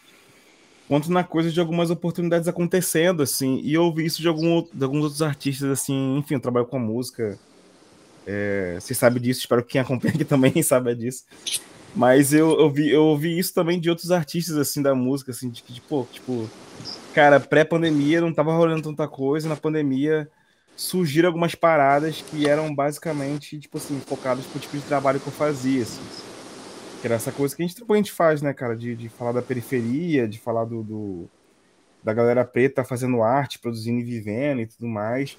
quanto 0.91 1.09
na 1.13 1.23
coisa 1.23 1.53
de 1.53 1.61
algumas 1.61 1.89
oportunidades 1.89 2.49
acontecendo 2.49 3.23
assim. 3.23 3.61
E 3.63 3.75
eu 3.75 3.85
ouvi 3.85 4.05
isso 4.05 4.21
de, 4.21 4.27
algum, 4.27 4.67
de 4.75 4.83
alguns 4.83 5.05
outros 5.05 5.23
artistas 5.23 5.71
assim, 5.71 6.19
enfim, 6.19 6.35
eu 6.35 6.41
trabalho 6.41 6.67
com 6.67 6.79
a 6.79 6.81
música. 6.81 7.39
É, 8.27 8.77
você 8.81 8.93
sabe 8.93 9.21
disso, 9.21 9.39
espero 9.39 9.63
que 9.63 9.71
quem 9.71 9.81
acompanha 9.81 10.13
aqui 10.13 10.25
também 10.25 10.53
saiba 10.65 10.93
disso. 10.93 11.23
Mas 11.95 12.33
eu, 12.33 12.59
eu, 12.59 12.77
eu 12.89 13.05
ouvi 13.05 13.39
isso 13.39 13.55
também 13.55 13.79
de 13.79 13.89
outros 13.89 14.11
artistas 14.11 14.57
assim 14.57 14.83
da 14.83 14.93
música, 14.93 15.31
assim, 15.31 15.49
de 15.49 15.63
que, 15.63 15.75
tipo, 15.75 16.09
tipo 16.11 16.51
cara, 17.15 17.39
pré-pandemia 17.39 18.21
não 18.21 18.35
tava 18.35 18.53
rolando 18.53 18.83
tanta 18.83 19.07
coisa, 19.07 19.49
na 19.49 19.57
pandemia 19.57 20.29
surgiram 20.77 21.29
algumas 21.29 21.55
paradas 21.55 22.21
que 22.21 22.49
eram 22.49 22.75
basicamente, 22.75 23.61
tipo 23.61 23.79
assim, 23.79 24.01
focadas 24.01 24.45
pro 24.45 24.59
tipo 24.59 24.77
de 24.77 24.83
trabalho 24.83 25.21
que 25.21 25.29
eu 25.29 25.33
fazia, 25.33 25.85
assim. 25.85 26.30
Que 27.01 27.07
era 27.07 27.17
essa 27.17 27.33
coisa 27.33 27.55
que 27.57 27.63
a 27.63 27.67
gente, 27.67 27.83
a 27.89 27.97
gente 27.97 28.13
faz, 28.13 28.43
né, 28.43 28.53
cara, 28.53 28.77
de, 28.77 28.95
de 28.95 29.09
falar 29.09 29.33
da 29.33 29.43
periferia, 29.43 30.29
de 30.29 30.39
falar 30.39 30.65
do, 30.65 30.83
do 30.83 31.31
da 32.03 32.15
galera 32.15 32.45
preta 32.45 32.85
fazendo 32.85 33.23
arte, 33.23 33.59
produzindo 33.59 34.01
e 34.01 34.05
vivendo 34.05 34.61
e 34.61 34.67
tudo 34.67 34.87
mais. 34.87 35.37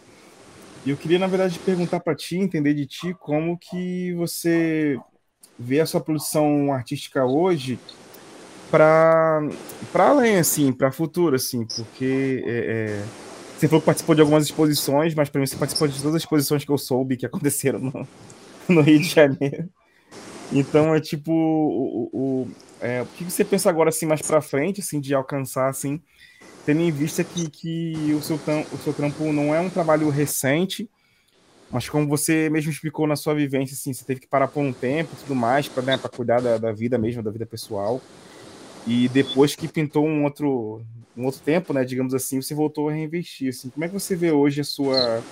E 0.85 0.89
eu 0.89 0.97
queria, 0.97 1.19
na 1.19 1.27
verdade, 1.27 1.59
perguntar 1.59 1.99
para 1.99 2.15
ti, 2.15 2.37
entender 2.37 2.73
de 2.73 2.85
ti, 2.85 3.15
como 3.19 3.57
que 3.57 4.13
você 4.13 4.99
vê 5.57 5.79
a 5.79 5.85
sua 5.85 6.01
produção 6.01 6.73
artística 6.73 7.23
hoje 7.23 7.79
para 8.71 9.41
além, 9.93 10.37
assim, 10.37 10.71
para 10.71 10.91
futuro, 10.91 11.35
assim, 11.35 11.65
porque 11.65 12.43
é, 12.47 12.51
é, 12.51 13.05
você 13.57 13.67
falou 13.67 13.81
que 13.81 13.85
participou 13.85 14.15
de 14.15 14.21
algumas 14.21 14.45
exposições, 14.45 15.13
mas 15.13 15.29
para 15.29 15.39
mim 15.39 15.45
você 15.45 15.57
participou 15.57 15.87
de 15.87 15.99
todas 15.99 16.15
as 16.15 16.21
exposições 16.21 16.63
que 16.63 16.71
eu 16.71 16.77
soube 16.77 17.17
que 17.17 17.25
aconteceram 17.25 17.79
no, 17.79 18.07
no 18.67 18.81
Rio 18.81 18.99
de 18.99 19.09
Janeiro. 19.09 19.69
Então 20.51 20.93
é 20.93 20.99
tipo 20.99 21.31
o, 21.31 22.09
o, 22.11 22.47
é, 22.81 23.01
o 23.01 23.05
que 23.05 23.23
você 23.23 23.45
pensa 23.45 23.69
agora 23.69 23.89
assim 23.89 24.05
mais 24.05 24.21
para 24.21 24.41
frente, 24.41 24.81
assim, 24.81 24.99
de 24.99 25.13
alcançar, 25.13 25.69
assim, 25.69 26.01
tendo 26.65 26.81
em 26.81 26.91
vista 26.91 27.23
que, 27.23 27.49
que 27.49 28.13
o 28.13 28.21
seu 28.21 28.35
o 28.35 28.77
seu 28.77 28.93
trampo 28.93 29.31
não 29.31 29.55
é 29.55 29.59
um 29.61 29.69
trabalho 29.69 30.09
recente, 30.09 30.89
mas 31.71 31.87
como 31.87 32.05
você 32.05 32.49
mesmo 32.49 32.69
explicou 32.69 33.07
na 33.07 33.15
sua 33.15 33.33
vivência, 33.33 33.73
assim, 33.73 33.93
você 33.93 34.03
teve 34.03 34.19
que 34.19 34.27
parar 34.27 34.49
por 34.49 34.61
um 34.61 34.73
tempo, 34.73 35.15
tudo 35.21 35.33
mais, 35.33 35.69
para 35.69 35.83
né, 35.83 35.97
cuidar 35.97 36.41
da, 36.41 36.57
da 36.57 36.71
vida 36.73 36.97
mesmo, 36.97 37.23
da 37.23 37.31
vida 37.31 37.45
pessoal. 37.45 38.01
E 38.85 39.07
depois 39.09 39.55
que 39.55 39.67
pintou 39.69 40.05
um 40.05 40.25
outro, 40.25 40.81
um 41.15 41.25
outro 41.25 41.39
tempo, 41.39 41.71
né, 41.71 41.85
digamos 41.85 42.13
assim, 42.13 42.41
você 42.41 42.53
voltou 42.53 42.89
a 42.89 42.93
reinvestir. 42.93 43.49
Assim, 43.49 43.69
como 43.69 43.85
é 43.85 43.87
que 43.87 43.93
você 43.93 44.17
vê 44.17 44.31
hoje 44.31 44.59
a 44.59 44.65
sua, 44.65 45.23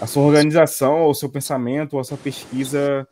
a 0.00 0.06
sua 0.06 0.22
organização, 0.22 1.04
o 1.06 1.14
seu 1.14 1.28
pensamento, 1.28 1.98
a 1.98 2.04
sua 2.04 2.16
pesquisa 2.16 3.06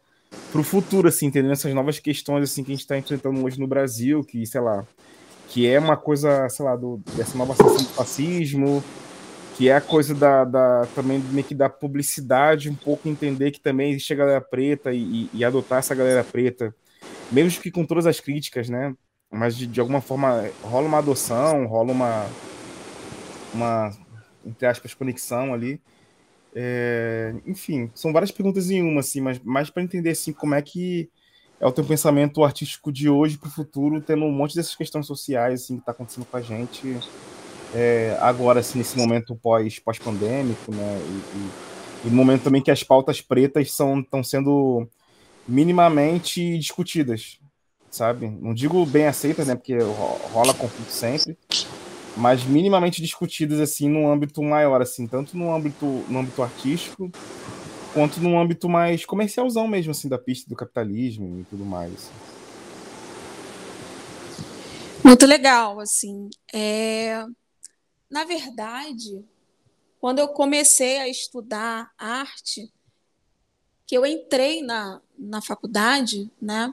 para 0.50 0.60
o 0.60 0.64
futuro, 0.64 1.08
assim, 1.08 1.26
entendendo 1.26 1.52
essas 1.52 1.72
novas 1.72 1.98
questões 1.98 2.44
assim 2.44 2.64
que 2.64 2.72
a 2.72 2.74
gente 2.74 2.82
está 2.82 2.98
enfrentando 2.98 3.44
hoje 3.44 3.58
no 3.58 3.66
Brasil, 3.66 4.22
que 4.24 4.44
sei 4.46 4.60
lá, 4.60 4.86
que 5.48 5.66
é 5.66 5.78
uma 5.78 5.96
coisa, 5.96 6.48
sei 6.48 6.64
lá, 6.64 6.76
do, 6.76 7.00
dessa 7.14 7.36
nova 7.36 7.54
sensação 7.54 7.84
do 7.84 7.90
fascismo, 7.90 8.84
que 9.56 9.68
é 9.68 9.74
a 9.74 9.80
coisa 9.80 10.14
da, 10.14 10.44
da 10.44 10.86
também 10.94 11.18
meio 11.18 11.46
que 11.46 11.54
da 11.54 11.68
publicidade, 11.68 12.68
um 12.68 12.74
pouco 12.74 13.08
entender 13.08 13.50
que 13.50 13.60
também 13.60 13.90
existe 13.90 14.12
a 14.12 14.16
galera 14.16 14.40
preta 14.40 14.92
e, 14.92 15.02
e, 15.02 15.30
e 15.34 15.44
adotar 15.44 15.78
essa 15.78 15.94
galera 15.94 16.24
preta, 16.24 16.74
mesmo 17.30 17.60
que 17.60 17.70
com 17.70 17.84
todas 17.84 18.06
as 18.06 18.20
críticas, 18.20 18.68
né? 18.68 18.94
mas 19.30 19.56
de, 19.56 19.66
de 19.66 19.80
alguma 19.80 20.00
forma 20.00 20.50
rola 20.62 20.88
uma 20.88 20.98
adoção, 20.98 21.66
rola 21.66 21.92
uma, 21.92 22.26
uma 23.54 23.92
entre 24.44 24.66
aspas, 24.66 24.92
conexão 24.92 25.54
ali. 25.54 25.80
É, 26.54 27.34
enfim, 27.46 27.90
são 27.94 28.12
várias 28.12 28.30
perguntas 28.30 28.70
em 28.70 28.82
uma, 28.82 29.00
assim, 29.00 29.20
mas 29.20 29.38
mais 29.40 29.70
para 29.70 29.82
entender 29.82 30.10
assim, 30.10 30.32
como 30.32 30.54
é 30.54 30.62
que 30.62 31.08
é 31.60 31.66
o 31.66 31.72
teu 31.72 31.84
pensamento 31.84 32.42
artístico 32.42 32.90
de 32.90 33.08
hoje 33.08 33.38
para 33.38 33.48
o 33.48 33.52
futuro, 33.52 34.00
tendo 34.00 34.24
um 34.24 34.32
monte 34.32 34.56
dessas 34.56 34.74
questões 34.74 35.06
sociais 35.06 35.62
assim, 35.62 35.76
que 35.76 35.82
está 35.82 35.92
acontecendo 35.92 36.24
com 36.24 36.36
a 36.36 36.40
gente 36.40 36.98
é, 37.74 38.16
agora, 38.20 38.60
assim, 38.60 38.78
nesse 38.78 38.96
momento 38.96 39.36
pós, 39.36 39.78
pós-pandêmico, 39.78 40.74
né? 40.74 40.98
E, 41.00 41.38
e, 41.38 42.08
e, 42.08 42.10
no 42.10 42.16
momento 42.16 42.42
também 42.42 42.62
que 42.62 42.70
as 42.70 42.82
pautas 42.82 43.20
pretas 43.20 43.68
estão 43.68 44.24
sendo 44.24 44.88
minimamente 45.46 46.58
discutidas 46.58 47.40
sabe? 47.90 48.28
Não 48.40 48.54
digo 48.54 48.86
bem 48.86 49.06
aceitas, 49.06 49.46
né? 49.46 49.54
Porque 49.54 49.76
rola 50.32 50.54
conflito 50.54 50.90
sempre, 50.90 51.36
mas 52.20 52.44
minimamente 52.44 53.02
discutidas 53.02 53.58
assim 53.60 53.88
no 53.88 54.10
âmbito 54.10 54.42
maior, 54.42 54.80
assim, 54.82 55.06
tanto 55.06 55.36
no 55.36 55.52
âmbito 55.52 55.86
no 56.08 56.20
âmbito 56.20 56.42
artístico 56.42 57.10
quanto 57.92 58.20
no 58.20 58.38
âmbito 58.38 58.68
mais 58.68 59.04
comercialzão 59.04 59.66
mesmo, 59.66 59.90
assim, 59.90 60.08
da 60.08 60.18
pista 60.18 60.48
do 60.48 60.56
capitalismo 60.56 61.40
e 61.40 61.44
tudo 61.44 61.64
mais. 61.64 61.92
Assim. 61.92 62.12
Muito 65.04 65.26
legal, 65.26 65.80
assim. 65.80 66.28
É... 66.52 67.24
Na 68.08 68.24
verdade, 68.24 69.24
quando 70.00 70.18
eu 70.18 70.28
comecei 70.28 70.98
a 70.98 71.08
estudar 71.08 71.90
arte, 71.98 72.72
que 73.86 73.96
eu 73.96 74.06
entrei 74.06 74.62
na, 74.62 75.00
na 75.18 75.40
faculdade, 75.40 76.30
né? 76.40 76.72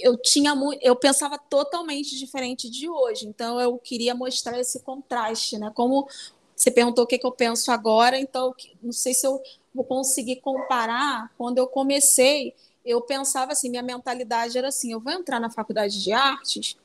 Eu 0.00 0.16
tinha 0.16 0.54
muito, 0.54 0.82
eu 0.82 0.96
pensava 0.96 1.38
totalmente 1.38 2.16
diferente 2.18 2.70
de 2.70 2.88
hoje. 2.88 3.26
Então 3.26 3.60
eu 3.60 3.78
queria 3.78 4.14
mostrar 4.14 4.58
esse 4.58 4.80
contraste, 4.80 5.58
né? 5.58 5.70
Como 5.74 6.08
você 6.54 6.70
perguntou 6.70 7.04
o 7.04 7.06
que, 7.06 7.18
que 7.18 7.26
eu 7.26 7.32
penso 7.32 7.70
agora, 7.70 8.18
então 8.18 8.54
não 8.82 8.92
sei 8.92 9.12
se 9.14 9.26
eu 9.26 9.40
vou 9.74 9.84
conseguir 9.84 10.36
comparar. 10.36 11.30
Quando 11.36 11.58
eu 11.58 11.66
comecei, 11.66 12.54
eu 12.84 13.00
pensava 13.02 13.52
assim, 13.52 13.68
minha 13.68 13.82
mentalidade 13.82 14.56
era 14.56 14.68
assim: 14.68 14.92
eu 14.92 15.00
vou 15.00 15.12
entrar 15.12 15.40
na 15.40 15.50
faculdade 15.50 16.02
de 16.02 16.12
artes 16.12 16.76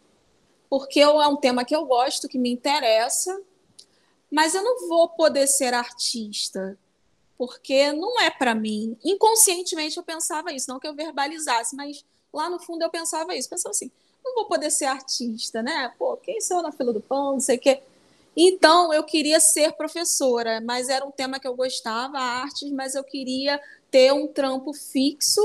porque 0.69 1.01
é 1.01 1.27
um 1.27 1.35
tema 1.35 1.65
que 1.65 1.75
eu 1.75 1.85
gosto, 1.85 2.29
que 2.29 2.37
me 2.37 2.49
interessa, 2.49 3.41
mas 4.31 4.55
eu 4.55 4.63
não 4.63 4.87
vou 4.87 5.09
poder 5.09 5.45
ser 5.45 5.73
artista 5.73 6.77
porque 7.37 7.91
não 7.91 8.21
é 8.21 8.29
para 8.29 8.55
mim. 8.55 8.95
Inconscientemente 9.03 9.97
eu 9.97 10.03
pensava 10.03 10.53
isso, 10.53 10.69
não 10.69 10.79
que 10.79 10.87
eu 10.87 10.95
verbalizasse, 10.95 11.75
mas 11.75 12.05
lá 12.33 12.49
no 12.49 12.59
fundo 12.59 12.83
eu 12.83 12.89
pensava 12.89 13.35
isso. 13.35 13.49
Pensava 13.49 13.71
assim, 13.71 13.91
não 14.23 14.35
vou 14.35 14.45
poder 14.45 14.71
ser 14.71 14.85
artista, 14.85 15.61
né? 15.61 15.93
Pô, 15.97 16.17
quem 16.17 16.39
sou 16.41 16.57
eu 16.57 16.63
na 16.63 16.71
fila 16.71 16.93
do 16.93 17.01
pão, 17.01 17.33
não 17.33 17.39
sei 17.39 17.57
o 17.57 17.59
quê. 17.59 17.81
Então, 18.35 18.93
eu 18.93 19.03
queria 19.03 19.39
ser 19.39 19.73
professora, 19.73 20.61
mas 20.61 20.87
era 20.87 21.05
um 21.05 21.11
tema 21.11 21.39
que 21.39 21.47
eu 21.47 21.55
gostava, 21.55 22.17
artes, 22.17 22.71
mas 22.71 22.95
eu 22.95 23.03
queria 23.03 23.61
ter 23.89 24.13
um 24.13 24.27
trampo 24.27 24.73
fixo 24.73 25.41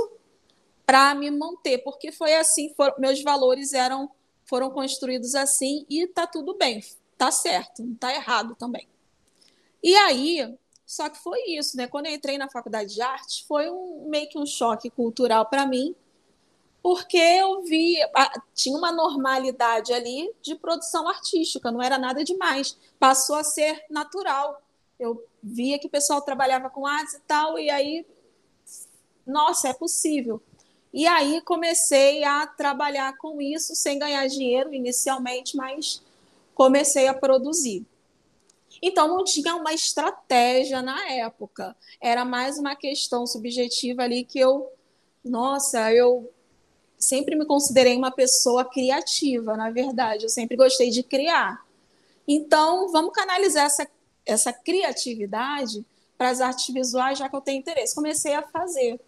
para 0.84 1.14
me 1.14 1.30
manter, 1.32 1.78
porque 1.78 2.12
foi 2.12 2.34
assim, 2.34 2.72
for, 2.76 2.94
meus 2.98 3.20
valores 3.22 3.72
eram 3.72 4.08
foram 4.44 4.70
construídos 4.70 5.34
assim 5.34 5.84
e 5.90 6.06
tá 6.06 6.24
tudo 6.24 6.54
bem, 6.54 6.80
tá 7.18 7.32
certo, 7.32 7.82
não 7.82 7.96
tá 7.96 8.14
errado 8.14 8.54
também. 8.54 8.86
E 9.82 9.92
aí, 9.96 10.56
só 10.86 11.08
que 11.08 11.18
foi 11.18 11.40
isso, 11.48 11.76
né? 11.76 11.88
Quando 11.88 12.06
eu 12.06 12.14
entrei 12.14 12.38
na 12.38 12.48
faculdade 12.48 12.94
de 12.94 13.02
arte, 13.02 13.44
foi 13.48 13.68
um 13.68 14.08
meio 14.08 14.28
que 14.28 14.38
um 14.38 14.46
choque 14.46 14.88
cultural 14.88 15.46
para 15.46 15.66
mim, 15.66 15.96
porque 16.86 17.16
eu 17.16 17.64
vi, 17.64 17.96
tinha 18.54 18.78
uma 18.78 18.92
normalidade 18.92 19.92
ali 19.92 20.32
de 20.40 20.54
produção 20.54 21.08
artística, 21.08 21.72
não 21.72 21.82
era 21.82 21.98
nada 21.98 22.22
demais, 22.22 22.78
passou 22.96 23.34
a 23.34 23.42
ser 23.42 23.84
natural. 23.90 24.62
Eu 24.96 25.20
via 25.42 25.80
que 25.80 25.88
o 25.88 25.90
pessoal 25.90 26.22
trabalhava 26.22 26.70
com 26.70 26.86
artes 26.86 27.14
e 27.14 27.20
tal, 27.22 27.58
e 27.58 27.68
aí, 27.70 28.06
nossa, 29.26 29.66
é 29.66 29.72
possível. 29.72 30.40
E 30.94 31.08
aí 31.08 31.40
comecei 31.40 32.22
a 32.22 32.46
trabalhar 32.46 33.16
com 33.16 33.42
isso 33.42 33.74
sem 33.74 33.98
ganhar 33.98 34.24
dinheiro 34.28 34.72
inicialmente, 34.72 35.56
mas 35.56 36.00
comecei 36.54 37.08
a 37.08 37.14
produzir. 37.14 37.84
Então 38.80 39.08
não 39.08 39.24
tinha 39.24 39.56
uma 39.56 39.74
estratégia 39.74 40.80
na 40.82 41.04
época, 41.10 41.76
era 42.00 42.24
mais 42.24 42.58
uma 42.58 42.76
questão 42.76 43.26
subjetiva 43.26 44.04
ali 44.04 44.22
que 44.22 44.38
eu, 44.38 44.70
nossa, 45.24 45.92
eu 45.92 46.32
sempre 46.98 47.36
me 47.36 47.44
considerei 47.44 47.96
uma 47.96 48.10
pessoa 48.10 48.64
criativa, 48.64 49.56
na 49.56 49.70
verdade. 49.70 50.24
Eu 50.24 50.28
sempre 50.28 50.56
gostei 50.56 50.90
de 50.90 51.02
criar. 51.02 51.64
Então, 52.26 52.90
vamos 52.90 53.12
canalizar 53.12 53.66
essa, 53.66 53.88
essa 54.24 54.52
criatividade 54.52 55.84
para 56.18 56.30
as 56.30 56.40
artes 56.40 56.72
visuais, 56.72 57.18
já 57.18 57.28
que 57.28 57.36
eu 57.36 57.40
tenho 57.40 57.60
interesse. 57.60 57.94
Comecei 57.94 58.34
a 58.34 58.42
fazer. 58.42 59.00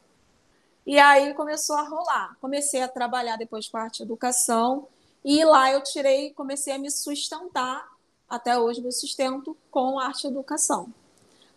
E 0.87 0.99
aí 0.99 1.35
começou 1.35 1.77
a 1.77 1.83
rolar. 1.83 2.37
Comecei 2.41 2.81
a 2.81 2.89
trabalhar 2.89 3.37
depois 3.37 3.69
com 3.69 3.77
a 3.77 3.83
arte 3.83 4.03
educação. 4.03 4.87
E 5.25 5.45
lá 5.45 5.71
eu 5.73 5.83
tirei, 5.83 6.31
comecei 6.31 6.73
a 6.73 6.79
me 6.79 6.91
sustentar. 6.91 7.87
Até 8.29 8.59
hoje 8.59 8.81
me 8.81 8.93
sustento 8.93 9.57
com 9.71 9.99
arte 9.99 10.27
educação. 10.27 10.93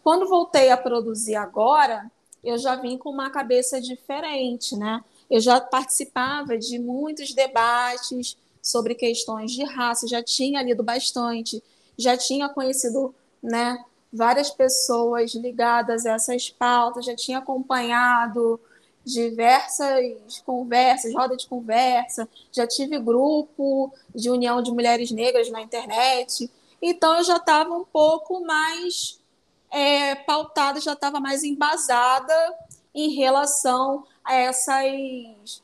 Quando 0.03 0.27
voltei 0.27 0.71
a 0.71 0.77
produzir 0.77 1.35
agora, 1.35 2.09
eu 2.43 2.57
já 2.57 2.75
vim 2.75 2.97
com 2.97 3.09
uma 3.09 3.29
cabeça 3.29 3.79
diferente, 3.79 4.75
né? 4.75 5.03
Eu 5.31 5.39
já 5.39 5.61
participava 5.61 6.57
de 6.57 6.77
muitos 6.77 7.33
debates 7.33 8.37
sobre 8.61 8.93
questões 8.93 9.53
de 9.53 9.63
raça, 9.63 10.05
já 10.05 10.21
tinha 10.21 10.61
lido 10.61 10.83
bastante, 10.83 11.63
já 11.97 12.17
tinha 12.17 12.49
conhecido 12.49 13.15
né, 13.41 13.81
várias 14.11 14.49
pessoas 14.49 15.33
ligadas 15.33 16.05
a 16.05 16.15
essas 16.15 16.49
pautas, 16.49 17.05
já 17.05 17.15
tinha 17.15 17.37
acompanhado 17.37 18.59
diversas 19.05 20.39
conversas, 20.45 21.13
roda 21.13 21.37
de 21.37 21.47
conversa, 21.47 22.27
já 22.51 22.67
tive 22.67 22.99
grupo 22.99 23.91
de 24.13 24.29
união 24.29 24.61
de 24.61 24.69
mulheres 24.69 25.11
negras 25.11 25.49
na 25.49 25.61
internet, 25.61 26.51
então 26.81 27.17
eu 27.17 27.23
já 27.23 27.37
estava 27.37 27.73
um 27.73 27.85
pouco 27.85 28.41
mais 28.45 29.17
é, 29.71 30.13
pautada, 30.13 30.81
já 30.81 30.91
estava 30.91 31.21
mais 31.21 31.41
embasada 31.41 32.33
em 32.93 33.15
relação 33.15 34.03
essas, 34.33 35.63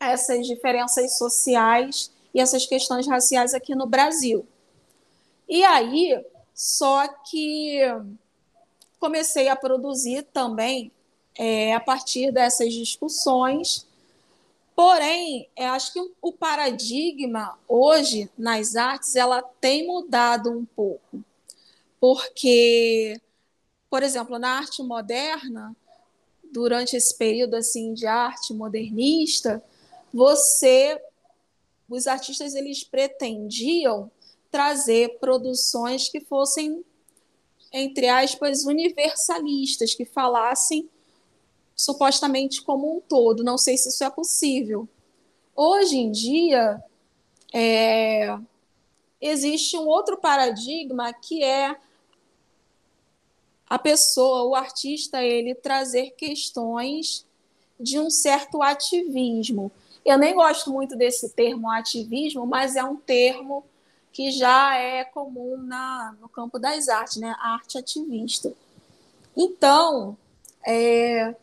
essas 0.00 0.46
diferenças 0.46 1.18
sociais 1.18 2.10
e 2.34 2.40
essas 2.40 2.66
questões 2.66 3.06
raciais 3.06 3.54
aqui 3.54 3.74
no 3.74 3.86
Brasil. 3.86 4.46
E 5.48 5.64
aí, 5.64 6.24
só 6.54 7.06
que 7.08 7.80
comecei 8.98 9.48
a 9.48 9.56
produzir 9.56 10.22
também 10.32 10.90
é, 11.36 11.74
a 11.74 11.80
partir 11.80 12.32
dessas 12.32 12.72
discussões. 12.72 13.86
Porém, 14.74 15.48
eu 15.56 15.66
acho 15.68 15.92
que 15.92 16.12
o 16.20 16.32
paradigma 16.32 17.58
hoje 17.68 18.30
nas 18.36 18.74
artes 18.76 19.14
ela 19.14 19.42
tem 19.60 19.86
mudado 19.86 20.50
um 20.50 20.64
pouco, 20.64 21.22
porque, 22.00 23.20
por 23.88 24.02
exemplo, 24.02 24.38
na 24.38 24.58
arte 24.58 24.82
moderna 24.82 25.76
durante 26.54 26.96
esse 26.96 27.12
período 27.18 27.56
assim 27.56 27.92
de 27.92 28.06
arte 28.06 28.54
modernista, 28.54 29.60
você 30.12 31.02
os 31.90 32.06
artistas 32.06 32.54
eles 32.54 32.84
pretendiam 32.84 34.10
trazer 34.52 35.18
produções 35.18 36.08
que 36.08 36.20
fossem 36.20 36.84
entre 37.72 38.08
aspas 38.08 38.64
universalistas, 38.64 39.94
que 39.94 40.04
falassem 40.04 40.88
supostamente 41.74 42.62
como 42.62 42.96
um 42.96 43.00
todo. 43.00 43.42
Não 43.42 43.58
sei 43.58 43.76
se 43.76 43.88
isso 43.88 44.04
é 44.04 44.10
possível. 44.10 44.88
Hoje 45.56 45.96
em 45.96 46.12
dia 46.12 46.80
é, 47.52 48.38
existe 49.20 49.76
um 49.76 49.88
outro 49.88 50.16
paradigma 50.16 51.12
que 51.12 51.42
é 51.42 51.76
a 53.74 53.78
pessoa, 53.78 54.44
o 54.44 54.54
artista, 54.54 55.20
ele 55.20 55.52
trazer 55.52 56.10
questões 56.10 57.26
de 57.78 57.98
um 57.98 58.08
certo 58.08 58.62
ativismo. 58.62 59.68
Eu 60.04 60.16
nem 60.16 60.32
gosto 60.32 60.70
muito 60.70 60.94
desse 60.94 61.30
termo 61.30 61.68
ativismo, 61.68 62.46
mas 62.46 62.76
é 62.76 62.84
um 62.84 62.94
termo 62.94 63.64
que 64.12 64.30
já 64.30 64.76
é 64.76 65.02
comum 65.02 65.56
na, 65.56 66.14
no 66.20 66.28
campo 66.28 66.56
das 66.56 66.88
artes, 66.88 67.16
né? 67.16 67.34
arte 67.40 67.76
ativista. 67.76 68.52
Então, 69.36 70.16
é, 70.64 71.34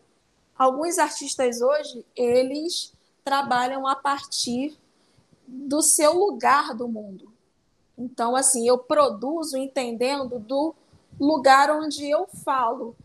alguns 0.58 1.00
artistas 1.00 1.60
hoje, 1.60 2.06
eles 2.15 2.94
trabalham 3.26 3.86
a 3.86 3.94
partir 3.98 4.74
do 5.46 5.82
seu 5.82 6.13
lugar 6.13 6.74
do 6.74 6.88
mundo. 6.88 7.30
Então, 7.98 8.38
assim, 8.38 8.65
eu 8.65 8.78
produzo 8.78 9.58
entendendo 9.58 10.39
do 10.39 10.74
lugar 11.22 11.70
onde 11.70 12.10
eu 12.10 12.28
falo. 12.44 12.96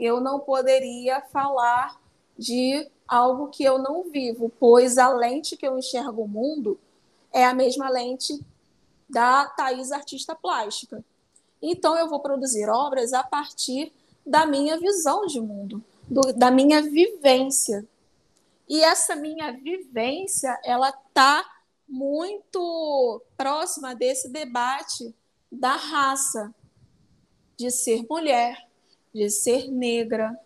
Eu 0.00 0.20
não 0.20 0.40
poderia 0.40 1.20
falar 1.20 2.00
de 2.36 2.90
algo 3.06 3.48
que 3.48 3.62
eu 3.62 3.78
não 3.78 4.10
vivo, 4.10 4.50
pois 4.58 4.98
a 4.98 5.08
lente 5.08 5.56
que 5.56 5.66
eu 5.66 5.78
enxergo 5.78 6.22
o 6.22 6.28
mundo 6.28 6.78
é 7.32 7.44
a 7.44 7.54
mesma 7.54 7.88
lente 7.88 8.40
da 9.08 9.46
Thais 9.46 9.92
artista 9.92 10.34
plástica. 10.34 11.04
Então 11.60 11.96
eu 11.96 12.08
vou 12.08 12.20
produzir 12.20 12.68
obras 12.68 13.12
a 13.12 13.22
partir 13.22 13.92
da 14.26 14.46
minha 14.46 14.78
visão 14.78 15.26
de 15.26 15.40
mundo, 15.40 15.82
do, 16.08 16.32
da 16.32 16.50
minha 16.50 16.82
vivência. 16.82 17.86
E 18.68 18.82
essa 18.82 19.14
minha 19.14 19.52
vivência, 19.52 20.58
ela 20.64 20.92
tá 21.14 21.44
muito 21.88 23.22
próxima 23.36 23.94
desse 23.94 24.28
debate 24.28 25.14
da 25.50 25.76
raça, 25.76 26.52
de 27.56 27.70
ser 27.70 28.04
mulher, 28.08 28.66
de 29.14 29.30
ser 29.30 29.70
negra. 29.70 30.38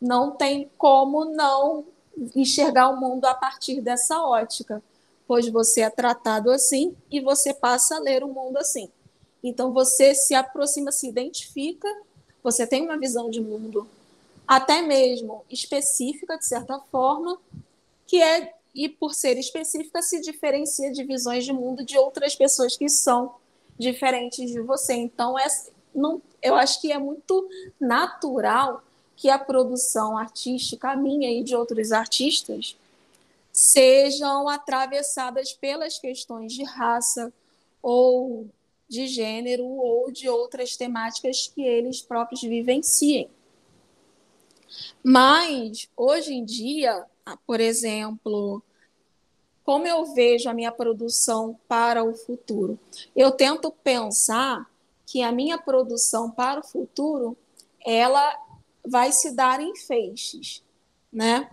Não 0.00 0.32
tem 0.32 0.70
como 0.76 1.24
não 1.24 1.84
enxergar 2.34 2.88
o 2.90 3.00
mundo 3.00 3.24
a 3.24 3.34
partir 3.34 3.80
dessa 3.80 4.22
ótica, 4.22 4.82
pois 5.26 5.48
você 5.48 5.82
é 5.82 5.90
tratado 5.90 6.50
assim 6.50 6.94
e 7.10 7.20
você 7.20 7.52
passa 7.52 7.96
a 7.96 8.00
ler 8.00 8.22
o 8.22 8.28
mundo 8.28 8.56
assim. 8.58 8.88
Então 9.42 9.72
você 9.72 10.14
se 10.14 10.34
aproxima, 10.34 10.92
se 10.92 11.08
identifica, 11.08 11.88
você 12.42 12.66
tem 12.66 12.82
uma 12.82 12.98
visão 12.98 13.30
de 13.30 13.40
mundo 13.40 13.88
até 14.46 14.82
mesmo 14.82 15.44
específica 15.50 16.36
de 16.36 16.46
certa 16.46 16.78
forma, 16.90 17.38
que 18.06 18.22
é 18.22 18.52
e 18.74 18.88
por 18.88 19.14
ser 19.14 19.38
específica 19.38 20.02
se 20.02 20.20
diferencia 20.20 20.90
de 20.90 21.04
visões 21.04 21.44
de 21.44 21.52
mundo 21.52 21.84
de 21.84 21.96
outras 21.96 22.34
pessoas 22.34 22.76
que 22.76 22.88
são 22.88 23.36
diferentes 23.78 24.50
de 24.50 24.60
você. 24.60 24.94
Então 24.94 25.38
é 25.38 25.46
não, 25.94 26.20
eu 26.42 26.54
acho 26.54 26.80
que 26.80 26.92
é 26.92 26.98
muito 26.98 27.48
natural 27.80 28.82
que 29.16 29.30
a 29.30 29.38
produção 29.38 30.18
artística, 30.18 30.90
a 30.90 30.96
minha 30.96 31.30
e 31.30 31.42
de 31.42 31.54
outros 31.54 31.92
artistas, 31.92 32.76
sejam 33.52 34.48
atravessadas 34.48 35.52
pelas 35.52 35.98
questões 35.98 36.52
de 36.52 36.64
raça 36.64 37.32
ou 37.80 38.48
de 38.88 39.06
gênero 39.06 39.64
ou 39.64 40.10
de 40.10 40.28
outras 40.28 40.76
temáticas 40.76 41.50
que 41.54 41.62
eles 41.62 42.00
próprios 42.00 42.42
vivenciem. 42.42 43.28
Mas, 45.02 45.88
hoje 45.96 46.34
em 46.34 46.44
dia, 46.44 47.04
por 47.46 47.60
exemplo, 47.60 48.62
como 49.64 49.86
eu 49.86 50.04
vejo 50.14 50.48
a 50.48 50.54
minha 50.54 50.72
produção 50.72 51.58
para 51.68 52.04
o 52.04 52.14
futuro? 52.14 52.78
Eu 53.14 53.30
tento 53.30 53.70
pensar 53.70 54.68
que 55.14 55.22
a 55.22 55.30
minha 55.30 55.56
produção 55.56 56.28
para 56.28 56.58
o 56.58 56.64
futuro 56.64 57.36
ela 57.86 58.36
vai 58.84 59.12
se 59.12 59.30
dar 59.30 59.60
em 59.60 59.76
feixes, 59.76 60.60
né? 61.12 61.48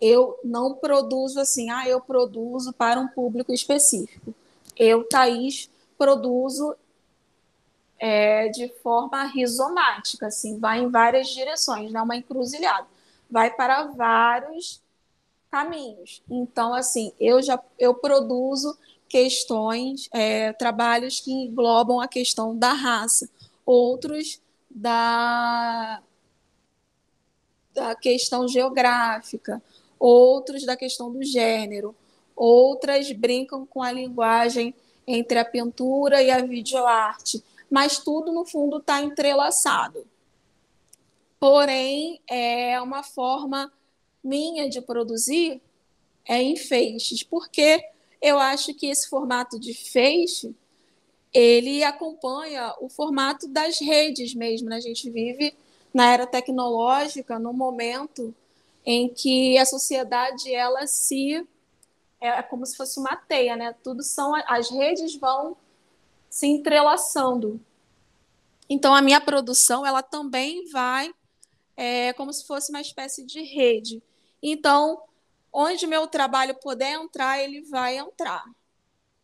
Eu 0.00 0.36
não 0.42 0.74
produzo 0.74 1.38
assim, 1.38 1.70
ah, 1.70 1.88
eu 1.88 2.00
produzo 2.00 2.72
para 2.72 2.98
um 2.98 3.06
público 3.06 3.52
específico. 3.52 4.34
Eu, 4.76 5.04
Thaís, 5.04 5.70
produzo 5.96 6.74
é, 8.00 8.48
de 8.48 8.66
forma 8.82 9.22
rizomática, 9.26 10.26
assim, 10.26 10.58
vai 10.58 10.80
em 10.80 10.90
várias 10.90 11.28
direções, 11.28 11.92
não 11.92 12.00
é 12.00 12.02
uma 12.02 12.16
encruzilhada, 12.16 12.88
vai 13.30 13.48
para 13.54 13.84
vários 13.92 14.82
caminhos. 15.52 16.20
Então, 16.28 16.74
assim, 16.74 17.12
eu 17.20 17.40
já 17.40 17.62
eu 17.78 17.94
produzo 17.94 18.76
questões, 19.08 20.08
é, 20.12 20.52
trabalhos 20.52 21.20
que 21.20 21.32
englobam 21.32 22.00
a 22.00 22.08
questão 22.08 22.56
da 22.56 22.72
raça, 22.72 23.28
outros 23.64 24.40
da, 24.70 26.02
da 27.72 27.94
questão 27.94 28.48
geográfica, 28.48 29.62
outros 29.98 30.64
da 30.64 30.76
questão 30.76 31.12
do 31.12 31.22
gênero, 31.22 31.94
outras 32.34 33.10
brincam 33.12 33.64
com 33.64 33.82
a 33.82 33.92
linguagem 33.92 34.74
entre 35.06 35.38
a 35.38 35.44
pintura 35.44 36.22
e 36.22 36.30
a 36.30 36.42
videoarte, 36.42 37.44
mas 37.70 37.98
tudo 37.98 38.32
no 38.32 38.44
fundo 38.44 38.78
está 38.78 39.02
entrelaçado. 39.02 40.06
Porém, 41.38 42.20
é 42.28 42.80
uma 42.80 43.02
forma 43.02 43.72
minha 44.22 44.68
de 44.68 44.80
produzir 44.80 45.60
é 46.26 46.40
em 46.40 46.56
feixes, 46.56 47.22
porque 47.22 47.84
eu 48.24 48.38
acho 48.38 48.72
que 48.72 48.86
esse 48.86 49.06
formato 49.06 49.60
de 49.60 49.74
feixe 49.74 50.56
ele 51.30 51.84
acompanha 51.84 52.74
o 52.80 52.88
formato 52.88 53.46
das 53.46 53.78
redes 53.78 54.34
mesmo. 54.34 54.70
Né? 54.70 54.76
A 54.76 54.80
gente 54.80 55.10
vive 55.10 55.54
na 55.92 56.10
era 56.10 56.26
tecnológica, 56.26 57.38
no 57.38 57.52
momento 57.52 58.34
em 58.82 59.10
que 59.10 59.58
a 59.58 59.66
sociedade 59.66 60.54
ela 60.54 60.86
se 60.86 61.46
é 62.18 62.42
como 62.42 62.64
se 62.64 62.78
fosse 62.78 62.98
uma 62.98 63.14
teia, 63.14 63.56
né? 63.56 63.74
Tudo 63.82 64.02
são 64.02 64.34
as 64.46 64.70
redes 64.70 65.14
vão 65.16 65.54
se 66.30 66.46
entrelaçando. 66.46 67.60
Então 68.70 68.94
a 68.94 69.02
minha 69.02 69.20
produção 69.20 69.84
ela 69.84 70.02
também 70.02 70.66
vai 70.70 71.12
é, 71.76 72.14
como 72.14 72.32
se 72.32 72.46
fosse 72.46 72.70
uma 72.70 72.80
espécie 72.80 73.22
de 73.22 73.42
rede. 73.42 74.02
Então 74.42 75.02
onde 75.54 75.86
meu 75.86 76.08
trabalho 76.08 76.56
puder 76.56 76.92
entrar, 76.94 77.38
ele 77.38 77.62
vai 77.62 77.96
entrar. 77.96 78.44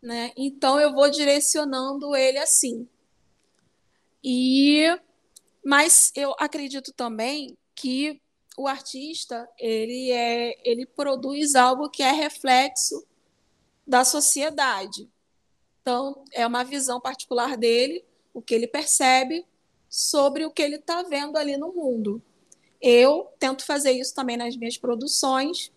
Né? 0.01 0.33
Então 0.37 0.79
eu 0.79 0.95
vou 0.95 1.11
direcionando 1.11 2.15
ele 2.15 2.39
assim. 2.39 2.89
E 4.23 4.87
mas 5.63 6.13
eu 6.15 6.35
acredito 6.39 6.93
também 6.93 7.59
que 7.75 8.23
o 8.57 8.69
artista 8.69 9.49
ele 9.59 10.11
é 10.13 10.55
ele 10.65 10.87
produz 10.87 11.55
algo 11.55 11.91
que 11.91 12.03
é 12.03 12.13
reflexo 12.13 13.05
da 13.87 14.05
sociedade. 14.05 15.11
Então 15.83 16.25
é 16.33 16.47
uma 16.47 16.63
visão 16.63 17.01
particular 17.01 17.57
dele, 17.57 18.05
o 18.33 18.41
que 18.41 18.55
ele 18.55 18.69
percebe 18.69 19.45
sobre 19.89 20.47
o 20.47 20.51
que 20.53 20.63
ele 20.63 20.77
está 20.77 21.03
vendo 21.03 21.37
ali 21.37 21.57
no 21.57 21.73
mundo. 21.73 22.23
Eu 22.81 23.31
tento 23.39 23.65
fazer 23.65 23.91
isso 23.93 24.15
também 24.15 24.37
nas 24.37 24.57
minhas 24.57 24.79
produções 24.79 25.73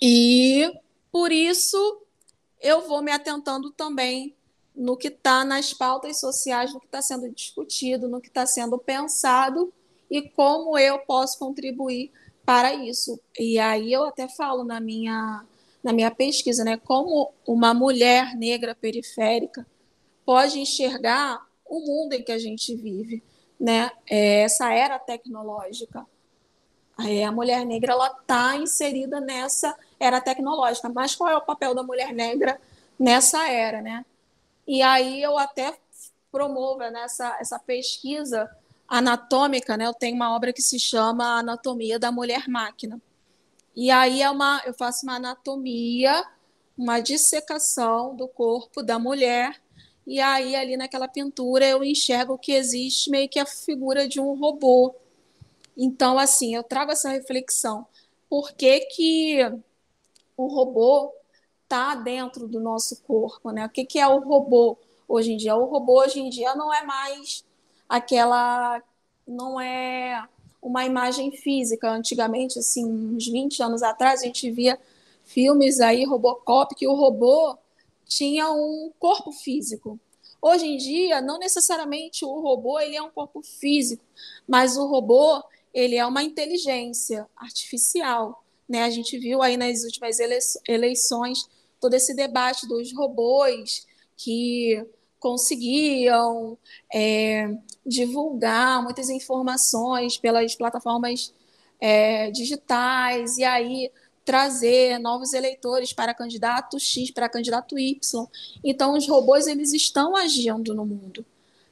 e 0.00 0.72
por 1.10 1.32
isso 1.32 2.02
eu 2.60 2.86
vou 2.86 3.02
me 3.02 3.10
atentando 3.10 3.70
também 3.70 4.34
no 4.74 4.96
que 4.96 5.08
está 5.08 5.44
nas 5.44 5.74
pautas 5.74 6.20
sociais, 6.20 6.72
no 6.72 6.80
que 6.80 6.86
está 6.86 7.02
sendo 7.02 7.30
discutido, 7.30 8.08
no 8.08 8.20
que 8.20 8.28
está 8.28 8.46
sendo 8.46 8.78
pensado 8.78 9.72
e 10.10 10.22
como 10.22 10.78
eu 10.78 10.98
posso 11.00 11.38
contribuir 11.38 12.12
para 12.44 12.74
isso. 12.74 13.20
E 13.38 13.58
aí 13.58 13.92
eu 13.92 14.04
até 14.04 14.28
falo 14.28 14.64
na 14.64 14.80
minha 14.80 15.44
na 15.82 15.94
minha 15.94 16.10
pesquisa, 16.10 16.62
né, 16.62 16.76
como 16.76 17.32
uma 17.46 17.72
mulher 17.72 18.36
negra 18.36 18.74
periférica 18.74 19.66
pode 20.26 20.60
enxergar 20.60 21.42
o 21.64 21.80
mundo 21.80 22.12
em 22.12 22.22
que 22.22 22.32
a 22.32 22.38
gente 22.38 22.74
vive, 22.74 23.22
né? 23.58 23.90
É 24.08 24.42
essa 24.42 24.72
era 24.72 24.98
tecnológica. 24.98 26.06
A 26.96 27.32
mulher 27.32 27.64
negra 27.64 27.92
ela 27.92 28.08
está 28.08 28.56
inserida 28.56 29.20
nessa 29.20 29.74
era 30.00 30.20
tecnológica. 30.20 30.88
Mas 30.88 31.14
qual 31.14 31.28
é 31.30 31.36
o 31.36 31.42
papel 31.42 31.74
da 31.74 31.82
mulher 31.82 32.12
negra 32.12 32.58
nessa 32.98 33.46
era, 33.48 33.82
né? 33.82 34.04
E 34.66 34.82
aí 34.82 35.22
eu 35.22 35.38
até 35.38 35.76
promovo 36.32 36.78
nessa 36.90 37.36
essa 37.40 37.58
pesquisa 37.58 38.50
anatômica, 38.88 39.76
né? 39.76 39.86
Eu 39.86 39.94
tenho 39.94 40.16
uma 40.16 40.34
obra 40.34 40.52
que 40.52 40.62
se 40.62 40.78
chama 40.78 41.38
Anatomia 41.38 41.98
da 41.98 42.10
Mulher 42.10 42.48
Máquina. 42.48 43.00
E 43.76 43.90
aí 43.90 44.22
é 44.22 44.30
uma 44.30 44.62
eu 44.64 44.74
faço 44.74 45.04
uma 45.04 45.16
anatomia, 45.16 46.24
uma 46.76 47.00
dissecação 47.00 48.16
do 48.16 48.26
corpo 48.26 48.82
da 48.82 48.98
mulher. 48.98 49.60
E 50.06 50.20
aí 50.20 50.56
ali 50.56 50.76
naquela 50.76 51.06
pintura 51.06 51.66
eu 51.66 51.84
enxergo 51.84 52.38
que 52.38 52.52
existe 52.52 53.10
meio 53.10 53.28
que 53.28 53.38
a 53.38 53.46
figura 53.46 54.08
de 54.08 54.20
um 54.20 54.34
robô. 54.34 54.94
Então 55.76 56.18
assim, 56.18 56.54
eu 56.54 56.62
trago 56.62 56.92
essa 56.92 57.10
reflexão. 57.10 57.86
Por 58.28 58.52
que 58.52 58.80
que 58.80 59.38
o 60.44 60.46
robô 60.46 61.12
está 61.62 61.94
dentro 61.94 62.48
do 62.48 62.58
nosso 62.60 63.02
corpo, 63.02 63.50
né? 63.50 63.66
O 63.66 63.68
que, 63.68 63.84
que 63.84 63.98
é 63.98 64.06
o 64.06 64.20
robô 64.20 64.78
hoje 65.06 65.32
em 65.32 65.36
dia? 65.36 65.54
O 65.54 65.66
robô 65.66 66.00
hoje 66.00 66.20
em 66.20 66.30
dia 66.30 66.54
não 66.54 66.72
é 66.72 66.82
mais 66.84 67.44
aquela, 67.88 68.82
não 69.26 69.60
é 69.60 70.26
uma 70.62 70.84
imagem 70.84 71.30
física. 71.30 71.90
Antigamente, 71.90 72.58
assim, 72.58 72.84
uns 72.84 73.26
20 73.26 73.62
anos 73.62 73.82
atrás, 73.82 74.22
a 74.22 74.26
gente 74.26 74.50
via 74.50 74.78
filmes 75.24 75.80
aí, 75.80 76.04
Robocop, 76.04 76.74
que 76.74 76.88
o 76.88 76.94
robô 76.94 77.56
tinha 78.06 78.50
um 78.50 78.92
corpo 78.98 79.30
físico. 79.30 79.98
Hoje 80.42 80.66
em 80.66 80.76
dia, 80.76 81.20
não 81.20 81.38
necessariamente 81.38 82.24
o 82.24 82.40
robô 82.40 82.80
ele 82.80 82.96
é 82.96 83.02
um 83.02 83.10
corpo 83.10 83.42
físico, 83.42 84.02
mas 84.48 84.76
o 84.76 84.86
robô 84.86 85.42
ele 85.72 85.96
é 85.96 86.04
uma 86.06 86.22
inteligência 86.22 87.28
artificial. 87.36 88.42
Né? 88.70 88.84
A 88.84 88.90
gente 88.90 89.18
viu 89.18 89.42
aí 89.42 89.56
nas 89.56 89.82
últimas 89.82 90.18
eleições 90.68 91.40
todo 91.80 91.94
esse 91.94 92.14
debate 92.14 92.68
dos 92.68 92.94
robôs 92.94 93.84
que 94.16 94.86
conseguiam 95.18 96.56
é, 96.94 97.52
divulgar 97.84 98.80
muitas 98.80 99.10
informações 99.10 100.16
pelas 100.16 100.54
plataformas 100.54 101.34
é, 101.80 102.30
digitais 102.30 103.38
e 103.38 103.44
aí 103.44 103.90
trazer 104.24 105.00
novos 105.00 105.32
eleitores 105.32 105.92
para 105.92 106.14
candidato 106.14 106.78
X, 106.78 107.10
para 107.10 107.28
candidato 107.28 107.76
Y. 107.76 108.28
Então, 108.62 108.96
os 108.96 109.08
robôs 109.08 109.48
eles 109.48 109.72
estão 109.72 110.14
agindo 110.14 110.74
no 110.76 110.86
mundo 110.86 111.26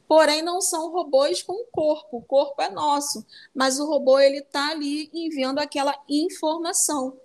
porém 0.08 0.40
não 0.40 0.62
são 0.62 0.90
robôs 0.90 1.42
com 1.42 1.66
corpo. 1.70 2.16
O 2.16 2.22
corpo 2.22 2.62
é 2.62 2.70
nosso, 2.70 3.24
mas 3.54 3.78
o 3.78 3.86
robô 3.86 4.18
ele 4.18 4.38
está 4.38 4.70
ali 4.70 5.10
enviando 5.12 5.58
aquela 5.58 5.94
informação. 6.08 7.20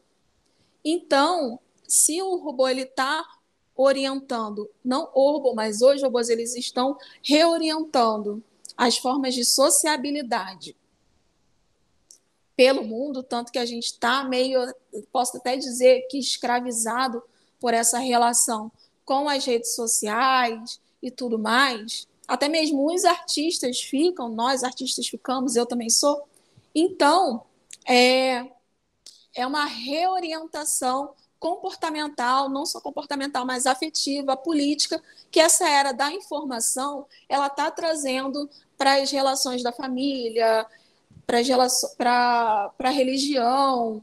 Então, 0.83 1.57
se 1.87 2.21
o 2.21 2.35
robô 2.35 2.67
ele 2.67 2.81
está 2.81 3.25
orientando, 3.73 4.69
não 4.83 5.09
o 5.13 5.31
robô, 5.31 5.55
mas 5.55 5.81
os 5.81 6.03
robôs 6.03 6.29
eles 6.29 6.55
estão 6.55 6.97
reorientando 7.23 8.43
as 8.75 8.97
formas 8.97 9.33
de 9.33 9.45
sociabilidade 9.45 10.75
pelo 12.55 12.83
mundo, 12.83 13.23
tanto 13.23 13.51
que 13.51 13.57
a 13.57 13.65
gente 13.65 13.85
está 13.85 14.25
meio, 14.25 14.59
posso 15.11 15.37
até 15.37 15.55
dizer 15.55 16.05
que 16.09 16.19
escravizado 16.19 17.23
por 17.59 17.73
essa 17.73 17.97
relação 17.97 18.71
com 19.05 19.27
as 19.27 19.45
redes 19.45 19.73
sociais 19.73 20.79
e 21.01 21.09
tudo 21.09 21.39
mais 21.39 22.07
até 22.27 22.47
mesmo 22.47 22.85
os 22.93 23.03
artistas 23.05 23.81
ficam, 23.81 24.29
nós 24.29 24.63
artistas 24.63 25.07
ficamos, 25.07 25.55
eu 25.55 25.65
também 25.65 25.89
sou. 25.89 26.27
Então, 26.73 27.43
é, 27.87 28.47
é 29.35 29.45
uma 29.45 29.65
reorientação 29.65 31.13
comportamental, 31.39 32.49
não 32.49 32.65
só 32.65 32.79
comportamental, 32.79 33.45
mas 33.45 33.65
afetiva, 33.65 34.37
política, 34.37 35.03
que 35.29 35.41
essa 35.41 35.67
era 35.67 35.91
da 35.91 36.09
informação 36.11 37.05
ela 37.27 37.47
está 37.47 37.69
trazendo 37.69 38.49
para 38.77 39.01
as 39.01 39.11
relações 39.11 39.61
da 39.61 39.73
família, 39.73 40.65
para 41.27 42.71
a 42.79 42.89
religião, 42.89 44.01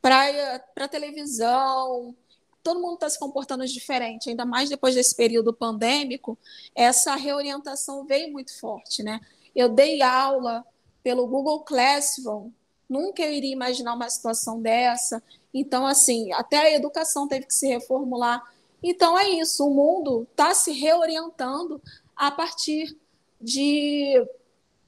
para 0.00 0.88
televisão. 0.88 2.14
Todo 2.62 2.80
mundo 2.80 2.94
está 2.94 3.08
se 3.08 3.18
comportando 3.18 3.66
diferente, 3.66 4.30
ainda 4.30 4.44
mais 4.44 4.68
depois 4.68 4.94
desse 4.94 5.14
período 5.14 5.52
pandêmico. 5.52 6.38
Essa 6.74 7.14
reorientação 7.14 8.04
veio 8.04 8.32
muito 8.32 8.58
forte, 8.58 9.02
né? 9.02 9.20
Eu 9.54 9.68
dei 9.68 10.02
aula 10.02 10.64
pelo 11.02 11.26
Google 11.26 11.60
Classroom, 11.60 12.50
nunca 12.88 13.22
eu 13.22 13.32
iria 13.32 13.52
imaginar 13.52 13.94
uma 13.94 14.08
situação 14.08 14.60
dessa. 14.60 15.22
Então, 15.52 15.86
assim, 15.86 16.32
até 16.32 16.58
a 16.58 16.74
educação 16.74 17.28
teve 17.28 17.46
que 17.46 17.54
se 17.54 17.66
reformular. 17.66 18.42
Então, 18.82 19.18
é 19.18 19.28
isso, 19.28 19.66
o 19.66 19.74
mundo 19.74 20.26
está 20.30 20.54
se 20.54 20.72
reorientando 20.72 21.80
a 22.14 22.30
partir 22.30 22.96
de 23.40 24.14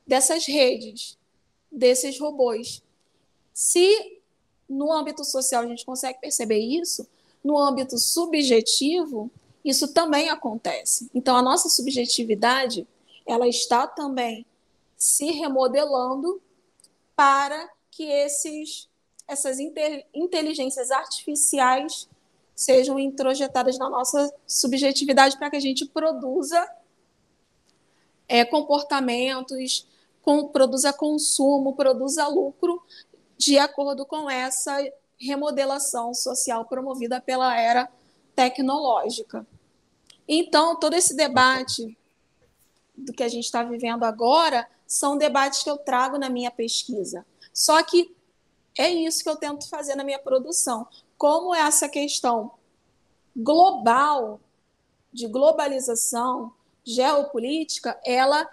dessas 0.06 0.44
redes, 0.44 1.18
desses 1.70 2.18
robôs. 2.18 2.82
Se 3.52 4.20
no 4.68 4.92
âmbito 4.92 5.24
social 5.24 5.62
a 5.62 5.66
gente 5.66 5.84
consegue 5.84 6.20
perceber 6.20 6.58
isso, 6.58 7.06
no 7.42 7.58
âmbito 7.58 7.98
subjetivo, 7.98 9.30
isso 9.64 9.92
também 9.92 10.28
acontece. 10.28 11.10
Então, 11.14 11.36
a 11.36 11.42
nossa 11.42 11.68
subjetividade, 11.68 12.86
ela 13.26 13.46
está 13.46 13.86
também 13.86 14.46
se 14.96 15.30
remodelando 15.30 16.40
para 17.16 17.70
que 17.90 18.04
esses, 18.04 18.88
essas 19.26 19.58
inteligências 20.14 20.90
artificiais 20.90 22.08
sejam 22.54 22.98
introjetadas 22.98 23.78
na 23.78 23.88
nossa 23.88 24.32
subjetividade 24.46 25.38
para 25.38 25.48
que 25.48 25.56
a 25.56 25.60
gente 25.60 25.86
produza 25.86 26.68
é, 28.28 28.44
comportamentos, 28.44 29.86
com, 30.22 30.48
produza 30.48 30.92
consumo, 30.92 31.74
produza 31.74 32.28
lucro 32.28 32.82
de 33.36 33.58
acordo 33.58 34.04
com 34.04 34.28
essa 34.28 34.78
remodelação 35.20 36.14
social 36.14 36.64
promovida 36.64 37.20
pela 37.20 37.58
era 37.58 37.90
tecnológica. 38.34 39.46
Então, 40.26 40.76
todo 40.76 40.94
esse 40.94 41.14
debate 41.14 41.96
do 42.96 43.12
que 43.12 43.22
a 43.22 43.28
gente 43.28 43.44
está 43.44 43.62
vivendo 43.62 44.04
agora 44.04 44.68
são 44.86 45.16
debates 45.16 45.62
que 45.62 45.70
eu 45.70 45.76
trago 45.76 46.18
na 46.18 46.28
minha 46.28 46.50
pesquisa. 46.50 47.26
Só 47.52 47.82
que 47.82 48.14
é 48.76 48.88
isso 48.88 49.22
que 49.22 49.28
eu 49.28 49.36
tento 49.36 49.68
fazer 49.68 49.94
na 49.94 50.04
minha 50.04 50.18
produção. 50.18 50.86
Como 51.18 51.54
essa 51.54 51.88
questão 51.88 52.52
global, 53.36 54.40
de 55.12 55.26
globalização, 55.26 56.52
geopolítica, 56.84 58.00
ela, 58.04 58.48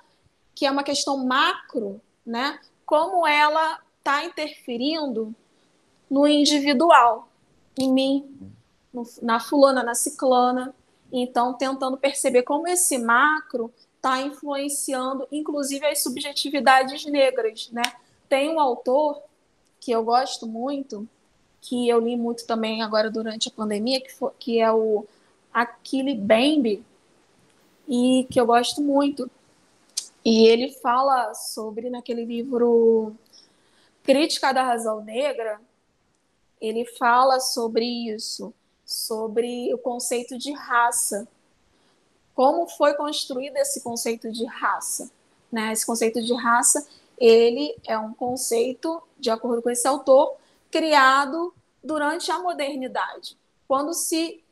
que 0.53 0.65
é 0.65 0.71
uma 0.71 0.83
questão 0.83 1.25
macro, 1.25 2.01
né? 2.25 2.59
como 2.87 3.27
ela 3.27 3.81
está 3.99 4.23
interferindo 4.23 5.35
no 6.09 6.27
individual, 6.27 7.27
em 7.77 7.91
mim, 7.91 8.51
no, 8.93 9.03
na 9.21 9.39
fulana, 9.39 9.83
na 9.83 9.95
ciclana. 9.95 10.73
Então, 11.11 11.53
tentando 11.53 11.97
perceber 11.97 12.43
como 12.43 12.67
esse 12.67 12.97
macro 12.97 13.71
está 13.95 14.21
influenciando, 14.21 15.27
inclusive, 15.31 15.85
as 15.85 16.01
subjetividades 16.01 17.05
negras. 17.05 17.69
Né? 17.71 17.83
Tem 18.27 18.49
um 18.49 18.59
autor 18.59 19.21
que 19.79 19.91
eu 19.91 20.03
gosto 20.03 20.47
muito, 20.47 21.07
que 21.61 21.87
eu 21.87 21.99
li 21.99 22.15
muito 22.15 22.45
também 22.45 22.81
agora 22.81 23.09
durante 23.09 23.49
a 23.49 23.51
pandemia, 23.51 24.01
que, 24.01 24.13
for, 24.13 24.33
que 24.37 24.59
é 24.59 24.71
o 24.71 25.05
Aquile 25.53 26.15
Bembe, 26.15 26.83
e 27.87 28.27
que 28.29 28.39
eu 28.39 28.45
gosto 28.45 28.81
muito. 28.81 29.29
E 30.23 30.45
ele 30.47 30.71
fala 30.71 31.33
sobre, 31.33 31.89
naquele 31.89 32.25
livro 32.25 33.15
Crítica 34.03 34.53
da 34.53 34.63
Razão 34.63 35.01
Negra, 35.01 35.59
ele 36.59 36.85
fala 36.85 37.39
sobre 37.39 37.85
isso, 37.85 38.53
sobre 38.85 39.73
o 39.73 39.77
conceito 39.77 40.37
de 40.37 40.51
raça. 40.53 41.27
Como 42.33 42.67
foi 42.67 42.93
construído 42.93 43.57
esse 43.57 43.81
conceito 43.81 44.31
de 44.31 44.45
raça? 44.45 45.09
Né? 45.51 45.73
Esse 45.73 45.85
conceito 45.85 46.21
de 46.21 46.33
raça, 46.33 46.87
ele 47.17 47.75
é 47.85 47.97
um 47.97 48.13
conceito, 48.13 49.01
de 49.19 49.29
acordo 49.29 49.61
com 49.61 49.69
esse 49.69 49.87
autor, 49.87 50.35
criado 50.69 51.53
durante 51.83 52.31
a 52.31 52.39
modernidade, 52.39 53.37
quando 53.67 53.93
se 53.93 54.43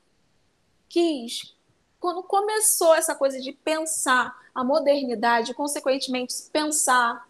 quis, 0.88 1.54
quando 2.00 2.24
começou 2.24 2.96
essa 2.96 3.14
coisa 3.14 3.42
de 3.42 3.52
pensar 3.52 4.40
a 4.54 4.64
modernidade, 4.64 5.54
consequentemente 5.54 6.34
pensar 6.52 7.28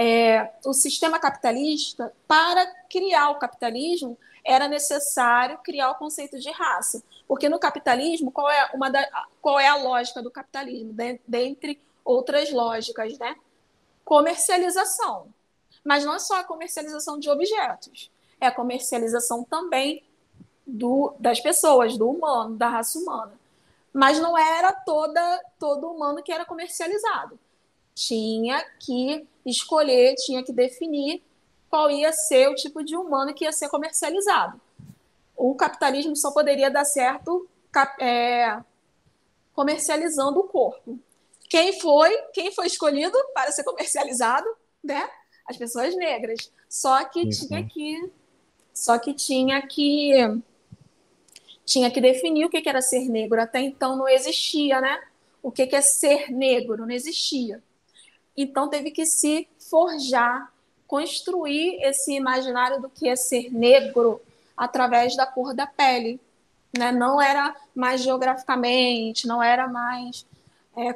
é, 0.00 0.52
o 0.64 0.72
sistema 0.72 1.18
capitalista, 1.18 2.14
para 2.28 2.64
criar 2.88 3.30
o 3.30 3.38
capitalismo, 3.40 4.16
era 4.44 4.68
necessário 4.68 5.58
criar 5.58 5.90
o 5.90 5.96
conceito 5.96 6.38
de 6.38 6.48
raça. 6.52 7.02
Porque 7.26 7.48
no 7.48 7.58
capitalismo, 7.58 8.30
qual 8.30 8.48
é, 8.48 8.70
uma 8.72 8.88
da, 8.88 9.04
qual 9.42 9.58
é 9.58 9.66
a 9.66 9.74
lógica 9.74 10.22
do 10.22 10.30
capitalismo? 10.30 10.92
De, 10.92 11.20
dentre 11.26 11.80
outras 12.04 12.52
lógicas, 12.52 13.18
né? 13.18 13.34
Comercialização. 14.04 15.34
Mas 15.84 16.04
não 16.04 16.14
é 16.14 16.20
só 16.20 16.38
a 16.38 16.44
comercialização 16.44 17.18
de 17.18 17.28
objetos, 17.28 18.08
é 18.40 18.46
a 18.46 18.54
comercialização 18.54 19.42
também 19.42 20.04
do, 20.64 21.12
das 21.18 21.40
pessoas, 21.40 21.98
do 21.98 22.08
humano, 22.08 22.56
da 22.56 22.68
raça 22.68 23.00
humana. 23.00 23.32
Mas 23.92 24.20
não 24.20 24.38
era 24.38 24.72
toda 24.72 25.44
todo 25.58 25.90
humano 25.90 26.22
que 26.22 26.30
era 26.30 26.44
comercializado 26.44 27.36
tinha 27.98 28.64
que 28.78 29.26
escolher, 29.50 30.14
tinha 30.16 30.42
que 30.42 30.52
definir 30.52 31.22
qual 31.68 31.90
ia 31.90 32.12
ser 32.12 32.48
o 32.48 32.54
tipo 32.54 32.82
de 32.82 32.96
humano 32.96 33.34
que 33.34 33.44
ia 33.44 33.52
ser 33.52 33.68
comercializado. 33.68 34.60
O 35.36 35.54
capitalismo 35.54 36.16
só 36.16 36.32
poderia 36.32 36.70
dar 36.70 36.84
certo 36.84 37.48
é, 38.00 38.60
comercializando 39.54 40.40
o 40.40 40.44
corpo. 40.44 40.98
Quem 41.48 41.80
foi, 41.80 42.16
quem 42.32 42.52
foi 42.52 42.66
escolhido 42.66 43.16
para 43.32 43.52
ser 43.52 43.64
comercializado, 43.64 44.46
né? 44.82 45.08
As 45.46 45.56
pessoas 45.56 45.96
negras. 45.96 46.52
Só 46.68 47.02
que 47.04 47.28
Isso. 47.28 47.46
tinha 47.46 47.66
que, 47.66 48.10
só 48.74 48.98
que 48.98 49.14
tinha 49.14 49.60
que 49.66 50.12
tinha 51.64 51.90
que 51.90 52.00
definir 52.00 52.46
o 52.46 52.48
que 52.48 52.66
era 52.66 52.80
ser 52.80 53.08
negro. 53.08 53.40
Até 53.40 53.60
então 53.60 53.96
não 53.96 54.08
existia, 54.08 54.80
né? 54.80 55.02
O 55.42 55.52
que 55.52 55.62
é 55.74 55.80
ser 55.80 56.30
negro? 56.30 56.78
Não 56.78 56.90
existia. 56.90 57.62
Então 58.40 58.68
teve 58.68 58.92
que 58.92 59.04
se 59.04 59.48
forjar, 59.68 60.52
construir 60.86 61.82
esse 61.82 62.12
imaginário 62.12 62.80
do 62.80 62.88
que 62.88 63.08
é 63.08 63.16
ser 63.16 63.52
negro 63.52 64.20
através 64.56 65.16
da 65.16 65.26
cor 65.26 65.52
da 65.52 65.66
pele. 65.66 66.20
Né? 66.78 66.92
Não 66.92 67.20
era 67.20 67.54
mais 67.74 68.00
geograficamente, 68.00 69.26
não 69.26 69.42
era 69.42 69.66
mais 69.66 70.24
é, 70.76 70.94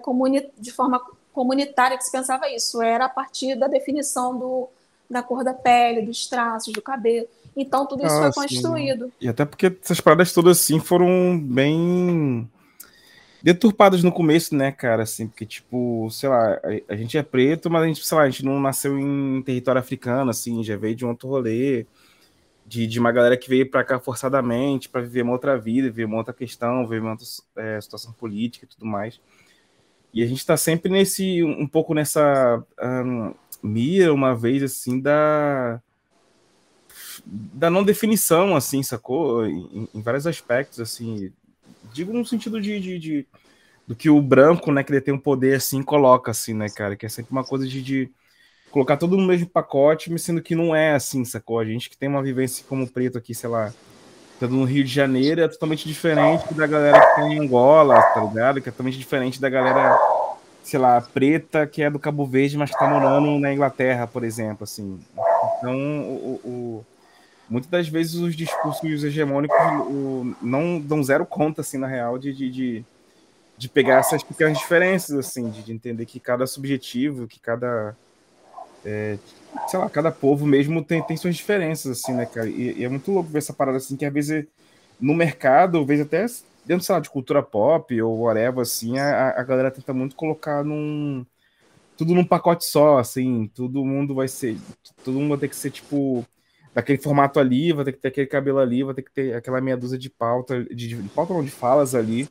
de 0.57 0.71
forma 0.71 1.05
comunitária 1.33 1.99
que 1.99 2.05
se 2.05 2.13
pensava 2.13 2.49
isso, 2.49 2.81
era 2.81 3.07
a 3.07 3.09
partir 3.09 3.57
da 3.57 3.67
definição 3.67 4.39
do, 4.39 4.69
da 5.11 5.23
cor 5.23 5.43
da 5.43 5.53
pele, 5.53 6.03
dos 6.03 6.29
traços, 6.29 6.73
do 6.73 6.81
cabelo. 6.81 7.27
Então 7.57 7.87
tudo 7.87 8.07
isso 8.07 8.15
ah, 8.15 8.33
foi 8.33 8.45
construído. 8.47 9.07
Sim. 9.07 9.13
E 9.21 9.29
até 9.29 9.45
porque 9.45 9.77
essas 9.83 10.01
paradas 10.01 10.33
todas 10.33 10.61
assim 10.61 10.79
foram 10.79 11.37
bem 11.39 12.49
deturpadas 13.43 14.03
no 14.03 14.13
começo, 14.13 14.55
né, 14.55 14.71
cara, 14.71 15.03
assim, 15.03 15.27
porque, 15.27 15.45
tipo, 15.45 16.09
sei 16.11 16.29
lá, 16.29 16.61
a, 16.89 16.97
gente 16.97 17.19
é 17.19 17.23
preto, 17.23 17.69
mas 17.71 17.83
a 17.83 17.87
gente, 17.87 18.07
sei 18.07 18.17
lá, 18.17 18.23
a 18.25 18.31
gente 18.31 18.45
não 18.45 18.61
nasceu 18.61 18.99
em 18.99 19.43
território 19.43 19.81
africano, 19.81 20.31
assim, 20.31 20.63
já 20.63 20.77
veio 20.77 20.95
de 20.95 21.05
um 21.05 21.09
outro 21.09 21.29
rolê, 21.29 21.87
de, 22.67 22.87
de 22.87 23.01
uma 23.01 23.11
galera 23.13 23.37
que 23.37 23.49
veio 23.49 23.69
para 23.69 23.85
cá 23.85 23.99
forçadamente, 23.99 24.89
para 24.89 25.01
viver 25.03 25.23
uma 25.23 25.33
outra 25.33 25.59
vida, 25.59 25.89
viver 25.89 26.05
uma 26.05 26.19
outra 26.19 26.33
questão, 26.33 26.87
viver 26.87 27.01
uma 27.01 27.11
outra 27.13 27.27
é, 27.57 27.81
situação 27.81 28.13
política 28.13 28.65
e 28.65 28.69
tudo 28.69 28.87
mais. 28.87 29.21
E 30.15 30.23
a 30.23 30.27
gente 30.27 30.45
tá 30.45 30.57
sempre 30.57 30.91
nesse, 30.91 31.43
um 31.43 31.67
pouco 31.67 31.95
nessa 31.95 32.63
um, 32.81 33.35
mira, 33.63 34.13
uma 34.13 34.35
vez, 34.35 34.63
assim, 34.63 35.01
da 35.01 35.81
da 37.25 37.71
não 37.71 37.85
definição, 37.85 38.57
assim, 38.57 38.83
sacou? 38.83 39.47
Em, 39.47 39.89
em 39.95 40.03
vários 40.03 40.27
aspectos, 40.27 40.81
assim, 40.81 41.33
Digo 41.93 42.13
no 42.13 42.25
sentido 42.25 42.61
de, 42.61 42.81
de, 42.81 42.99
de, 42.99 43.27
do 43.87 43.95
que 43.95 44.09
o 44.09 44.21
branco, 44.21 44.73
né, 44.73 44.83
que 44.83 45.01
tem 45.01 45.15
um 45.15 45.19
poder 45.19 45.57
assim, 45.57 45.83
coloca 45.83 46.31
assim, 46.31 46.55
né, 46.55 46.69
cara? 46.69 46.97
Que 46.97 47.07
é 47.07 47.09
sempre 47.09 47.33
uma 47.33 47.45
coisa 47.45 47.67
de, 47.67 47.83
de 47.83 48.11
colocar 48.71 48.97
todo 48.97 49.17
no 49.17 49.27
mesmo 49.27 49.49
pacote, 49.49 50.11
mas 50.11 50.23
sendo 50.23 50.43
que 50.43 50.55
não 50.55 50.75
é 50.75 50.95
assim, 50.95 51.25
sacou? 51.25 51.59
A 51.59 51.65
gente 51.65 51.91
que 51.91 51.97
tem 51.97 52.09
uma 52.09 52.23
vivência 52.23 52.65
como 52.69 52.91
preto 52.91 53.19
aqui, 53.19 53.35
sei 53.35 53.51
lá, 53.51 53.73
estando 54.33 54.57
no 54.57 54.65
Rio 54.65 54.83
de 54.83 54.93
Janeiro, 54.93 55.41
é 55.41 55.49
totalmente 55.49 55.87
diferente 55.87 56.53
da 56.53 56.67
galera 56.67 57.01
que 57.01 57.15
tem 57.15 57.35
em 57.35 57.41
Angola, 57.41 58.01
tá 58.01 58.25
ligado? 58.25 58.61
Que 58.61 58.69
é 58.69 58.73
totalmente 58.73 58.99
diferente 58.99 59.41
da 59.41 59.49
galera, 59.49 59.97
sei 60.65 60.81
lá, 60.81 61.01
preta, 61.01 61.67
que 61.67 61.83
é 61.83 61.91
do 61.91 61.99
Cabo 61.99 62.27
Verde, 62.27 62.57
mas 62.57 62.71
que 62.71 62.79
tá 62.79 62.89
morando 62.89 63.39
na 63.39 63.53
Inglaterra, 63.53 64.07
por 64.07 64.25
exemplo, 64.25 64.65
assim. 64.65 64.99
Então, 65.59 65.75
o, 65.75 66.41
o 66.45 66.87
muitas 67.53 67.71
das 67.71 67.89
vezes 67.89 68.15
os 68.15 68.35
discursos 68.35 69.05
hegemônicos 69.05 69.57
o, 69.87 70.35
não 70.41 70.81
dão 70.81 71.03
zero 71.05 71.27
conta, 71.27 71.61
assim, 71.61 71.77
na 71.77 71.87
real, 71.87 72.19
de, 72.19 72.33
de, 72.33 72.85
de 73.59 73.69
pegar 73.69 73.99
essas 73.99 74.23
pequenas 74.23 74.59
diferenças, 74.59 75.17
assim, 75.17 75.51
de, 75.51 75.63
de, 75.63 75.73
entender 75.73 76.07
que 76.07 76.19
cada 76.19 76.47
subjetivo, 76.47 77.29
que 77.29 77.39
cada 77.39 77.95
é, 78.85 79.19
sei 79.69 79.79
lá, 79.79 79.89
cada 79.91 80.11
povo 80.11 80.47
mesmo 80.47 80.83
tem, 80.83 81.03
tem 81.03 81.17
suas 81.17 81.37
diferenças, 81.37 82.01
assim, 82.01 82.15
né, 82.15 82.25
cara? 82.25 82.49
E, 82.49 82.79
e, 82.79 82.85
é 82.85 82.89
muito 82.89 83.13
louco 83.13 83.29
ver 83.29 83.39
essa 83.39 83.53
parada 83.53 83.77
assim, 83.77 83.97
que 83.97 84.07
às 84.07 84.13
vezes 84.13 84.47
no 84.99 85.15
mercado, 85.15 85.79
às 85.79 85.87
vezes 85.87 86.07
até 86.07 86.27
dentro, 86.65 86.85
sei 86.85 86.95
lá, 86.95 87.01
de 87.01 87.11
cultura 87.11 87.43
pop 87.43 88.01
ou 88.01 88.21
whatever, 88.21 88.61
assim, 88.61 88.99
a, 88.99 89.31
a 89.39 89.43
galera 89.43 89.71
tenta 89.71 89.93
muito 89.93 90.17
colocar 90.17 90.65
num. 90.65 91.27
Tudo 91.97 92.15
num 92.15 92.25
pacote 92.25 92.65
só, 92.65 92.99
assim, 92.99 93.51
todo 93.55 93.85
mundo 93.85 94.15
vai 94.15 94.27
ser. 94.27 94.57
Todo 95.05 95.19
mundo 95.19 95.31
vai 95.31 95.39
ter 95.39 95.49
que 95.49 95.57
ser, 95.57 95.71
tipo, 95.71 96.27
daquele 96.75 96.99
formato 96.99 97.39
ali, 97.39 97.73
vai 97.73 97.85
ter 97.85 97.93
que 97.93 97.99
ter 97.99 98.09
aquele 98.09 98.27
cabelo 98.27 98.59
ali, 98.59 98.83
vai 98.83 98.95
ter 98.95 99.03
que 99.03 99.13
ter 99.13 99.35
aquela 99.35 99.61
meia 99.61 99.77
dúzia 99.77 99.99
de 99.99 100.09
pauta, 100.09 100.65
de, 100.65 100.89
de 100.89 101.09
pauta 101.11 101.35
não, 101.35 101.45
de 101.45 101.51
falas 101.51 101.95
ali. 101.95 102.29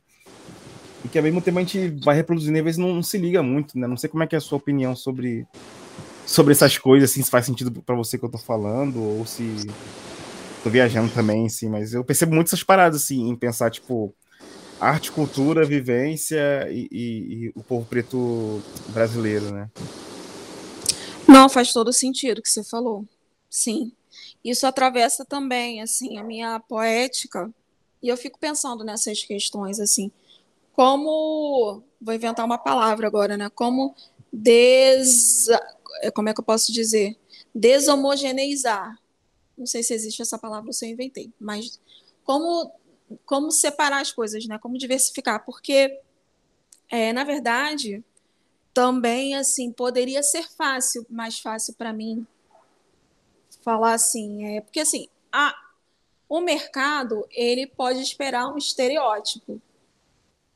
E 1.04 1.08
que 1.08 1.18
ao 1.18 1.24
mesmo 1.24 1.42
tempo 1.42 1.58
a 1.58 1.64
gente 1.64 1.88
vai 2.04 2.16
reproduzindo 2.16 2.58
e 2.58 2.60
às 2.60 2.66
vezes 2.66 2.78
não, 2.78 2.94
não 2.94 3.04
se 3.04 3.18
liga 3.18 3.42
muito, 3.42 3.78
né? 3.78 3.88
Não 3.88 3.98
sei 3.98 4.10
como 4.10 4.24
é 4.24 4.28
que 4.28 4.36
é 4.36 4.38
a 4.38 4.42
sua 4.42 4.58
opinião 4.58 4.96
sobre, 4.96 5.48
sobre 6.26 6.54
essas 6.54 6.78
coisas, 6.78 7.12
assim, 7.12 7.24
se 7.24 7.32
faz 7.32 7.46
sentido 7.46 7.72
para 7.72 7.96
você 7.96 8.18
que 8.18 8.26
eu 8.26 8.30
tô 8.30 8.38
falando, 8.38 9.02
ou 9.02 9.26
se 9.26 9.68
tô 10.64 10.70
viajando 10.70 11.12
também, 11.12 11.48
assim, 11.48 11.70
mas 11.70 11.94
eu 11.94 12.04
percebo 12.04 12.36
muito 12.36 12.48
essas 12.48 12.64
paradas, 12.64 13.02
assim, 13.02 13.30
em 13.30 13.36
pensar, 13.36 13.72
tipo, 13.72 14.14
arte, 14.80 15.12
cultura, 15.12 15.66
vivência 15.66 16.68
e, 16.72 16.88
e, 16.92 17.46
e 17.46 17.52
o 17.56 17.64
povo 17.64 17.86
preto 17.86 18.62
brasileiro, 18.90 19.52
né? 19.52 19.70
Não, 21.28 21.48
faz 21.50 21.72
todo 21.74 21.94
sentido 21.94 22.40
o 22.40 22.42
que 22.42 22.50
você 22.50 22.64
falou. 22.64 23.06
Sim. 23.50 23.92
Isso 24.44 24.66
atravessa 24.66 25.24
também, 25.24 25.82
assim, 25.82 26.18
a 26.18 26.24
minha 26.24 26.60
poética. 26.60 27.50
E 28.02 28.08
eu 28.08 28.18
fico 28.18 28.40
pensando 28.40 28.84
nessas 28.84 29.24
questões, 29.24 29.80
assim, 29.80 30.12
como 30.74 31.84
vou 32.02 32.14
inventar 32.16 32.46
uma 32.46 32.58
palavra 32.58 33.06
agora, 33.06 33.38
né? 33.38 33.50
Como 33.50 33.96
des 34.34 35.48
como 36.16 36.30
é 36.30 36.34
que 36.34 36.40
eu 36.40 36.46
posso 36.46 36.72
dizer? 36.72 37.16
Deshomogeneizar. 37.54 38.98
Não 39.58 39.66
sei 39.66 39.84
se 39.84 39.94
existe 39.94 40.22
essa 40.22 40.40
palavra, 40.40 40.74
se 40.74 40.86
eu 40.86 40.90
inventei, 40.90 41.32
mas 41.40 41.80
como 42.24 42.72
como 43.26 43.52
separar 43.52 44.02
as 44.02 44.12
coisas, 44.12 44.46
né? 44.48 44.58
Como 44.58 44.78
diversificar, 44.78 45.46
porque 45.46 46.00
é, 46.90 47.14
na 47.14 47.24
verdade 47.24 48.04
também 48.74 49.36
assim 49.36 49.72
poderia 49.72 50.24
ser 50.24 50.50
fácil, 50.50 51.06
mais 51.10 51.40
fácil 51.40 51.74
para 51.76 51.92
mim 51.92 52.26
falar 53.62 53.94
assim, 53.94 54.58
é 54.58 54.62
porque 54.62 54.80
assim 54.80 55.08
a, 55.32 55.56
o 56.28 56.40
mercado 56.42 57.26
ele 57.32 57.68
pode 57.68 58.02
esperar 58.02 58.48
um 58.48 58.58
estereótipo 58.58 59.62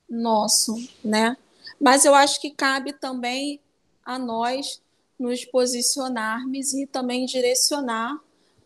nosso, 0.09 0.75
né? 1.03 1.37
Mas 1.79 2.05
eu 2.05 2.13
acho 2.13 2.39
que 2.39 2.51
cabe 2.51 2.93
também 2.93 3.59
a 4.03 4.19
nós 4.19 4.81
nos 5.17 5.45
posicionarmos 5.45 6.73
e 6.73 6.85
também 6.85 7.25
direcionar, 7.25 8.19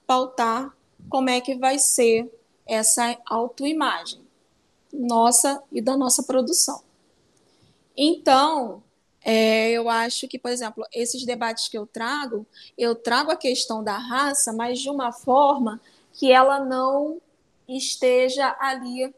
pautar 0.06 0.76
como 1.10 1.30
é 1.30 1.40
que 1.40 1.56
vai 1.56 1.80
ser 1.80 2.30
essa 2.66 3.18
autoimagem 3.26 4.22
nossa 4.92 5.62
e 5.72 5.82
da 5.82 5.96
nossa 5.96 6.24
produção. 6.24 6.82
Então, 7.96 8.84
é, 9.24 9.72
eu 9.72 9.90
acho 9.90 10.28
que, 10.28 10.40
por 10.40 10.52
exemplo, 10.52 10.84
esses 10.94 11.26
debates 11.26 11.68
que 11.68 11.78
eu 11.78 11.86
trago, 11.86 12.46
eu 12.78 12.96
trago 12.96 13.32
a 13.32 13.36
questão 13.36 13.84
da 13.84 13.98
raça, 13.98 14.54
mas 14.54 14.80
de 14.80 14.90
uma 14.90 15.12
forma 15.12 15.80
que 16.14 16.32
ela 16.32 16.60
não 16.60 17.22
esteja 17.68 18.56
ali 18.60 19.14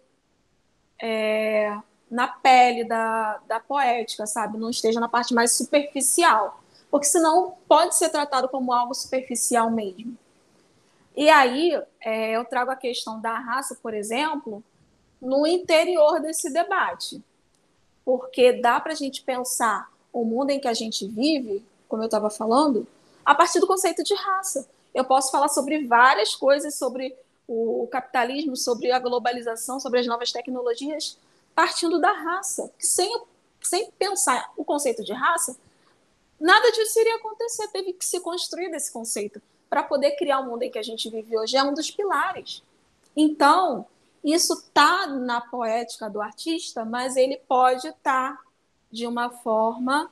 é, 1.01 1.77
na 2.09 2.27
pele 2.27 2.83
da, 2.83 3.37
da 3.47 3.59
poética, 3.59 4.25
sabe? 4.25 4.57
Não 4.57 4.69
esteja 4.69 4.99
na 4.99 5.07
parte 5.07 5.33
mais 5.33 5.53
superficial. 5.53 6.61
Porque 6.89 7.05
senão 7.05 7.55
pode 7.67 7.95
ser 7.95 8.09
tratado 8.09 8.49
como 8.49 8.73
algo 8.73 8.93
superficial 8.93 9.71
mesmo. 9.71 10.17
E 11.15 11.29
aí 11.29 11.79
é, 12.01 12.31
eu 12.31 12.43
trago 12.43 12.71
a 12.71 12.75
questão 12.75 13.19
da 13.21 13.37
raça, 13.39 13.77
por 13.81 13.93
exemplo, 13.93 14.63
no 15.21 15.45
interior 15.47 16.19
desse 16.19 16.51
debate. 16.51 17.23
Porque 18.03 18.53
dá 18.53 18.79
para 18.79 18.91
a 18.91 18.95
gente 18.95 19.21
pensar 19.21 19.90
o 20.11 20.23
mundo 20.25 20.49
em 20.49 20.59
que 20.59 20.67
a 20.67 20.73
gente 20.73 21.07
vive, 21.07 21.63
como 21.87 22.03
eu 22.03 22.07
estava 22.07 22.29
falando, 22.29 22.87
a 23.25 23.35
partir 23.35 23.59
do 23.59 23.67
conceito 23.67 24.03
de 24.03 24.13
raça. 24.13 24.67
Eu 24.93 25.05
posso 25.05 25.31
falar 25.31 25.47
sobre 25.47 25.85
várias 25.85 26.35
coisas, 26.35 26.75
sobre 26.75 27.15
o 27.47 27.87
capitalismo, 27.91 28.55
sobre 28.55 28.91
a 28.91 28.99
globalização, 28.99 29.79
sobre 29.79 29.99
as 29.99 30.07
novas 30.07 30.31
tecnologias, 30.31 31.17
partindo 31.53 31.99
da 31.99 32.11
raça. 32.11 32.71
Sem, 32.79 33.21
sem 33.61 33.91
pensar 33.91 34.51
o 34.55 34.63
conceito 34.63 35.03
de 35.03 35.13
raça, 35.13 35.55
nada 36.39 36.71
disso 36.71 36.99
iria 36.99 37.15
acontecer. 37.15 37.67
Teve 37.69 37.93
que 37.93 38.05
se 38.05 38.19
construir 38.19 38.69
desse 38.69 38.91
conceito 38.91 39.41
para 39.69 39.83
poder 39.83 40.11
criar 40.11 40.39
o 40.39 40.45
mundo 40.45 40.63
em 40.63 40.71
que 40.71 40.79
a 40.79 40.83
gente 40.83 41.09
vive 41.09 41.37
hoje. 41.37 41.55
É 41.55 41.63
um 41.63 41.73
dos 41.73 41.91
pilares. 41.91 42.61
Então, 43.15 43.85
isso 44.23 44.53
está 44.53 45.07
na 45.07 45.41
poética 45.41 46.09
do 46.09 46.21
artista, 46.21 46.85
mas 46.85 47.15
ele 47.15 47.37
pode 47.47 47.87
estar 47.87 48.35
tá 48.35 48.43
de 48.91 49.07
uma 49.07 49.29
forma 49.29 50.11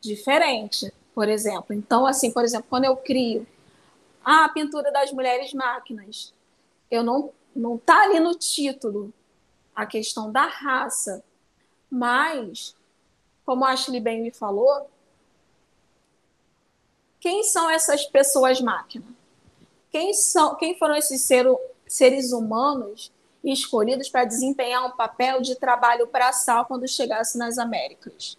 diferente, 0.00 0.92
por 1.14 1.28
exemplo. 1.28 1.74
Então, 1.74 2.06
assim, 2.06 2.30
por 2.30 2.44
exemplo, 2.44 2.66
quando 2.68 2.84
eu 2.84 2.96
crio 2.96 3.46
ah, 4.24 4.46
a 4.46 4.48
pintura 4.48 4.90
das 4.90 5.12
mulheres 5.12 5.52
máquinas, 5.52 6.32
eu 6.90 7.02
não 7.02 7.30
não 7.54 7.76
está 7.76 8.02
ali 8.02 8.18
no 8.18 8.34
título 8.34 9.12
a 9.74 9.86
questão 9.86 10.30
da 10.30 10.46
raça, 10.46 11.22
mas, 11.90 12.74
como 13.46 13.64
a 13.64 13.70
Ashley 13.70 14.00
bem 14.00 14.22
me 14.22 14.32
falou, 14.32 14.90
quem 17.20 17.44
são 17.44 17.70
essas 17.70 18.04
pessoas 18.06 18.60
máquina? 18.60 19.06
Quem, 19.90 20.12
são, 20.12 20.56
quem 20.56 20.76
foram 20.76 20.96
esses 20.96 21.22
ser, 21.22 21.46
seres 21.86 22.32
humanos 22.32 23.12
escolhidos 23.52 24.08
para 24.08 24.24
desempenhar 24.24 24.86
um 24.86 24.96
papel 24.96 25.40
de 25.42 25.54
trabalho 25.56 26.06
braçal 26.06 26.64
quando 26.64 26.88
chegasse 26.88 27.36
nas 27.36 27.58
Américas? 27.58 28.38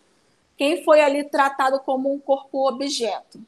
Quem 0.58 0.84
foi 0.84 1.02
ali 1.02 1.24
tratado 1.24 1.80
como 1.80 2.12
um 2.12 2.20
corpo 2.20 2.68
objeto? 2.68 3.40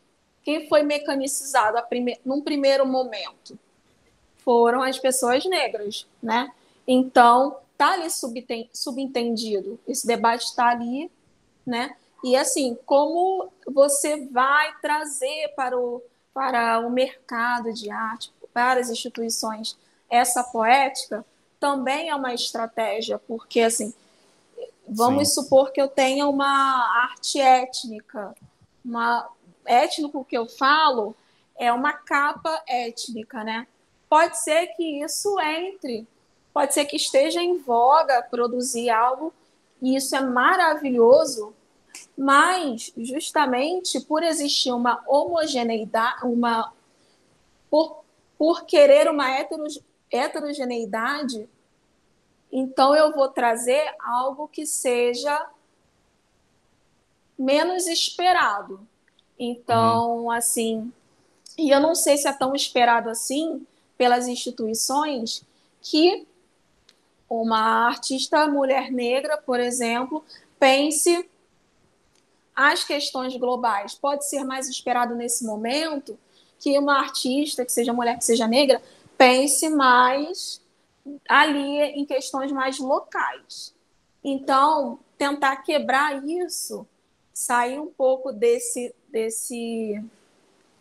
Quem 0.43 0.67
foi 0.67 0.83
mecanicizado 0.83 1.81
prime 1.87 2.19
num 2.23 2.41
primeiro 2.41 2.85
momento? 2.85 3.57
Foram 4.37 4.81
as 4.81 4.97
pessoas 4.99 5.45
negras, 5.45 6.07
né? 6.21 6.51
Então, 6.87 7.57
está 7.73 7.93
ali 7.93 8.07
subentendido, 8.73 9.79
esse 9.87 10.07
debate 10.07 10.45
está 10.45 10.69
ali, 10.69 11.11
né? 11.65 11.95
E 12.23 12.35
assim, 12.35 12.77
como 12.85 13.51
você 13.67 14.25
vai 14.27 14.73
trazer 14.81 15.53
para 15.55 15.77
o, 15.77 16.01
para 16.33 16.79
o 16.79 16.89
mercado 16.89 17.71
de 17.73 17.89
arte, 17.91 18.31
para 18.53 18.79
as 18.79 18.89
instituições, 18.89 19.77
essa 20.09 20.43
poética, 20.43 21.25
também 21.59 22.09
é 22.09 22.15
uma 22.15 22.33
estratégia, 22.33 23.19
porque 23.19 23.61
assim, 23.61 23.93
vamos 24.87 25.29
Sim. 25.29 25.41
supor 25.41 25.71
que 25.71 25.81
eu 25.81 25.87
tenha 25.87 26.27
uma 26.27 27.03
arte 27.03 27.39
étnica, 27.39 28.35
uma 28.83 29.27
étnico 29.65 30.23
que 30.23 30.37
eu 30.37 30.47
falo 30.47 31.15
é 31.57 31.71
uma 31.73 31.93
capa 31.93 32.63
étnica, 32.67 33.43
né? 33.43 33.67
Pode 34.09 34.37
ser 34.37 34.67
que 34.67 35.03
isso 35.03 35.39
entre 35.39 36.07
pode 36.57 36.73
ser 36.73 36.85
que 36.85 36.95
esteja 36.95 37.39
em 37.39 37.59
voga 37.59 38.23
produzir 38.23 38.89
algo, 38.89 39.31
e 39.79 39.95
isso 39.95 40.15
é 40.15 40.21
maravilhoso, 40.21 41.53
mas 42.17 42.91
justamente 42.97 43.99
por 43.99 44.23
existir 44.23 44.71
uma 44.71 45.03
homogeneidade, 45.05 46.25
uma 46.25 46.73
por, 47.69 48.03
por 48.39 48.65
querer 48.65 49.07
uma 49.07 49.29
heterogeneidade, 50.11 51.49
então 52.51 52.95
eu 52.95 53.13
vou 53.13 53.29
trazer 53.29 53.93
algo 53.99 54.47
que 54.47 54.65
seja 54.65 55.49
menos 57.37 57.87
esperado. 57.87 58.79
Então, 59.37 60.23
uhum. 60.23 60.31
assim, 60.31 60.91
e 61.57 61.69
eu 61.69 61.79
não 61.79 61.93
sei 61.93 62.17
se 62.17 62.27
é 62.27 62.33
tão 62.33 62.55
esperado 62.55 63.09
assim 63.09 63.65
pelas 63.97 64.27
instituições 64.27 65.43
que 65.81 66.25
uma 67.29 67.87
artista 67.87 68.47
mulher 68.47 68.91
negra, 68.91 69.37
por 69.37 69.59
exemplo, 69.59 70.23
pense 70.59 71.29
as 72.55 72.83
questões 72.83 73.35
globais. 73.35 73.93
Pode 73.95 74.27
ser 74.27 74.43
mais 74.43 74.69
esperado 74.69 75.13
nesse 75.13 75.45
momento 75.45 76.17
que 76.59 76.77
uma 76.79 76.99
artista, 76.99 77.65
que 77.65 77.71
seja 77.71 77.93
mulher, 77.93 78.17
que 78.17 78.25
seja 78.25 78.47
negra, 78.47 78.81
pense 79.17 79.69
mais 79.69 80.61
ali 81.27 81.79
em 81.79 82.05
questões 82.05 82.51
mais 82.51 82.79
locais. 82.79 83.73
Então, 84.23 84.99
tentar 85.17 85.57
quebrar 85.57 86.23
isso, 86.25 86.85
sair 87.33 87.79
um 87.79 87.87
pouco 87.87 88.31
desse, 88.31 88.93
desse 89.09 90.03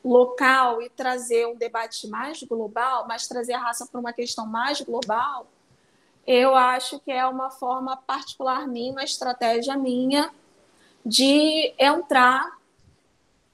local 0.05 0.81
e 0.83 0.89
trazer 0.91 1.47
um 1.47 1.57
debate 1.57 2.09
mais 2.09 2.43
global, 2.43 3.07
mas 3.09 3.27
trazer 3.27 3.55
a 3.55 3.59
raça 3.59 3.87
para 3.87 4.01
uma 4.01 4.13
questão 4.13 4.47
mais 4.47 4.81
global, 4.81 5.47
eu 6.27 6.55
acho 6.55 6.99
que 7.01 7.13
é 7.13 7.27
uma 7.27 7.51
forma 7.51 7.97
particular 7.97 8.67
minha, 8.67 8.93
uma 8.93 9.05
estratégia 9.05 9.77
minha 9.77 10.33
de 11.05 11.73
entrar 11.79 12.59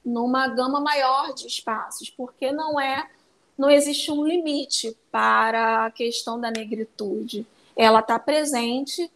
numa 0.04 0.48
gama 0.48 0.80
maior 0.80 1.32
de 1.34 1.46
espaços, 1.46 2.08
porque 2.10 2.50
não 2.50 2.80
é 2.80 3.08
não 3.56 3.70
existe 3.70 4.10
um 4.10 4.24
limite 4.24 4.96
para 5.10 5.86
a 5.86 5.90
questão 5.90 6.40
da 6.40 6.50
negritude. 6.50 7.46
Ela 7.76 8.00
está 8.00 8.18
presente 8.18 9.10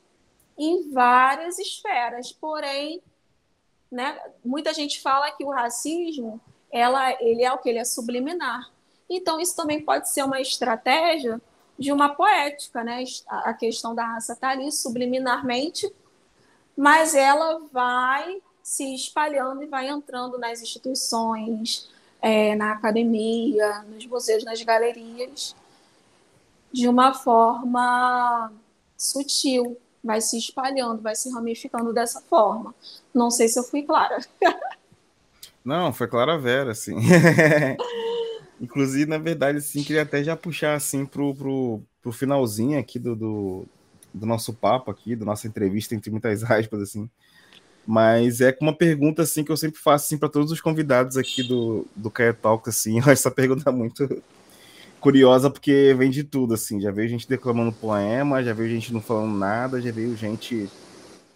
em 0.59 0.91
várias 0.91 1.59
esferas, 1.59 2.33
porém, 2.33 3.03
né, 3.91 4.19
muita 4.45 4.73
gente 4.73 5.01
fala 5.01 5.31
que 5.33 5.45
o 5.45 5.51
racismo 5.51 6.41
ela, 6.71 7.13
ele 7.23 7.43
é 7.43 7.53
o 7.53 7.59
que 7.59 7.69
ele 7.69 7.79
é 7.79 7.85
subliminar. 7.85 8.71
Então 9.09 9.41
isso 9.41 9.55
também 9.55 9.81
pode 9.81 10.11
ser 10.11 10.23
uma 10.25 10.41
estratégia 10.41 11.41
de 11.79 11.93
uma 11.93 12.15
poética, 12.15 12.83
né? 12.83 13.05
A 13.29 13.55
questão 13.55 13.95
da 13.95 14.05
raça 14.05 14.33
está 14.33 14.51
ali 14.51 14.73
subliminarmente, 14.73 15.91
mas 16.77 17.15
ela 17.15 17.61
vai 17.73 18.43
se 18.63 18.95
espalhando 18.95 19.63
e 19.63 19.67
vai 19.67 19.89
entrando 19.89 20.39
nas 20.39 20.61
instituições, 20.61 21.89
é, 22.27 22.57
na 22.57 22.73
academia, 22.73 23.85
nos 23.85 24.05
museus, 24.05 24.43
nas 24.43 24.61
galerias, 24.61 25.55
de 26.73 26.89
uma 26.89 27.15
forma 27.15 28.53
sutil, 28.99 29.79
vai 30.03 30.21
se 30.21 30.37
espalhando, 30.37 31.01
vai 31.01 31.15
se 31.15 31.31
ramificando 31.31 31.93
dessa 31.93 32.21
forma. 32.21 32.75
Não 33.15 33.31
sei 33.31 33.47
se 33.47 33.61
eu 33.61 33.63
fui 33.63 33.85
clara. 33.85 34.19
Não, 35.65 35.93
foi 35.93 36.09
clara 36.09 36.37
Vera, 36.37 36.73
assim. 36.73 36.97
Inclusive, 38.61 39.09
na 39.09 39.19
verdade, 39.19 39.59
assim, 39.59 39.85
queria 39.85 40.03
até 40.03 40.25
já 40.25 40.37
puxar 40.37 40.75
assim 40.75 41.07
pro, 41.07 41.33
pro, 41.33 41.81
pro 42.03 42.11
finalzinho 42.11 42.77
aqui 42.77 42.99
do, 42.99 43.15
do, 43.15 43.67
do 44.13 44.27
nosso 44.27 44.53
papo 44.53 44.91
aqui, 44.91 45.15
da 45.15 45.25
nossa 45.25 45.47
entrevista, 45.47 45.95
entre 45.95 46.11
muitas 46.11 46.43
aspas, 46.43 46.83
assim. 46.83 47.09
Mas 47.87 48.41
é 48.41 48.57
uma 48.61 48.73
pergunta 48.73 49.23
assim 49.23 49.45
que 49.45 49.53
eu 49.53 49.57
sempre 49.57 49.81
faço 49.81 50.07
assim, 50.07 50.19
para 50.19 50.29
todos 50.29 50.51
os 50.51 50.61
convidados 50.61 51.17
aqui 51.17 51.45
do, 51.45 51.87
do 51.95 52.11
Caia 52.11 52.35
Talk, 52.35 52.69
assim. 52.69 52.99
Essa 53.09 53.31
pergunta 53.31 53.71
é 53.71 53.73
muito 53.73 54.23
curiosa, 54.99 55.49
porque 55.49 55.95
vem 55.97 56.11
de 56.11 56.25
tudo, 56.25 56.55
assim. 56.55 56.81
Já 56.81 56.91
veio 56.91 57.09
gente 57.09 57.29
declamando 57.29 57.71
poema, 57.71 58.43
já 58.43 58.53
veio 58.53 58.69
gente 58.69 58.93
não 58.93 59.01
falando 59.01 59.39
nada, 59.39 59.81
já 59.81 59.93
veio 59.93 60.17
gente, 60.17 60.69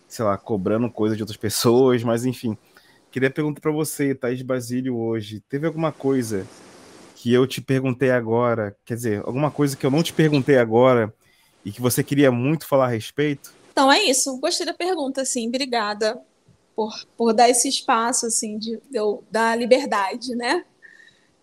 sei 0.09 0.25
lá, 0.25 0.37
cobrando 0.37 0.91
coisa 0.91 1.15
de 1.15 1.23
outras 1.23 1.37
pessoas, 1.37 2.03
mas 2.03 2.25
enfim. 2.25 2.59
Queria 3.13 3.31
perguntar 3.31 3.61
para 3.61 3.73
você, 3.73 4.13
Thaís 4.13 4.43
Basílio, 4.43 4.97
hoje. 4.97 5.41
Teve 5.49 5.69
alguma 5.69 5.93
coisa 5.93 6.45
que 7.15 7.33
eu 7.33 7.47
te 7.47 7.61
perguntei 7.61 8.11
agora, 8.11 8.77
quer 8.85 8.95
dizer, 8.95 9.23
alguma 9.25 9.53
coisa 9.53 9.77
que 9.77 9.87
eu 9.87 9.91
não 9.91 10.03
te 10.03 10.13
perguntei 10.13 10.59
agora 10.59 11.15
e 11.65 11.71
que 11.71 11.81
você 11.81 12.03
queria 12.03 12.33
muito 12.33 12.67
falar 12.67 12.87
a 12.87 12.89
respeito? 12.89 13.53
Então 13.71 13.93
é 13.93 14.03
isso, 14.05 14.37
gostei 14.39 14.65
da 14.65 14.75
pergunta, 14.75 15.25
sim, 15.25 15.49
obrigada 15.49 16.21
por, 16.81 17.05
por 17.15 17.35
dar 17.35 17.51
esse 17.51 17.69
espaço, 17.69 18.25
assim, 18.25 18.57
de, 18.57 18.81
de 18.89 18.99
dar 19.31 19.55
liberdade, 19.55 20.35
né, 20.35 20.65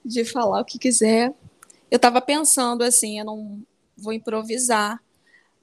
de 0.04 0.26
falar 0.26 0.62
o 0.62 0.66
que 0.66 0.80
quiser. 0.80 1.32
Eu 1.92 1.98
estava 1.98 2.20
pensando, 2.20 2.82
assim, 2.82 3.20
eu 3.20 3.26
não 3.26 3.62
vou 3.96 4.14
improvisar, 4.14 5.00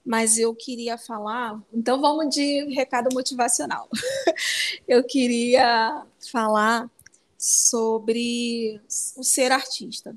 mas 0.05 0.37
eu 0.37 0.55
queria 0.55 0.97
falar, 0.97 1.61
então 1.73 1.99
vamos 1.99 2.33
de 2.33 2.73
recado 2.73 3.13
motivacional. 3.13 3.89
eu 4.87 5.03
queria 5.03 6.05
falar 6.31 6.89
sobre 7.37 8.79
o 9.17 9.23
ser 9.25 9.51
artista, 9.51 10.15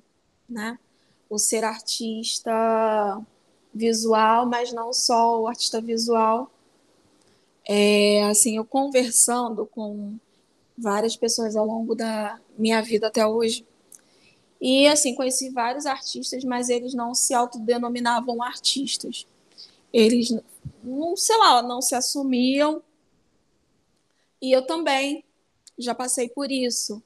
né? 0.48 0.78
O 1.28 1.36
ser 1.36 1.64
artista 1.64 2.52
visual, 3.74 4.46
mas 4.46 4.72
não 4.72 4.92
só 4.92 5.40
o 5.40 5.48
artista 5.48 5.80
visual. 5.80 6.48
É, 7.70 8.24
assim, 8.24 8.56
eu 8.56 8.64
conversando 8.64 9.66
com 9.66 10.16
várias 10.76 11.16
pessoas 11.16 11.54
ao 11.54 11.66
longo 11.66 11.94
da 11.94 12.40
minha 12.56 12.80
vida 12.80 13.08
até 13.08 13.26
hoje. 13.26 13.66
E 14.58 14.86
assim, 14.88 15.14
conheci 15.14 15.50
vários 15.50 15.84
artistas, 15.84 16.42
mas 16.44 16.70
eles 16.70 16.94
não 16.94 17.14
se 17.14 17.34
autodenominavam 17.34 18.42
artistas. 18.42 19.26
Eles 19.92 20.34
não, 20.82 21.14
sei 21.14 21.36
lá, 21.36 21.62
não 21.62 21.82
se 21.82 21.94
assumiam. 21.94 22.82
E 24.40 24.50
eu 24.50 24.66
também 24.66 25.22
já 25.78 25.94
passei 25.94 26.28
por 26.28 26.50
isso. 26.50 27.02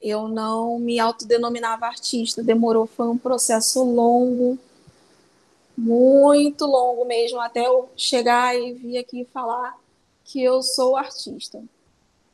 Eu 0.00 0.26
não 0.26 0.80
me 0.80 0.98
autodenominava 0.98 1.86
artista, 1.86 2.42
demorou, 2.42 2.86
foi 2.86 3.06
um 3.06 3.16
processo 3.16 3.84
longo, 3.84 4.58
muito 5.78 6.66
longo 6.66 7.04
mesmo, 7.04 7.38
até 7.40 7.66
eu 7.66 7.88
chegar 7.96 8.56
e 8.56 8.72
vir 8.72 8.98
aqui 8.98 9.24
falar 9.32 9.81
que 10.32 10.42
eu 10.42 10.62
sou 10.62 10.96
artista. 10.96 11.62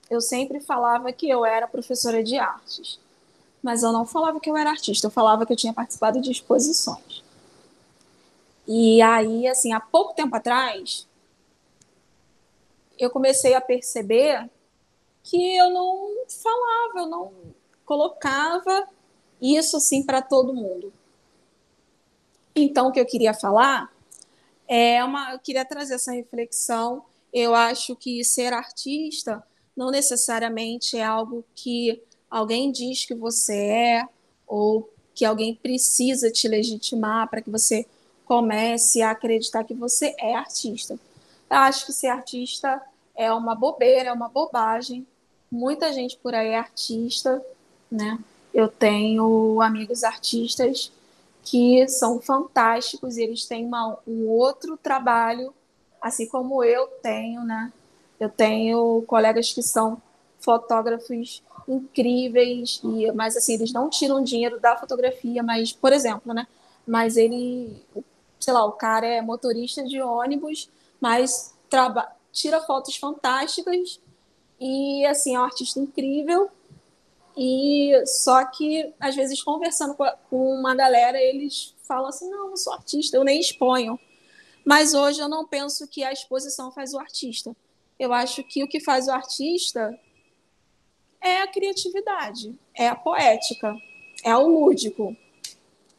Eu 0.09 0.21
sempre 0.21 0.61
falava 0.61 1.13
que 1.13 1.29
eu 1.29 1.45
era 1.45 1.67
professora 1.67 2.23
de 2.23 2.39
artes, 2.39 3.01
mas 3.61 3.83
eu 3.83 3.91
não 3.91 4.07
falava 4.07 4.39
que 4.39 4.49
eu 4.49 4.57
era 4.57 4.71
artista, 4.71 5.09
eu 5.09 5.11
falava 5.11 5.45
que 5.45 5.53
eu 5.53 5.57
tinha 5.57 5.73
participado 5.73 6.21
de 6.21 6.31
exposições. 6.31 7.25
E 8.69 9.03
aí, 9.03 9.49
assim, 9.49 9.73
há 9.73 9.81
pouco 9.81 10.15
tempo 10.15 10.37
atrás, 10.37 11.09
eu 12.97 13.11
comecei 13.11 13.55
a 13.55 13.61
perceber 13.61 14.49
que 15.25 15.57
eu 15.57 15.69
não 15.69 16.25
falava, 16.29 17.01
eu 17.01 17.07
não 17.07 17.33
colocava 17.85 18.87
isso 19.43 19.77
assim 19.77 20.05
para 20.05 20.23
todo 20.23 20.55
mundo. 20.55 20.93
Então, 22.55 22.89
o 22.89 22.93
que 22.93 23.01
eu 23.01 23.07
queria 23.07 23.35
falar 23.35 23.93
é 24.69 25.03
uma, 25.03 25.33
eu 25.33 25.41
queria 25.41 25.65
trazer 25.65 25.95
essa 25.95 26.13
reflexão. 26.13 27.08
Eu 27.33 27.55
acho 27.55 27.95
que 27.97 28.25
ser 28.25 28.53
artista 28.53 29.43
não 29.77 29.91
necessariamente 29.91 30.97
é 30.97 31.05
algo 31.05 31.45
que 31.55 32.03
alguém 32.31 32.73
diz 32.73 33.05
que 33.05 33.15
você 33.15 33.55
é 33.55 34.09
ou 34.47 34.91
que 35.15 35.25
alguém 35.25 35.55
precisa 35.55 36.31
te 36.31 36.49
legitimar 36.49 37.29
para 37.29 37.41
que 37.41 37.51
você 37.51 37.87
comece 38.25 39.03
a 39.03 39.11
acreditar 39.11 39.65
que 39.65 39.75
você 39.75 40.15
é 40.19 40.35
artista. 40.35 40.99
Eu 41.51 41.57
acho 41.57 41.87
que 41.87 41.93
ser 41.93 42.09
artista 42.09 42.81
é 43.17 43.33
uma 43.33 43.55
bobeira, 43.55 44.11
é 44.11 44.13
uma 44.13 44.29
bobagem. 44.29 45.07
Muita 45.51 45.93
gente 45.93 46.17
por 46.19 46.35
aí 46.35 46.49
é 46.49 46.59
artista, 46.59 47.43
né? 47.91 48.19
Eu 48.53 48.69
tenho 48.69 49.61
amigos 49.63 50.05
artistas 50.05 50.93
que 51.43 51.89
são 51.89 52.21
fantásticos 52.21 53.17
e 53.17 53.23
eles 53.23 53.47
têm 53.47 53.65
uma, 53.65 53.99
um 54.07 54.29
outro 54.29 54.77
trabalho, 54.77 55.55
assim 56.01 56.27
como 56.27 56.63
eu 56.65 56.87
tenho, 57.03 57.43
né? 57.43 57.73
Eu 58.19 58.29
tenho 58.29 59.03
colegas 59.07 59.53
que 59.53 59.63
são 59.63 60.01
fotógrafos 60.41 61.43
incríveis 61.67 62.81
e 62.83 63.11
mas 63.13 63.37
assim 63.37 63.55
eles 63.55 63.73
não 63.73 63.91
tiram 63.91 64.23
dinheiro 64.23 64.59
da 64.61 64.77
fotografia, 64.77 65.43
mas 65.43 65.73
por 65.73 65.93
exemplo, 65.93 66.33
né? 66.33 66.47
Mas 66.87 67.17
ele, 67.17 67.85
sei 68.41 68.53
lá, 68.53 68.65
o 68.65 68.73
cara 68.73 69.07
é 69.07 69.21
motorista 69.21 69.85
de 69.85 70.01
ônibus, 70.01 70.71
mas 71.01 71.55
traba 71.69 72.11
tira 72.33 72.61
fotos 72.61 72.97
fantásticas 72.97 74.01
e 74.61 75.05
assim 75.07 75.35
é 75.35 75.41
um 75.41 75.45
artista 75.45 75.79
incrível 75.81 76.51
e 77.41 77.93
só 78.05 78.45
que, 78.47 78.93
às 78.99 79.15
vezes, 79.15 79.41
conversando 79.41 79.95
com 79.95 80.53
uma 80.53 80.75
galera, 80.75 81.17
eles 81.23 81.73
falam 81.87 82.09
assim: 82.09 82.29
não, 82.29 82.51
eu 82.51 82.57
sou 82.57 82.73
artista, 82.73 83.17
eu 83.17 83.23
nem 83.23 83.39
exponho. 83.39 83.99
Mas 84.69 84.93
hoje 84.93 85.19
eu 85.19 85.31
não 85.31 85.47
penso 85.47 85.89
que 85.89 86.05
a 86.05 86.13
exposição 86.13 86.71
faz 86.71 86.93
o 86.93 86.99
artista. 86.99 87.57
Eu 87.99 88.13
acho 88.13 88.45
que 88.45 88.63
o 88.63 88.69
que 88.69 88.79
faz 88.81 89.09
o 89.09 89.11
artista 89.11 89.99
é 91.23 91.41
a 91.41 91.47
criatividade, 91.47 92.55
é 92.75 92.87
a 92.87 92.95
poética, 92.95 93.75
é 94.23 94.37
o 94.37 94.47
lúdico. 94.47 95.17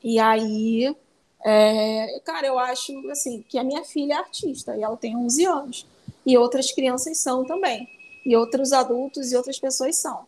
E 0.03 0.19
aí, 0.19 0.95
é, 1.43 2.21
cara, 2.23 2.45
eu 2.45 2.59
acho 2.59 3.09
assim 3.09 3.41
que 3.49 3.57
a 3.57 3.63
minha 3.63 3.83
filha 3.83 4.13
é 4.13 4.17
artista 4.17 4.77
e 4.77 4.83
ela 4.83 4.95
tem 4.95 5.17
11 5.17 5.45
anos. 5.45 5.87
E 6.23 6.37
outras 6.37 6.71
crianças 6.71 7.17
são 7.17 7.43
também. 7.43 7.89
E 8.23 8.37
outros 8.37 8.71
adultos 8.71 9.31
e 9.31 9.35
outras 9.35 9.57
pessoas 9.57 9.97
são. 9.97 10.27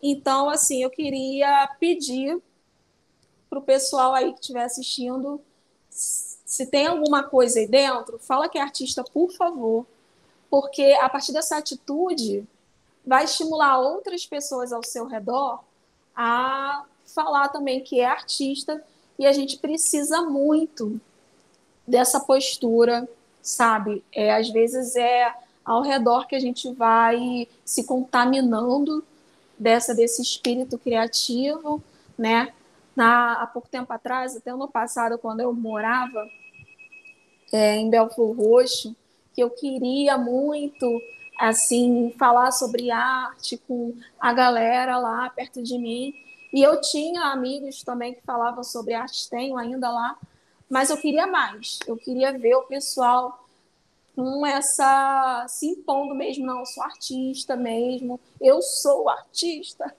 Então, 0.00 0.48
assim, 0.48 0.84
eu 0.84 0.90
queria 0.90 1.66
pedir 1.80 2.40
para 3.50 3.58
o 3.58 3.62
pessoal 3.62 4.14
aí 4.14 4.32
que 4.32 4.38
estiver 4.38 4.62
assistindo, 4.62 5.40
se 6.46 6.64
tem 6.64 6.86
alguma 6.86 7.24
coisa 7.24 7.58
aí 7.58 7.66
dentro, 7.66 8.18
fala 8.20 8.48
que 8.48 8.56
é 8.56 8.62
artista, 8.62 9.02
por 9.02 9.32
favor, 9.32 9.84
porque 10.48 10.96
a 11.00 11.08
partir 11.08 11.32
dessa 11.32 11.56
atitude 11.56 12.46
vai 13.04 13.24
estimular 13.24 13.80
outras 13.80 14.24
pessoas 14.24 14.72
ao 14.72 14.82
seu 14.84 15.06
redor 15.06 15.60
a 16.14 16.84
falar 17.04 17.48
também 17.48 17.80
que 17.80 18.00
é 18.00 18.06
artista 18.06 18.82
e 19.18 19.26
a 19.26 19.32
gente 19.32 19.58
precisa 19.58 20.22
muito 20.22 21.00
dessa 21.86 22.20
postura, 22.20 23.08
sabe? 23.42 24.04
É, 24.12 24.34
às 24.34 24.48
vezes 24.48 24.94
é 24.94 25.34
ao 25.64 25.82
redor 25.82 26.28
que 26.28 26.36
a 26.36 26.40
gente 26.40 26.72
vai 26.72 27.48
se 27.64 27.84
contaminando 27.84 29.04
dessa 29.58 29.92
desse 29.94 30.22
espírito 30.22 30.78
criativo, 30.78 31.82
né? 32.16 32.52
Na, 32.96 33.42
há 33.42 33.46
pouco 33.46 33.68
tempo 33.68 33.92
atrás, 33.92 34.34
até 34.34 34.52
no 34.52 34.68
passado, 34.68 35.18
quando 35.18 35.40
eu 35.40 35.52
morava 35.52 36.26
é, 37.52 37.76
em 37.76 37.90
Belfort 37.90 38.36
Roxo, 38.36 38.96
que 39.34 39.42
eu 39.42 39.50
queria 39.50 40.16
muito 40.16 41.00
assim, 41.38 42.14
falar 42.18 42.50
sobre 42.50 42.90
arte 42.90 43.58
com 43.68 43.94
a 44.18 44.32
galera 44.32 44.96
lá 44.98 45.28
perto 45.30 45.62
de 45.62 45.78
mim. 45.78 46.14
E 46.52 46.62
eu 46.62 46.80
tinha 46.80 47.32
amigos 47.32 47.82
também 47.82 48.14
que 48.14 48.22
falavam 48.22 48.64
sobre 48.64 48.94
arte, 48.94 49.28
tenho 49.28 49.58
ainda 49.58 49.90
lá, 49.90 50.16
mas 50.70 50.88
eu 50.88 50.96
queria 50.96 51.26
mais. 51.26 51.78
Eu 51.86 51.96
queria 51.96 52.36
ver 52.36 52.54
o 52.54 52.62
pessoal 52.62 53.46
com 54.14 54.46
essa 54.46 55.44
se 55.48 55.66
impondo 55.66 56.14
mesmo, 56.14 56.46
não, 56.46 56.60
eu 56.60 56.66
sou 56.66 56.82
artista 56.82 57.54
mesmo, 57.54 58.18
eu 58.40 58.62
sou 58.62 59.10
artista. 59.10 59.94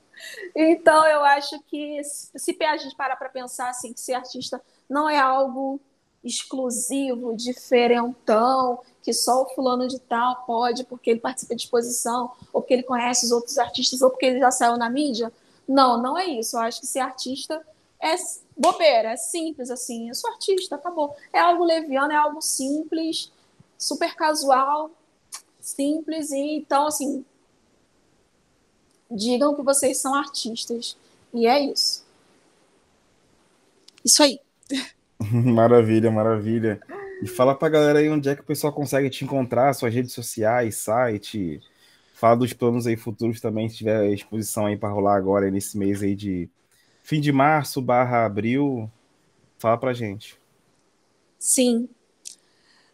Então 0.55 1.05
eu 1.05 1.23
acho 1.23 1.59
que 1.67 2.01
se 2.03 2.57
a 2.63 2.77
gente 2.77 2.95
parar 2.95 3.15
para 3.15 3.29
pensar 3.29 3.69
assim, 3.69 3.93
que 3.93 3.99
ser 3.99 4.13
artista 4.13 4.61
não 4.89 5.09
é 5.09 5.19
algo 5.19 5.79
exclusivo, 6.23 7.35
diferentão, 7.35 8.79
que 9.01 9.13
só 9.13 9.43
o 9.43 9.49
fulano 9.49 9.87
de 9.87 9.99
tal 9.99 10.43
pode 10.45 10.83
porque 10.83 11.11
ele 11.11 11.19
participa 11.19 11.55
de 11.55 11.63
exposição, 11.63 12.31
ou 12.51 12.61
porque 12.61 12.73
ele 12.73 12.83
conhece 12.83 13.25
os 13.25 13.31
outros 13.31 13.57
artistas, 13.57 14.01
ou 14.01 14.09
porque 14.09 14.25
ele 14.25 14.39
já 14.39 14.51
saiu 14.51 14.77
na 14.77 14.89
mídia. 14.89 15.31
Não, 15.67 16.01
não 16.01 16.17
é 16.17 16.25
isso. 16.25 16.57
Eu 16.57 16.61
acho 16.61 16.81
que 16.81 16.87
ser 16.87 16.99
artista 16.99 17.65
é 17.99 18.15
bobeira, 18.57 19.11
é 19.11 19.17
simples 19.17 19.69
assim. 19.69 20.09
Eu 20.09 20.15
sou 20.15 20.29
artista, 20.31 20.75
acabou. 20.75 21.15
É 21.31 21.39
algo 21.39 21.63
leviano, 21.63 22.11
é 22.11 22.15
algo 22.15 22.41
simples, 22.41 23.31
super 23.77 24.15
casual, 24.15 24.91
simples 25.59 26.31
e 26.31 26.57
então 26.57 26.87
assim, 26.87 27.25
digam 29.09 29.55
que 29.55 29.61
vocês 29.61 29.97
são 29.97 30.13
artistas. 30.13 30.97
E 31.33 31.47
é 31.47 31.59
isso. 31.59 32.05
Isso 34.03 34.23
aí. 34.23 34.39
Maravilha, 35.19 36.11
maravilha. 36.11 36.79
E 37.21 37.27
fala 37.27 37.55
pra 37.55 37.69
galera 37.69 37.99
aí 37.99 38.09
onde 38.09 38.29
é 38.29 38.35
que 38.35 38.41
o 38.41 38.45
pessoal 38.45 38.71
consegue 38.71 39.09
te 39.09 39.25
encontrar, 39.25 39.73
suas 39.73 39.93
redes 39.93 40.13
sociais, 40.13 40.75
site. 40.77 41.59
Fala 42.13 42.37
dos 42.37 42.53
planos 42.53 42.85
aí 42.85 42.95
futuros 42.95 43.41
também, 43.41 43.67
se 43.67 43.77
tiver 43.77 44.11
exposição 44.11 44.67
aí 44.67 44.77
para 44.77 44.89
rolar 44.89 45.15
agora 45.15 45.49
nesse 45.49 45.77
mês 45.77 46.03
aí 46.03 46.15
de 46.15 46.49
fim 47.01 47.19
de 47.19 47.31
março 47.31 47.81
barra 47.81 48.25
abril. 48.25 48.89
Fala 49.57 49.77
pra 49.77 49.93
gente. 49.93 50.39
Sim. 51.39 51.89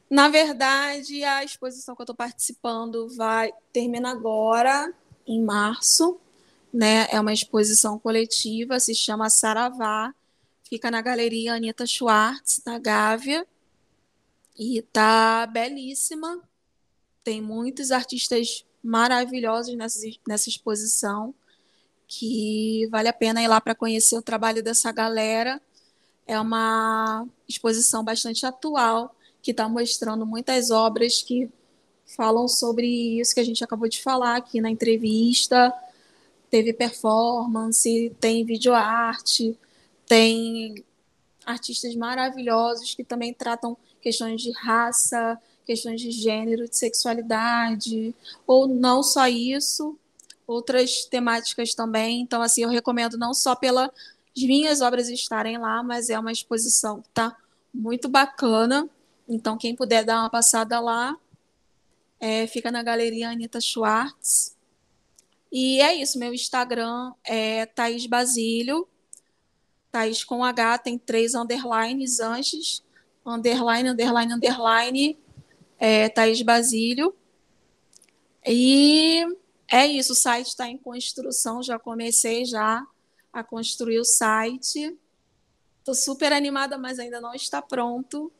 Na 0.09 0.29
verdade, 0.29 1.23
a 1.23 1.43
exposição 1.43 1.95
que 1.95 2.01
eu 2.01 2.05
estou 2.05 2.15
participando 2.15 3.09
vai 3.15 3.51
termina 3.73 4.11
agora, 4.11 4.93
em 5.27 5.41
março. 5.43 6.19
Né? 6.73 7.07
É 7.11 7.19
uma 7.19 7.33
exposição 7.33 7.99
coletiva, 7.99 8.79
se 8.79 8.95
chama 8.95 9.29
Saravá 9.29 10.13
Fica 10.73 10.89
na 10.89 11.01
Galeria 11.01 11.53
Anitta 11.53 11.85
Schwartz, 11.85 12.59
da 12.65 12.79
Gávea. 12.79 13.45
E 14.57 14.81
tá 14.81 15.45
belíssima. 15.45 16.41
Tem 17.23 17.39
muitos 17.39 17.91
artistas 17.91 18.65
maravilhosos 18.83 19.75
nessa, 19.75 19.99
nessa 20.27 20.49
exposição 20.49 21.31
que 22.07 22.87
vale 22.89 23.07
a 23.07 23.13
pena 23.13 23.43
ir 23.43 23.47
lá 23.47 23.61
para 23.61 23.75
conhecer 23.75 24.17
o 24.17 24.21
trabalho 24.23 24.63
dessa 24.63 24.91
galera. 24.91 25.61
É 26.25 26.39
uma 26.39 27.27
exposição 27.47 28.03
bastante 28.03 28.43
atual, 28.43 29.15
que 29.43 29.51
está 29.51 29.69
mostrando 29.69 30.25
muitas 30.25 30.71
obras 30.71 31.21
que 31.21 31.51
falam 32.15 32.47
sobre 32.47 32.87
isso 33.19 33.33
que 33.33 33.39
a 33.39 33.45
gente 33.45 33.63
acabou 33.63 33.87
de 33.87 34.01
falar 34.01 34.37
aqui 34.37 34.61
na 34.61 34.69
entrevista. 34.69 35.73
Teve 36.49 36.73
performance, 36.73 38.15
tem 38.19 38.45
videoarte, 38.45 39.57
tem 40.05 40.83
artistas 41.45 41.95
maravilhosos 41.95 42.93
que 42.93 43.03
também 43.03 43.33
tratam 43.33 43.75
questões 44.01 44.41
de 44.41 44.51
raça, 44.51 45.39
questões 45.65 45.99
de 46.01 46.11
gênero, 46.11 46.67
de 46.67 46.77
sexualidade, 46.77 48.13
ou 48.45 48.67
não 48.67 49.01
só 49.01 49.27
isso, 49.27 49.97
outras 50.45 51.05
temáticas 51.05 51.73
também. 51.73 52.21
Então, 52.21 52.41
assim, 52.41 52.63
eu 52.63 52.69
recomendo 52.69 53.17
não 53.17 53.33
só 53.33 53.55
pelas 53.55 53.89
minhas 54.35 54.81
obras 54.81 55.09
estarem 55.09 55.57
lá, 55.57 55.81
mas 55.81 56.09
é 56.09 56.19
uma 56.19 56.31
exposição 56.31 57.01
que 57.01 57.07
está 57.07 57.35
muito 57.73 58.07
bacana. 58.07 58.89
Então, 59.27 59.57
quem 59.57 59.75
puder 59.75 60.03
dar 60.03 60.19
uma 60.19 60.29
passada 60.29 60.79
lá, 60.79 61.17
é, 62.23 62.47
fica 62.47 62.71
na 62.71 62.81
Galeria 62.81 63.31
Anitta 63.31 63.59
Schwartz. 63.59 64.55
E 65.51 65.81
é 65.81 65.93
isso, 65.93 66.17
meu 66.17 66.33
Instagram 66.33 67.11
é 67.21 67.65
Thaís 67.65 68.05
Basílio, 68.05 68.87
Thaís 69.91 70.23
com 70.23 70.41
H, 70.41 70.77
tem 70.77 70.97
três 70.97 71.35
underlines 71.35 72.21
antes, 72.21 72.81
underline, 73.25 73.89
underline, 73.89 74.33
underline, 74.33 75.19
é, 75.77 76.07
Thaís 76.07 76.41
Basílio. 76.41 77.13
E 78.47 79.25
é 79.69 79.85
isso, 79.85 80.13
o 80.13 80.15
site 80.15 80.47
está 80.47 80.69
em 80.69 80.77
construção, 80.77 81.61
já 81.61 81.77
comecei 81.77 82.45
já 82.45 82.87
a 83.33 83.43
construir 83.43 83.99
o 83.99 84.05
site. 84.05 84.97
Estou 85.79 85.93
super 85.93 86.31
animada, 86.31 86.77
mas 86.77 86.99
ainda 86.99 87.19
não 87.19 87.33
está 87.33 87.61
pronto. 87.61 88.31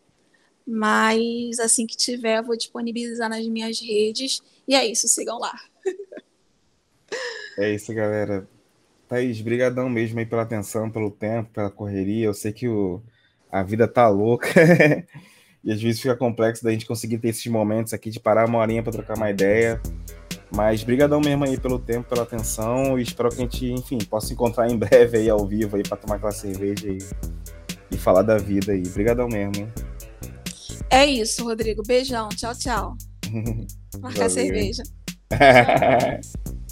Mas 0.66 1.60
assim 1.60 1.86
que 1.86 1.98
tiver, 1.98 2.42
vou 2.42 2.56
disponibilizar 2.56 3.30
nas 3.30 3.46
minhas 3.48 3.80
redes. 3.80 4.42
E 4.68 4.76
é 4.76 4.86
isso, 4.86 5.08
sigam 5.08 5.40
lá. 5.40 5.54
É 7.58 7.74
isso, 7.74 7.94
galera. 7.94 8.48
Thaís, 9.08 9.42
brigadão 9.42 9.90
mesmo 9.90 10.20
aí 10.20 10.26
pela 10.26 10.42
atenção, 10.42 10.90
pelo 10.90 11.12
tempo, 11.12 11.52
pela 11.52 11.70
correria. 11.70 12.26
Eu 12.26 12.34
sei 12.34 12.52
que 12.52 12.68
o, 12.68 13.02
a 13.52 13.62
vida 13.62 13.88
tá 13.88 14.08
louca 14.08 14.48
e 15.64 15.72
às 15.72 15.82
vezes 15.82 16.02
fica 16.02 16.16
complexo 16.16 16.64
da 16.64 16.72
gente 16.72 16.86
conseguir 16.86 17.20
ter 17.20 17.30
esses 17.30 17.46
momentos 17.48 17.94
aqui 17.94 18.10
de 18.10 18.20
parar 18.20 18.48
uma 18.48 18.60
horinha 18.60 18.82
para 18.82 18.92
trocar 18.92 19.16
uma 19.16 19.30
ideia. 19.30 19.80
Mas 20.56 20.84
brigadão 20.84 21.20
mesmo 21.20 21.44
aí 21.44 21.60
pelo 21.60 21.80
tempo, 21.80 22.10
pela 22.10 22.24
atenção 22.24 22.98
e 22.98 23.04
espero 23.04 23.30
que 23.30 23.36
a 23.36 23.40
gente, 23.40 23.72
enfim, 23.72 23.98
possa 23.98 24.34
encontrar 24.34 24.70
em 24.70 24.78
breve 24.78 25.18
aí 25.18 25.30
ao 25.30 25.46
vivo 25.46 25.76
aí 25.76 25.84
para 25.84 25.98
tomar 25.98 26.16
aquela 26.16 26.32
cerveja 26.32 26.88
e, 26.88 26.98
e 27.92 27.98
falar 27.98 28.22
da 28.22 28.38
vida 28.38 28.72
aí. 28.72 28.82
Brigadão 28.82 29.28
mesmo, 29.28 29.54
hein? 29.58 29.93
É 30.90 31.06
isso, 31.06 31.44
Rodrigo. 31.44 31.84
Beijão. 31.86 32.30
Tchau, 32.30 32.56
tchau. 32.56 32.98
Marcar 34.02 34.30
cerveja. 34.30 34.84